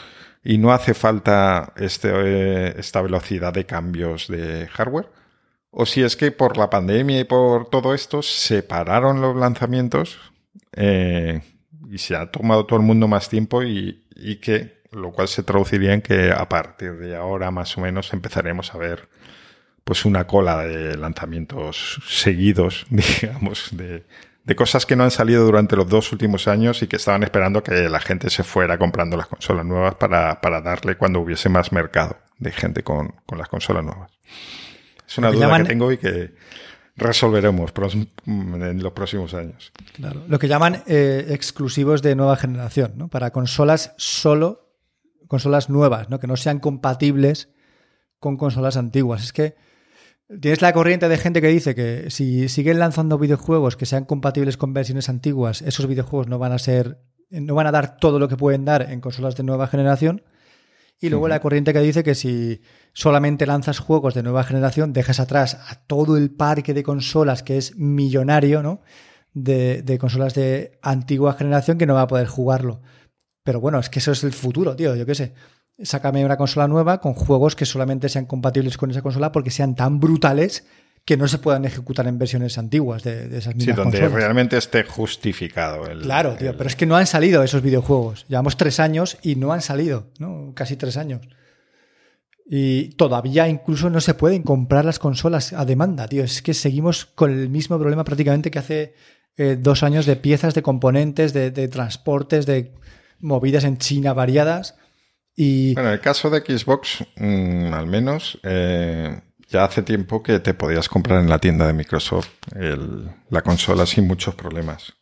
y 0.45 0.59
no 0.59 0.73
hace 0.73 0.95
falta 0.95 1.73
este, 1.77 2.79
esta 2.79 3.03
velocidad 3.03 3.53
de 3.53 3.67
cambios 3.67 4.29
de 4.29 4.69
hardware. 4.69 5.09
O 5.71 5.87
si 5.87 6.03
es 6.03 6.17
que 6.17 6.33
por 6.33 6.59
la 6.59 6.69
pandemia 6.71 7.21
y 7.21 7.25
por 7.25 7.71
todo 7.71 7.95
esto 7.95 8.23
separaron 8.23 9.21
los 9.21 9.37
lanzamientos 9.37 10.19
eh, 10.73 11.41
y 11.91 11.99
se 11.99 12.15
ha 12.17 12.31
tomado 12.31 12.67
todo 12.67 12.79
el 12.79 12.85
mundo 12.85 13.09
más 13.09 13.29
tiempo 13.29 13.63
y, 13.63 14.05
que 14.43 14.82
lo 14.93 15.11
cual 15.13 15.29
se 15.29 15.43
traduciría 15.43 15.95
en 15.95 16.03
que 16.03 16.31
a 16.31 16.49
partir 16.49 16.93
de 16.99 17.17
ahora 17.17 17.51
más 17.51 17.77
o 17.77 17.81
menos 17.81 18.13
empezaremos 18.13 18.75
a 18.75 18.79
ver 18.79 19.09
pues 19.85 20.05
una 20.05 20.27
cola 20.27 20.63
de 20.63 20.97
lanzamientos 20.97 22.01
seguidos, 22.07 22.87
digamos, 22.91 23.71
de, 23.73 24.05
cosas 24.55 24.87
que 24.87 24.97
no 24.97 25.05
han 25.05 25.11
salido 25.11 25.45
durante 25.45 25.77
los 25.77 25.89
dos 25.89 26.13
últimos 26.13 26.47
años 26.47 26.83
y 26.83 26.87
que 26.87 26.97
estaban 26.97 27.23
esperando 27.23 27.63
que 27.63 27.89
la 27.89 28.01
gente 28.01 28.31
se 28.31 28.45
fuera 28.45 28.79
comprando 28.79 29.17
las 29.17 29.27
consolas 29.27 29.65
nuevas 29.65 29.95
para, 29.95 30.39
darle 30.61 30.97
cuando 30.97 31.21
hubiese 31.21 31.49
más 31.49 31.73
mercado 31.73 32.19
de 32.39 32.53
gente 32.53 32.83
con, 32.83 33.15
las 33.37 33.49
consolas 33.49 33.85
nuevas. 33.85 34.11
Es 35.07 35.19
una 35.19 35.31
duda 35.31 35.59
que 35.59 35.65
tengo 35.65 35.91
y 35.91 35.99
que, 35.99 36.33
resolveremos 36.97 37.73
en 38.27 38.83
los 38.83 38.93
próximos 38.93 39.35
años. 39.35 39.73
Claro. 39.95 40.23
Lo 40.29 40.39
que 40.39 40.49
llaman 40.49 40.83
eh, 40.87 41.27
exclusivos 41.31 42.03
de 42.03 42.15
nueva 42.15 42.37
generación, 42.37 42.93
¿no? 42.97 43.09
Para 43.09 43.31
consolas 43.31 43.95
solo, 43.97 44.72
consolas 45.33 45.71
nuevas, 45.71 46.11
¿no? 46.11 46.21
Que 46.21 46.27
no 46.27 46.37
sean 46.37 46.61
compatibles 46.61 47.49
con 48.21 48.37
consolas 48.37 48.77
antiguas. 48.77 49.25
Es 49.25 49.33
que 49.33 49.57
Tienes 50.41 50.63
la 50.63 50.73
corriente 50.73 51.09
de 51.09 51.19
gente 51.19 51.43
que 51.43 51.49
dice 51.49 51.75
que 51.75 52.11
si 52.11 52.49
siguen 52.49 52.79
lanzando 52.79 53.19
videojuegos 53.19 53.77
que 53.77 53.85
sean 53.85 54.07
compatibles 54.07 54.57
con 54.57 54.73
versiones 54.73 55.11
antiguas, 55.11 55.61
esos 55.61 55.87
videojuegos 55.87 56.27
no 56.29 56.39
van 56.39 56.53
a 56.53 56.59
ser, 56.59 57.03
no 57.29 57.55
van 57.55 57.67
a 57.67 57.73
dar 57.73 57.99
todo 57.99 58.19
lo 58.19 58.29
que 58.29 58.37
pueden 58.37 58.65
dar 58.65 58.91
en 58.91 59.01
consolas 59.01 59.37
de 59.37 59.43
nueva 59.43 59.67
generación. 59.67 60.23
Y 61.01 61.11
luego 61.11 61.29
la 61.29 61.41
corriente 61.41 61.73
que 61.73 61.81
dice 61.81 62.05
que 62.05 62.15
si 62.15 62.63
solamente 62.93 63.45
lanzas 63.45 63.81
juegos 63.81 64.15
de 64.15 64.23
nueva 64.23 64.45
generación, 64.45 64.93
dejas 64.93 65.21
atrás 65.21 65.59
a 65.69 65.75
todo 65.87 66.17
el 66.17 66.31
parque 66.31 66.73
de 66.73 66.85
consolas 66.85 67.43
que 67.43 67.59
es 67.59 67.77
millonario, 67.77 68.63
¿no? 68.63 68.81
De, 69.35 69.83
de 69.83 69.99
consolas 69.99 70.35
de 70.35 70.79
antigua 70.81 71.35
generación 71.35 71.77
que 71.77 71.87
no 71.87 71.95
va 71.95 72.03
a 72.03 72.07
poder 72.07 72.29
jugarlo. 72.29 72.81
Pero 73.45 73.61
bueno, 73.61 73.79
es 73.79 73.89
que 73.89 73.99
eso 73.99 74.13
es 74.13 74.25
el 74.25 74.33
futuro, 74.33 74.77
tío, 74.77 74.95
yo 74.95 75.07
qué 75.07 75.15
sé 75.15 75.35
sácame 75.83 76.25
una 76.25 76.37
consola 76.37 76.69
nueva 76.69 77.01
con 77.01 77.15
juegos 77.15 77.57
que 77.57 77.67
solamente 77.67 78.09
sean 78.09 78.27
compatibles 78.27 78.77
con 78.77 78.91
esa 78.91 79.03
consola 79.03 79.33
porque 79.33 79.51
sean 79.51 79.75
tan 79.75 80.01
brutales 80.01 80.67
que 81.05 81.17
no 81.17 81.27
se 81.27 81.39
puedan 81.39 81.65
ejecutar 81.65 82.07
en 82.07 82.19
versiones 82.19 82.59
antiguas 82.59 83.03
de, 83.03 83.37
esas 83.37 83.57
mismas 83.57 83.77
Sí, 83.77 83.83
donde 83.83 84.09
realmente 84.09 84.57
esté 84.57 84.85
justificado. 84.85 85.87
El, 85.87 86.03
claro, 86.03 86.37
tío, 86.37 86.57
pero 86.57 86.69
es 86.69 86.77
que 86.77 86.87
no 86.87 86.97
han 86.97 87.09
salido 87.09 87.43
esos 87.43 87.61
videojuegos. 87.61 88.25
Llevamos 88.29 88.57
tres 88.57 88.79
años 88.79 89.19
y 89.21 89.35
no 89.35 89.53
han 89.53 89.63
salido, 89.63 90.11
¿no? 90.21 90.53
Casi 90.55 90.77
tres 90.77 90.97
años. 90.97 91.23
Y 92.47 92.91
todavía 92.91 93.49
incluso 93.49 93.91
no 93.91 94.01
se 94.01 94.15
pueden 94.15 94.43
comprar 94.43 94.85
las 94.85 95.01
consolas 95.01 95.53
a 95.53 95.65
demanda, 95.65 96.07
tío. 96.07 96.23
Es 96.23 96.41
que 96.41 96.55
seguimos 96.55 97.07
con 97.07 97.33
el 97.33 97.49
mismo 97.49 97.79
problema 97.81 98.05
prácticamente 98.05 98.53
que 98.53 98.61
hace 98.61 98.95
eh, 99.37 99.57
dos 99.59 99.83
años 99.83 100.07
de 100.07 100.15
piezas, 100.15 100.55
de 100.55 100.63
componentes, 100.63 101.33
de, 101.33 101.51
de 101.51 101.67
transportes, 101.67 102.47
de 102.47 102.75
movidas 103.23 103.65
en 103.65 103.79
China 103.79 104.13
variadas 104.13 104.77
bueno, 105.37 105.89
en 105.89 105.95
el 105.95 106.01
caso 106.01 106.31
de 106.31 106.41
Xbox, 106.41 107.05
mm, 107.17 107.73
al 107.73 107.87
menos, 107.87 108.39
eh, 108.43 109.21
ya 109.49 109.65
hace 109.65 109.83
tiempo 109.83 110.23
que 110.23 110.41
te 110.41 110.55
podías 110.55 110.89
comprar 110.89 111.21
en 111.21 111.29
la 111.29 111.39
tienda 111.39 111.67
de 111.67 111.73
Microsoft 111.73 112.31
la 113.31 113.43
consola 113.43 113.87
sin 113.87 114.07
muchos 114.07 114.35
problemas. 114.35 114.95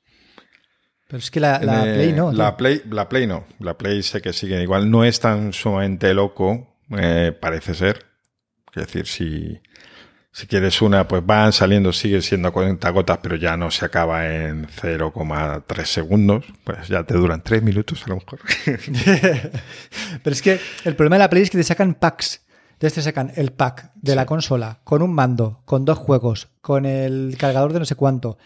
Pero 1.09 1.19
es 1.19 1.31
que 1.31 1.41
la, 1.41 1.59
Play 1.59 2.13
no. 2.13 2.33
La 2.33 2.57
Play, 2.57 2.83
la 2.89 3.09
Play 3.09 3.27
no. 3.27 3.45
La 3.59 3.77
Play 3.77 4.03
sé 4.03 4.23
que 4.23 4.33
sigue 4.33 4.63
igual. 4.63 4.91
No 4.91 5.05
es 5.05 5.19
tan 5.19 5.53
sumamente 5.53 6.15
loco, 6.15 6.79
eh, 6.97 7.37
parece 7.39 7.75
ser. 7.75 8.07
Es 8.75 8.87
decir, 8.87 9.07
si 9.07 9.61
si 10.33 10.47
quieres 10.47 10.81
una, 10.81 11.09
pues 11.09 11.27
van 11.27 11.53
saliendo, 11.53 11.93
sigue 11.93 12.23
siendo 12.23 12.49
a 12.49 12.53
40 12.53 12.89
gotas, 12.91 13.19
pero 13.21 13.37
ya 13.37 13.57
no 13.57 13.71
se 13.71 13.85
acaba 13.85 14.33
en 14.33 14.67
0,3 14.69 15.85
segundos. 15.85 16.45
Pues 16.63 16.89
ya 16.89 17.03
te 17.03 17.15
duran 17.15 17.43
3 17.43 17.63
minutos 17.63 18.05
a 18.07 18.11
lo 18.11 18.17
mejor. 18.17 18.41
pero 20.23 20.33
es 20.33 20.43
que 20.43 20.61
el 20.85 20.95
problema 20.95 21.17
de 21.17 21.21
la 21.21 21.31
Play 21.31 21.43
es 21.43 21.51
que 21.51 21.59
te 21.59 21.65
sacan 21.65 21.95
packs. 21.95 22.43
Entonces 22.73 22.95
te 22.95 23.03
sacan 23.03 23.33
el 23.37 23.53
pack 23.53 23.91
de 23.95 24.15
la 24.15 24.25
consola 24.25 24.81
con 24.85 25.03
un 25.03 25.13
mando, 25.13 25.63
con 25.67 25.85
dos 25.85 25.99
juegos, 25.99 26.49
con 26.63 26.87
el 26.87 27.37
cargador 27.37 27.75
de 27.75 27.81
no 27.81 27.85
sé 27.85 27.95
cuánto, 27.95 28.39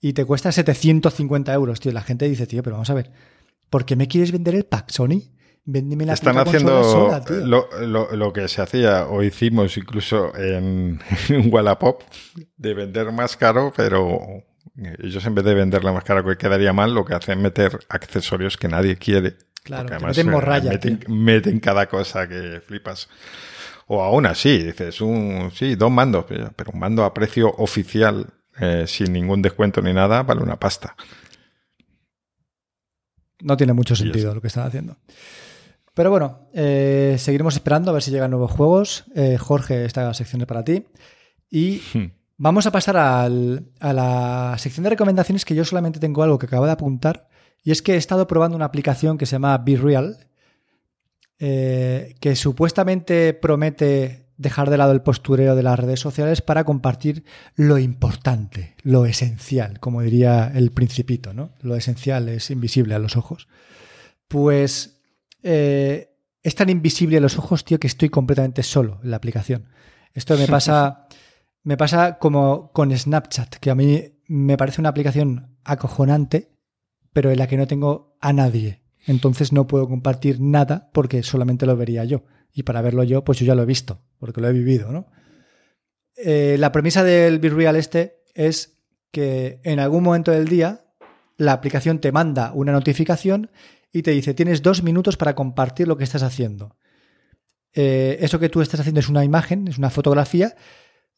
y 0.00 0.14
te 0.14 0.24
cuesta 0.24 0.50
750 0.50 1.52
euros, 1.52 1.78
tío. 1.78 1.92
La 1.92 2.00
gente 2.00 2.26
dice, 2.26 2.46
tío, 2.46 2.62
pero 2.62 2.76
vamos 2.76 2.88
a 2.88 2.94
ver, 2.94 3.10
¿por 3.68 3.84
qué 3.84 3.94
me 3.94 4.08
quieres 4.08 4.32
vender 4.32 4.54
el 4.54 4.64
pack, 4.64 4.90
Sony? 4.90 5.20
Están 5.64 6.38
haciendo 6.38 7.22
lo, 7.40 8.32
que 8.32 8.48
se 8.48 8.62
hacía 8.62 9.06
o 9.06 9.22
hicimos 9.22 9.76
incluso 9.76 10.32
en, 10.36 11.00
Wallapop 11.52 12.02
de 12.56 12.74
vender 12.74 13.12
más 13.12 13.36
caro, 13.36 13.72
pero 13.76 14.18
ellos 14.98 15.24
en 15.24 15.34
vez 15.36 15.44
de 15.44 15.54
venderla 15.54 15.92
más 15.92 16.02
caro 16.02 16.24
que 16.24 16.36
quedaría 16.36 16.72
mal, 16.72 16.92
lo 16.92 17.04
que 17.04 17.14
hacen 17.14 17.38
es 17.38 17.42
meter 17.44 17.78
accesorios 17.88 18.56
que 18.56 18.66
nadie 18.66 18.96
quiere. 18.96 19.36
Claro, 19.62 19.88
además, 19.92 20.16
meten, 20.16 20.32
morralla, 20.32 20.80
meten, 21.06 21.60
cada 21.60 21.86
cosa 21.88 22.28
que 22.28 22.60
flipas. 22.66 23.08
O 23.86 24.02
aún 24.02 24.26
así, 24.26 24.64
dices, 24.64 25.00
un, 25.00 25.52
sí, 25.54 25.76
dos 25.76 25.92
mandos, 25.92 26.24
pero 26.28 26.72
un 26.72 26.80
mando 26.80 27.04
a 27.04 27.14
precio 27.14 27.48
oficial, 27.58 28.26
eh, 28.58 28.84
sin 28.88 29.12
ningún 29.12 29.42
descuento 29.42 29.80
ni 29.80 29.92
nada, 29.92 30.24
vale 30.24 30.42
una 30.42 30.58
pasta. 30.58 30.96
No 33.40 33.56
tiene 33.56 33.72
mucho 33.72 33.94
sentido 33.94 34.34
lo 34.34 34.40
que 34.40 34.48
están 34.48 34.66
haciendo. 34.66 34.96
Pero 35.94 36.10
bueno, 36.10 36.48
eh, 36.54 37.16
seguiremos 37.18 37.54
esperando 37.54 37.90
a 37.90 37.94
ver 37.94 38.02
si 38.02 38.10
llegan 38.10 38.30
nuevos 38.30 38.50
juegos. 38.50 39.04
Eh, 39.14 39.36
Jorge, 39.38 39.84
esta 39.84 40.12
sección 40.14 40.40
es 40.40 40.46
para 40.46 40.64
ti. 40.64 40.86
Y 41.50 41.82
hmm. 41.92 42.12
vamos 42.38 42.66
a 42.66 42.72
pasar 42.72 42.96
a 42.96 43.28
la 43.28 44.54
sección 44.58 44.84
de 44.84 44.90
recomendaciones 44.90 45.44
que 45.44 45.54
yo 45.54 45.64
solamente 45.64 46.00
tengo 46.00 46.22
algo 46.22 46.38
que 46.38 46.46
acabo 46.46 46.66
de 46.66 46.72
apuntar. 46.72 47.28
Y 47.62 47.70
es 47.70 47.82
que 47.82 47.94
he 47.94 47.96
estado 47.96 48.26
probando 48.26 48.56
una 48.56 48.64
aplicación 48.64 49.18
que 49.18 49.26
se 49.26 49.32
llama 49.32 49.56
Be 49.58 49.76
Real, 49.76 50.28
eh, 51.38 52.14
que 52.20 52.36
supuestamente 52.36 53.34
promete 53.34 54.26
dejar 54.36 54.70
de 54.70 54.78
lado 54.78 54.92
el 54.92 55.02
postureo 55.02 55.54
de 55.54 55.62
las 55.62 55.78
redes 55.78 56.00
sociales 56.00 56.40
para 56.40 56.64
compartir 56.64 57.24
lo 57.54 57.78
importante, 57.78 58.74
lo 58.82 59.06
esencial, 59.06 59.78
como 59.78 60.02
diría 60.02 60.50
el 60.54 60.72
principito, 60.72 61.32
¿no? 61.32 61.50
Lo 61.60 61.76
esencial 61.76 62.28
es 62.28 62.50
invisible 62.50 62.94
a 62.94 62.98
los 62.98 63.16
ojos. 63.16 63.46
Pues 64.26 65.01
eh, 65.42 66.14
es 66.42 66.54
tan 66.54 66.68
invisible 66.70 67.18
a 67.18 67.20
los 67.20 67.38
ojos, 67.38 67.64
tío, 67.64 67.78
que 67.78 67.86
estoy 67.86 68.08
completamente 68.08 68.62
solo 68.62 69.00
en 69.02 69.10
la 69.10 69.16
aplicación. 69.16 69.68
Esto 70.14 70.36
me 70.36 70.46
pasa, 70.46 71.06
me 71.62 71.76
pasa 71.76 72.18
como 72.18 72.72
con 72.72 72.96
Snapchat, 72.96 73.56
que 73.56 73.70
a 73.70 73.74
mí 73.74 74.20
me 74.26 74.56
parece 74.56 74.80
una 74.80 74.90
aplicación 74.90 75.56
acojonante, 75.64 76.50
pero 77.12 77.30
en 77.30 77.38
la 77.38 77.46
que 77.46 77.56
no 77.56 77.66
tengo 77.66 78.16
a 78.20 78.32
nadie. 78.32 78.82
Entonces 79.06 79.52
no 79.52 79.66
puedo 79.66 79.88
compartir 79.88 80.40
nada 80.40 80.90
porque 80.92 81.22
solamente 81.22 81.66
lo 81.66 81.76
vería 81.76 82.04
yo. 82.04 82.24
Y 82.52 82.62
para 82.64 82.82
verlo 82.82 83.02
yo, 83.02 83.24
pues 83.24 83.38
yo 83.38 83.46
ya 83.46 83.54
lo 83.54 83.62
he 83.62 83.66
visto, 83.66 84.00
porque 84.18 84.40
lo 84.40 84.48
he 84.48 84.52
vivido, 84.52 84.92
¿no? 84.92 85.06
Eh, 86.16 86.56
la 86.58 86.72
premisa 86.72 87.02
del 87.02 87.40
Real 87.40 87.76
este 87.76 88.22
es 88.34 88.78
que 89.10 89.60
en 89.64 89.80
algún 89.80 90.02
momento 90.02 90.30
del 90.30 90.48
día 90.48 90.84
la 91.36 91.52
aplicación 91.52 92.00
te 92.00 92.12
manda 92.12 92.52
una 92.54 92.72
notificación 92.72 93.50
y 93.92 94.02
te 94.02 94.10
dice, 94.10 94.34
tienes 94.34 94.62
dos 94.62 94.82
minutos 94.82 95.16
para 95.16 95.34
compartir 95.34 95.86
lo 95.86 95.96
que 95.96 96.04
estás 96.04 96.22
haciendo. 96.22 96.76
Eh, 97.74 98.18
eso 98.20 98.38
que 98.38 98.48
tú 98.48 98.60
estás 98.60 98.80
haciendo 98.80 99.00
es 99.00 99.08
una 99.08 99.24
imagen, 99.24 99.68
es 99.68 99.78
una 99.78 99.90
fotografía, 99.90 100.56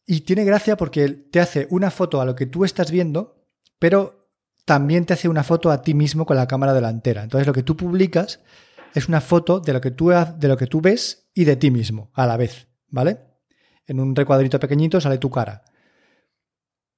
y 0.05 0.21
tiene 0.21 0.43
gracia 0.43 0.77
porque 0.77 1.09
te 1.09 1.39
hace 1.39 1.67
una 1.69 1.89
foto 1.89 2.21
a 2.21 2.25
lo 2.25 2.35
que 2.35 2.45
tú 2.45 2.65
estás 2.65 2.91
viendo, 2.91 3.47
pero 3.79 4.29
también 4.65 5.05
te 5.05 5.13
hace 5.13 5.29
una 5.29 5.43
foto 5.43 5.71
a 5.71 5.81
ti 5.81 5.93
mismo 5.93 6.25
con 6.25 6.37
la 6.37 6.47
cámara 6.47 6.73
delantera. 6.73 7.23
Entonces 7.23 7.47
lo 7.47 7.53
que 7.53 7.63
tú 7.63 7.77
publicas 7.77 8.41
es 8.93 9.07
una 9.07 9.21
foto 9.21 9.59
de 9.59 9.73
lo 9.73 9.81
que 9.81 9.91
tú, 9.91 10.09
de 10.09 10.47
lo 10.47 10.57
que 10.57 10.67
tú 10.67 10.81
ves 10.81 11.29
y 11.33 11.45
de 11.45 11.55
ti 11.55 11.71
mismo 11.71 12.11
a 12.13 12.25
la 12.25 12.37
vez, 12.37 12.67
¿vale? 12.87 13.19
En 13.87 13.99
un 13.99 14.15
recuadrito 14.15 14.59
pequeñito 14.59 14.99
sale 14.99 15.17
tu 15.17 15.29
cara. 15.29 15.63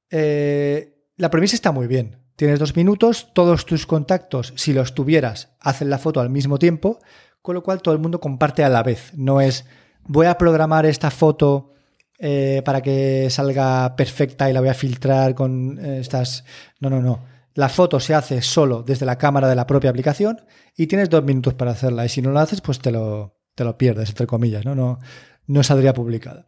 Eh, 0.10 1.12
la 1.18 1.30
premisa 1.30 1.56
está 1.56 1.72
muy 1.72 1.88
bien. 1.88 2.27
Tienes 2.38 2.60
dos 2.60 2.76
minutos, 2.76 3.32
todos 3.34 3.66
tus 3.66 3.88
contactos, 3.88 4.54
si 4.56 4.72
los 4.72 4.94
tuvieras, 4.94 5.50
hacen 5.60 5.90
la 5.90 5.98
foto 5.98 6.22
al 6.22 6.30
mismo 6.30 6.60
tiempo, 6.60 7.00
con 7.42 7.56
lo 7.56 7.64
cual 7.64 7.82
todo 7.82 7.96
el 7.96 8.00
mundo 8.00 8.20
comparte 8.20 8.64
a 8.64 8.70
la 8.70 8.84
vez. 8.84 9.12
No 9.16 9.42
es 9.42 9.66
voy 10.06 10.28
a 10.28 10.38
programar 10.38 10.86
esta 10.86 11.10
foto 11.10 11.74
eh, 12.20 12.62
para 12.64 12.82
que 12.82 13.28
salga 13.32 13.96
perfecta 13.96 14.48
y 14.50 14.54
la 14.54 14.60
voy 14.60 14.70
a 14.70 14.76
filtrar 14.76 15.34
con 15.34 15.80
eh, 15.84 16.00
estas. 16.00 16.46
No, 16.80 16.92
no, 16.92 17.02
no. 17.02 17.26
La 17.56 17.70
foto 17.70 18.00
se 18.00 18.14
hace 18.14 18.44
solo 18.44 18.84
desde 18.84 19.08
la 19.08 19.18
cámara 19.18 19.50
de 19.50 19.56
la 19.56 19.66
propia 19.66 19.90
aplicación 19.90 20.40
y 20.76 20.86
tienes 20.86 21.10
dos 21.10 21.24
minutos 21.24 21.56
para 21.56 21.72
hacerla. 21.72 22.06
Y 22.06 22.10
si 22.10 22.22
no 22.22 22.30
lo 22.30 22.40
haces, 22.40 22.62
pues 22.62 22.78
te 22.78 22.92
lo, 22.92 23.40
te 23.56 23.64
lo 23.64 23.80
pierdes, 23.80 24.10
entre 24.10 24.28
comillas, 24.28 24.64
¿no? 24.64 24.76
No, 24.76 25.00
no 25.48 25.64
saldría 25.64 25.96
publicada. 25.96 26.46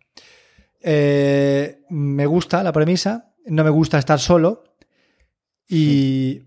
Eh, 0.82 1.82
me 1.90 2.28
gusta 2.28 2.62
la 2.62 2.72
premisa, 2.72 3.34
no 3.48 3.64
me 3.64 3.72
gusta 3.72 3.98
estar 3.98 4.20
solo, 4.20 4.69
y 5.70 6.42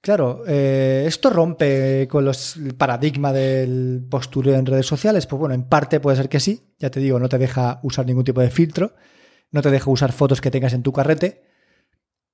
claro, 0.00 0.44
eh, 0.46 1.04
esto 1.06 1.28
rompe 1.28 2.08
con 2.08 2.24
los, 2.24 2.56
el 2.56 2.74
paradigma 2.74 3.32
del 3.32 4.06
postureo 4.10 4.54
en 4.54 4.64
redes 4.64 4.86
sociales. 4.86 5.26
Pues 5.26 5.38
bueno, 5.38 5.54
en 5.54 5.64
parte 5.64 6.00
puede 6.00 6.16
ser 6.16 6.30
que 6.30 6.40
sí. 6.40 6.74
Ya 6.78 6.90
te 6.90 7.00
digo, 7.00 7.20
no 7.20 7.28
te 7.28 7.38
deja 7.38 7.80
usar 7.82 8.06
ningún 8.06 8.24
tipo 8.24 8.40
de 8.40 8.50
filtro, 8.50 8.94
no 9.50 9.60
te 9.60 9.70
deja 9.70 9.90
usar 9.90 10.12
fotos 10.12 10.40
que 10.40 10.50
tengas 10.50 10.72
en 10.72 10.82
tu 10.82 10.92
carrete, 10.92 11.42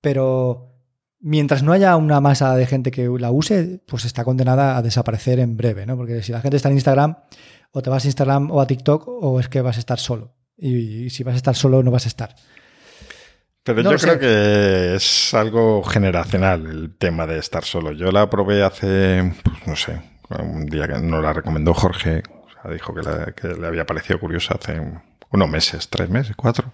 pero 0.00 0.76
mientras 1.18 1.62
no 1.64 1.72
haya 1.72 1.96
una 1.96 2.20
masa 2.20 2.54
de 2.56 2.66
gente 2.66 2.92
que 2.92 3.08
la 3.18 3.32
use, 3.32 3.82
pues 3.86 4.04
está 4.04 4.24
condenada 4.24 4.76
a 4.76 4.82
desaparecer 4.82 5.40
en 5.40 5.56
breve, 5.56 5.86
¿no? 5.86 5.96
Porque 5.96 6.22
si 6.22 6.30
la 6.30 6.40
gente 6.40 6.56
está 6.58 6.68
en 6.68 6.76
Instagram, 6.76 7.16
o 7.72 7.82
te 7.82 7.90
vas 7.90 8.04
a 8.04 8.08
Instagram 8.08 8.50
o 8.50 8.60
a 8.60 8.66
TikTok, 8.66 9.08
o 9.08 9.40
es 9.40 9.48
que 9.48 9.60
vas 9.60 9.76
a 9.76 9.80
estar 9.80 9.98
solo. 9.98 10.36
y 10.56 11.10
si 11.10 11.24
vas 11.24 11.34
a 11.34 11.36
estar 11.36 11.56
solo, 11.56 11.82
no 11.82 11.90
vas 11.90 12.04
a 12.04 12.08
estar. 12.08 12.36
Pero 13.64 13.82
yo 13.82 13.96
creo 13.96 14.18
que 14.18 14.96
es 14.96 15.34
algo 15.34 15.84
generacional 15.84 16.66
el 16.66 16.96
tema 16.96 17.26
de 17.26 17.38
estar 17.38 17.64
solo. 17.64 17.92
Yo 17.92 18.10
la 18.10 18.28
probé 18.28 18.64
hace, 18.64 19.32
pues 19.44 19.66
no 19.66 19.76
sé, 19.76 20.00
un 20.40 20.66
día 20.66 20.88
que 20.88 20.94
nos 20.94 21.22
la 21.22 21.32
recomendó 21.32 21.72
Jorge. 21.72 22.24
O 22.28 22.48
sea, 22.50 22.72
dijo 22.72 22.92
que, 22.92 23.48
le 23.48 23.66
había 23.66 23.86
parecido 23.86 24.18
curiosa 24.18 24.54
hace 24.54 24.80
unos 25.30 25.48
meses, 25.48 25.88
tres 25.88 26.10
meses, 26.10 26.34
cuatro. 26.34 26.72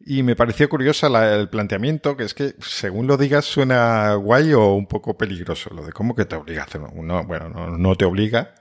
Y 0.00 0.24
me 0.24 0.34
pareció 0.34 0.68
curiosa 0.68 1.08
el 1.34 1.48
planteamiento, 1.48 2.16
que 2.16 2.24
es 2.24 2.34
que 2.34 2.54
según 2.60 3.06
lo 3.06 3.16
digas 3.16 3.44
suena 3.44 4.14
guay 4.14 4.54
o 4.54 4.72
un 4.74 4.86
poco 4.86 5.16
peligroso. 5.16 5.70
Lo 5.72 5.84
de 5.84 5.92
cómo 5.92 6.16
que 6.16 6.24
te 6.24 6.34
obliga 6.34 6.62
a 6.62 6.64
hacer 6.64 6.80
uno. 6.80 7.24
Bueno, 7.24 7.76
no, 7.76 7.94
te 7.94 8.04
obliga. 8.04 8.54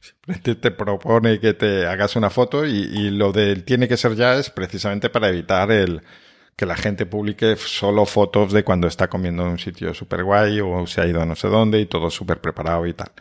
Simplemente 0.00 0.54
te 0.56 0.70
propone 0.70 1.40
que 1.40 1.54
te 1.54 1.86
hagas 1.86 2.16
una 2.16 2.28
foto 2.28 2.66
y, 2.66 2.72
y 2.72 3.10
lo 3.10 3.32
del 3.32 3.64
tiene 3.64 3.88
que 3.88 3.96
ser 3.96 4.14
ya 4.14 4.34
es 4.34 4.50
precisamente 4.50 5.08
para 5.08 5.28
evitar 5.28 5.70
el 5.70 6.02
que 6.56 6.66
la 6.66 6.76
gente 6.76 7.04
publique 7.04 7.56
solo 7.56 8.06
fotos 8.06 8.52
de 8.52 8.64
cuando 8.64 8.88
está 8.88 9.08
comiendo 9.08 9.42
en 9.42 9.50
un 9.50 9.58
sitio 9.58 9.92
súper 9.92 10.24
guay 10.24 10.60
o 10.60 10.86
se 10.86 11.02
ha 11.02 11.06
ido 11.06 11.20
a 11.20 11.26
no 11.26 11.36
sé 11.36 11.48
dónde 11.48 11.80
y 11.80 11.86
todo 11.86 12.10
súper 12.10 12.40
preparado 12.40 12.86
y 12.86 12.94
tal. 12.94 13.12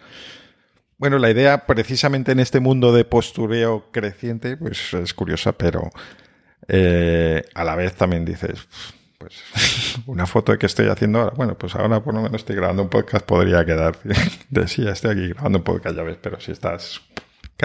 Bueno, 0.98 1.18
la 1.20 1.30
idea 1.30 1.66
precisamente 1.66 2.32
en 2.32 2.40
este 2.40 2.62
mundo 2.62 2.94
de 2.94 3.04
postureo 3.04 3.92
creciente, 3.92 4.56
pues 4.56 4.94
es 4.94 5.14
curiosa, 5.14 5.52
pero 5.52 5.90
eh, 6.70 7.44
a 7.54 7.66
la 7.66 7.76
vez 7.76 7.96
también 7.96 8.24
dices, 8.24 8.68
pues 9.18 9.44
una 10.06 10.26
foto 10.26 10.54
de 10.54 10.58
que 10.58 10.68
estoy 10.68 10.88
haciendo 10.88 11.20
ahora. 11.20 11.34
Bueno, 11.36 11.58
pues 11.58 11.76
ahora 11.76 12.02
por 12.02 12.14
lo 12.14 12.22
menos 12.22 12.42
estoy 12.42 12.56
grabando 12.56 12.84
un 12.84 12.90
podcast, 12.90 13.26
podría 13.26 13.66
quedar 13.66 13.98
de 14.50 14.62
estoy 14.62 15.12
aquí 15.12 15.28
grabando 15.30 15.60
un 15.60 15.64
podcast, 15.66 15.98
ya 15.98 16.04
ves, 16.04 16.18
pero 16.22 16.40
si 16.40 16.54
estás 16.54 17.02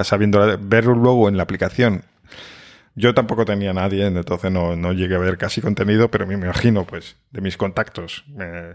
sabiendo 0.03 0.59
verlo 0.61 0.95
luego 0.95 1.29
en 1.29 1.37
la 1.37 1.45
aplicación. 1.45 2.03
Yo 3.01 3.15
tampoco 3.15 3.45
tenía 3.45 3.73
nadie, 3.73 4.07
entonces 4.07 4.53
no, 4.53 4.77
no 4.77 4.93
llegué 4.93 5.17
a 5.17 5.19
ver 5.19 5.39
casi 5.39 5.61
contenido, 5.61 6.11
pero 6.11 6.27
me 6.27 6.35
imagino, 6.35 6.85
pues, 6.85 7.17
de 7.31 7.41
mis 7.41 7.57
contactos. 7.57 8.25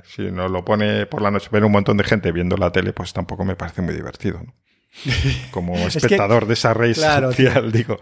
si 0.04 0.24
no 0.32 0.48
lo 0.48 0.66
pone 0.66 1.06
por 1.06 1.22
la 1.22 1.32
noche, 1.32 1.50
ver 1.52 1.64
un 1.64 1.72
montón 1.72 1.98
de 1.98 2.04
gente 2.04 2.32
viendo 2.32 2.58
la 2.58 2.72
tele, 2.72 2.94
pues 2.94 3.14
tampoco 3.14 3.46
me 3.46 3.56
parece 3.56 3.82
muy 3.82 3.94
divertido. 3.94 4.42
¿no? 4.44 4.54
como 5.52 5.76
espectador 5.76 6.48
de 6.48 6.54
esa 6.54 6.74
red 6.74 6.94
social, 6.94 7.72
digo. 7.72 8.00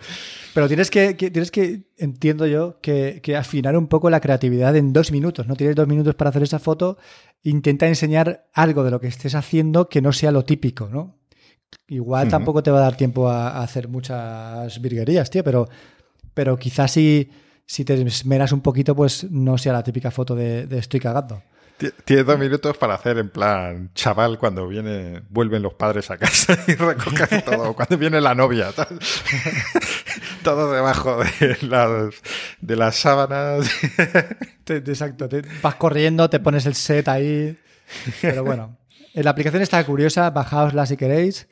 Pero 0.53 0.67
tienes 0.67 0.91
que, 0.91 1.13
tienes 1.15 1.49
que, 1.51 1.83
entiendo 1.97 2.45
yo, 2.45 2.79
que, 2.81 3.35
afinar 3.37 3.75
un 3.75 3.87
poco 3.87 4.09
la 4.09 4.19
creatividad 4.19 4.75
en 4.75 4.93
dos 4.93 5.11
minutos. 5.11 5.47
No 5.47 5.55
tienes 5.55 5.75
dos 5.75 5.87
minutos 5.87 6.15
para 6.15 6.29
hacer 6.29 6.43
esa 6.43 6.59
foto. 6.59 6.97
Intenta 7.41 7.87
enseñar 7.87 8.45
algo 8.53 8.83
de 8.83 8.91
lo 8.91 8.99
que 8.99 9.07
estés 9.07 9.35
haciendo 9.35 9.89
que 9.89 10.01
no 10.01 10.13
sea 10.13 10.31
lo 10.31 10.45
típico, 10.45 10.89
¿no? 10.89 11.17
Igual 11.87 12.27
tampoco 12.27 12.61
te 12.61 12.69
va 12.69 12.77
a 12.77 12.81
dar 12.81 12.95
tiempo 12.95 13.27
a, 13.29 13.63
hacer 13.63 13.87
muchas 13.87 14.79
virguerías, 14.79 15.29
tío, 15.31 15.43
pero, 15.43 15.67
pero 16.33 16.57
quizás 16.57 16.91
si, 16.91 17.29
si 17.65 17.85
te 17.85 17.93
esmeras 18.01 18.51
un 18.51 18.61
poquito, 18.61 18.95
pues 18.95 19.29
no 19.29 19.57
sea 19.57 19.73
la 19.73 19.83
típica 19.83 20.11
foto 20.11 20.35
de, 20.35 20.67
de 20.67 20.79
estoy 20.79 20.99
cagando. 20.99 21.41
Tienes 22.05 22.25
dos 22.25 22.37
minutos 22.37 22.77
para 22.77 22.93
hacer 22.93 23.17
en 23.17 23.29
plan 23.29 23.89
chaval 23.93 24.37
cuando 24.37 24.67
viene, 24.67 25.21
vuelven 25.29 25.61
los 25.63 25.73
padres 25.73 26.09
a 26.11 26.17
casa 26.17 26.57
y 26.67 26.75
recogen 26.75 27.41
todo, 27.43 27.73
cuando 27.73 27.97
viene 27.97 28.21
la 28.21 28.35
novia, 28.35 28.69
todo 30.43 30.71
debajo 30.71 31.17
de 31.17 31.57
las, 31.61 32.13
de 32.61 32.75
las 32.75 32.95
sábanas. 32.95 33.69
exacto, 34.67 35.27
te 35.27 35.41
vas 35.61 35.75
corriendo, 35.75 36.29
te 36.29 36.39
pones 36.39 36.65
el 36.65 36.75
set 36.75 37.07
ahí. 37.07 37.57
Pero 38.21 38.43
bueno, 38.43 38.77
la 39.13 39.31
aplicación 39.31 39.61
está 39.61 39.83
curiosa, 39.83 40.29
bajaosla 40.29 40.85
si 40.85 40.95
queréis. 40.95 41.47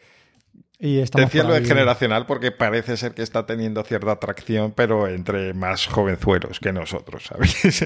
Y 0.84 0.98
estamos 0.98 1.28
Decía 1.28 1.44
lo 1.44 1.54
de 1.54 1.64
generacional 1.64 2.26
porque 2.26 2.52
parece 2.52 2.98
ser 2.98 3.14
que 3.14 3.22
está 3.22 3.46
teniendo 3.46 3.84
cierta 3.84 4.14
atracción, 4.14 4.74
pero 4.76 5.08
entre 5.08 5.54
más 5.54 5.86
jovenzuelos 5.86 6.60
que 6.60 6.74
nosotros, 6.74 7.26
¿sabéis? 7.26 7.86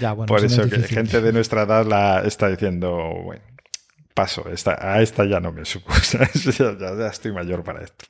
Por 0.26 0.44
eso 0.44 0.68
que 0.68 0.82
gente 0.82 1.20
de 1.20 1.32
nuestra 1.32 1.62
edad 1.62 1.86
la 1.86 2.22
está 2.26 2.48
diciendo, 2.48 2.90
bueno, 3.24 3.42
paso, 4.14 4.48
esta, 4.50 4.76
a 4.80 5.00
esta 5.00 5.24
ya 5.26 5.38
no 5.38 5.52
me 5.52 5.64
supo, 5.64 5.92
ya, 6.12 6.76
ya, 6.76 7.06
estoy 7.06 7.32
mayor 7.32 7.62
para 7.62 7.84
esto. 7.84 8.04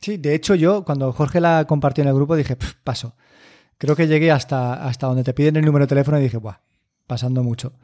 Sí, 0.00 0.16
de 0.16 0.34
hecho 0.34 0.56
yo 0.56 0.84
cuando 0.84 1.12
Jorge 1.12 1.40
la 1.40 1.66
compartió 1.68 2.02
en 2.02 2.08
el 2.08 2.14
grupo 2.14 2.34
dije, 2.34 2.56
paso. 2.82 3.14
Creo 3.78 3.94
que 3.94 4.08
llegué 4.08 4.32
hasta, 4.32 4.74
hasta 4.88 5.06
donde 5.06 5.22
te 5.22 5.32
piden 5.34 5.54
el 5.54 5.64
número 5.64 5.84
de 5.84 5.88
teléfono 5.88 6.18
y 6.18 6.22
dije, 6.22 6.38
buah, 6.38 6.58
pasando 7.06 7.44
mucho. 7.44 7.74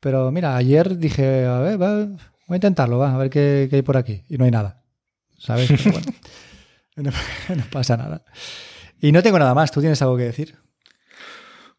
Pero 0.00 0.30
mira, 0.32 0.56
ayer 0.56 0.96
dije, 0.96 1.44
a 1.44 1.58
ver, 1.58 2.08
voy 2.46 2.54
a 2.54 2.56
intentarlo, 2.56 2.98
va, 2.98 3.14
a 3.14 3.18
ver 3.18 3.30
qué, 3.30 3.68
hay 3.70 3.82
por 3.82 3.96
aquí. 3.96 4.22
Y 4.28 4.38
no 4.38 4.44
hay 4.44 4.50
nada. 4.50 4.82
¿Sabes? 5.38 5.70
bueno, 5.84 6.00
no 7.48 7.64
pasa 7.70 7.96
nada. 7.96 8.24
Y 9.00 9.12
no 9.12 9.22
tengo 9.22 9.38
nada 9.38 9.54
más. 9.54 9.70
¿Tú 9.70 9.80
tienes 9.80 10.00
algo 10.02 10.16
que 10.16 10.24
decir? 10.24 10.56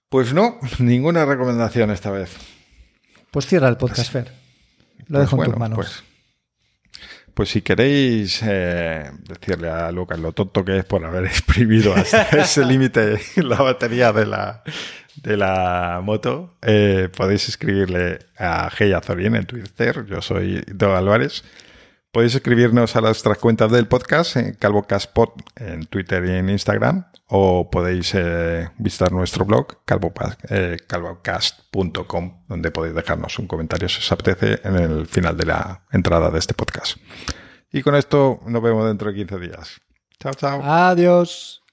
Pues 0.09 0.33
no, 0.33 0.59
ninguna 0.79 1.25
recomendación 1.25 1.91
esta 1.91 2.11
vez. 2.11 2.35
Pues 3.31 3.47
cierra 3.47 3.67
el 3.67 3.77
podcast, 3.77 4.11
Fer. 4.11 4.31
Lo 5.07 5.19
dejo 5.19 5.43
en 5.43 5.51
tus 5.51 5.59
manos. 5.59 5.75
Pues, 5.75 6.03
pues 7.33 7.49
si 7.49 7.61
queréis 7.61 8.41
eh, 8.43 9.11
decirle 9.27 9.69
a 9.69 9.91
Lucas 9.91 10.17
lo 10.19 10.31
tonto 10.31 10.63
que 10.63 10.77
es 10.79 10.85
por 10.85 11.03
haber 11.03 11.25
exprimido 11.25 11.93
hasta 11.93 12.29
ese 12.29 12.63
límite 12.63 13.19
la 13.35 13.61
batería 13.61 14.13
de 14.13 14.25
la, 14.25 14.63
de 15.21 15.37
la 15.37 16.01
moto, 16.03 16.57
eh, 16.61 17.09
podéis 17.15 17.47
escribirle 17.49 18.19
a 18.37 18.67
Azorín 18.67 19.35
en 19.35 19.45
Twitter. 19.45 20.05
Yo 20.05 20.21
soy 20.21 20.63
Doug 20.67 20.91
Álvarez. 20.91 21.43
Podéis 22.11 22.35
escribirnos 22.35 22.95
a 22.95 23.01
nuestras 23.01 23.37
cuentas 23.39 23.71
del 23.71 23.87
podcast 23.87 24.37
en 24.37 24.53
CalvoCastPod 24.53 25.29
en 25.57 25.85
Twitter 25.87 26.23
y 26.25 26.31
en 26.31 26.49
Instagram 26.49 27.05
o 27.27 27.69
podéis 27.69 28.13
eh, 28.15 28.69
visitar 28.77 29.11
nuestro 29.11 29.43
blog 29.43 29.67
eh, 30.49 30.77
calvocast.com 30.87 32.43
donde 32.47 32.71
podéis 32.71 32.95
dejarnos 32.95 33.37
un 33.39 33.47
comentario 33.47 33.89
si 33.89 33.99
os 33.99 34.11
apetece 34.11 34.61
en 34.63 34.75
el 34.75 35.07
final 35.07 35.35
de 35.35 35.45
la 35.45 35.83
entrada 35.91 36.29
de 36.29 36.39
este 36.39 36.53
podcast. 36.53 36.97
Y 37.71 37.81
con 37.81 37.95
esto 37.95 38.39
nos 38.47 38.61
vemos 38.61 38.87
dentro 38.87 39.09
de 39.09 39.15
15 39.15 39.39
días. 39.39 39.81
Chao, 40.19 40.33
chao. 40.35 40.61
Adiós. 40.63 41.64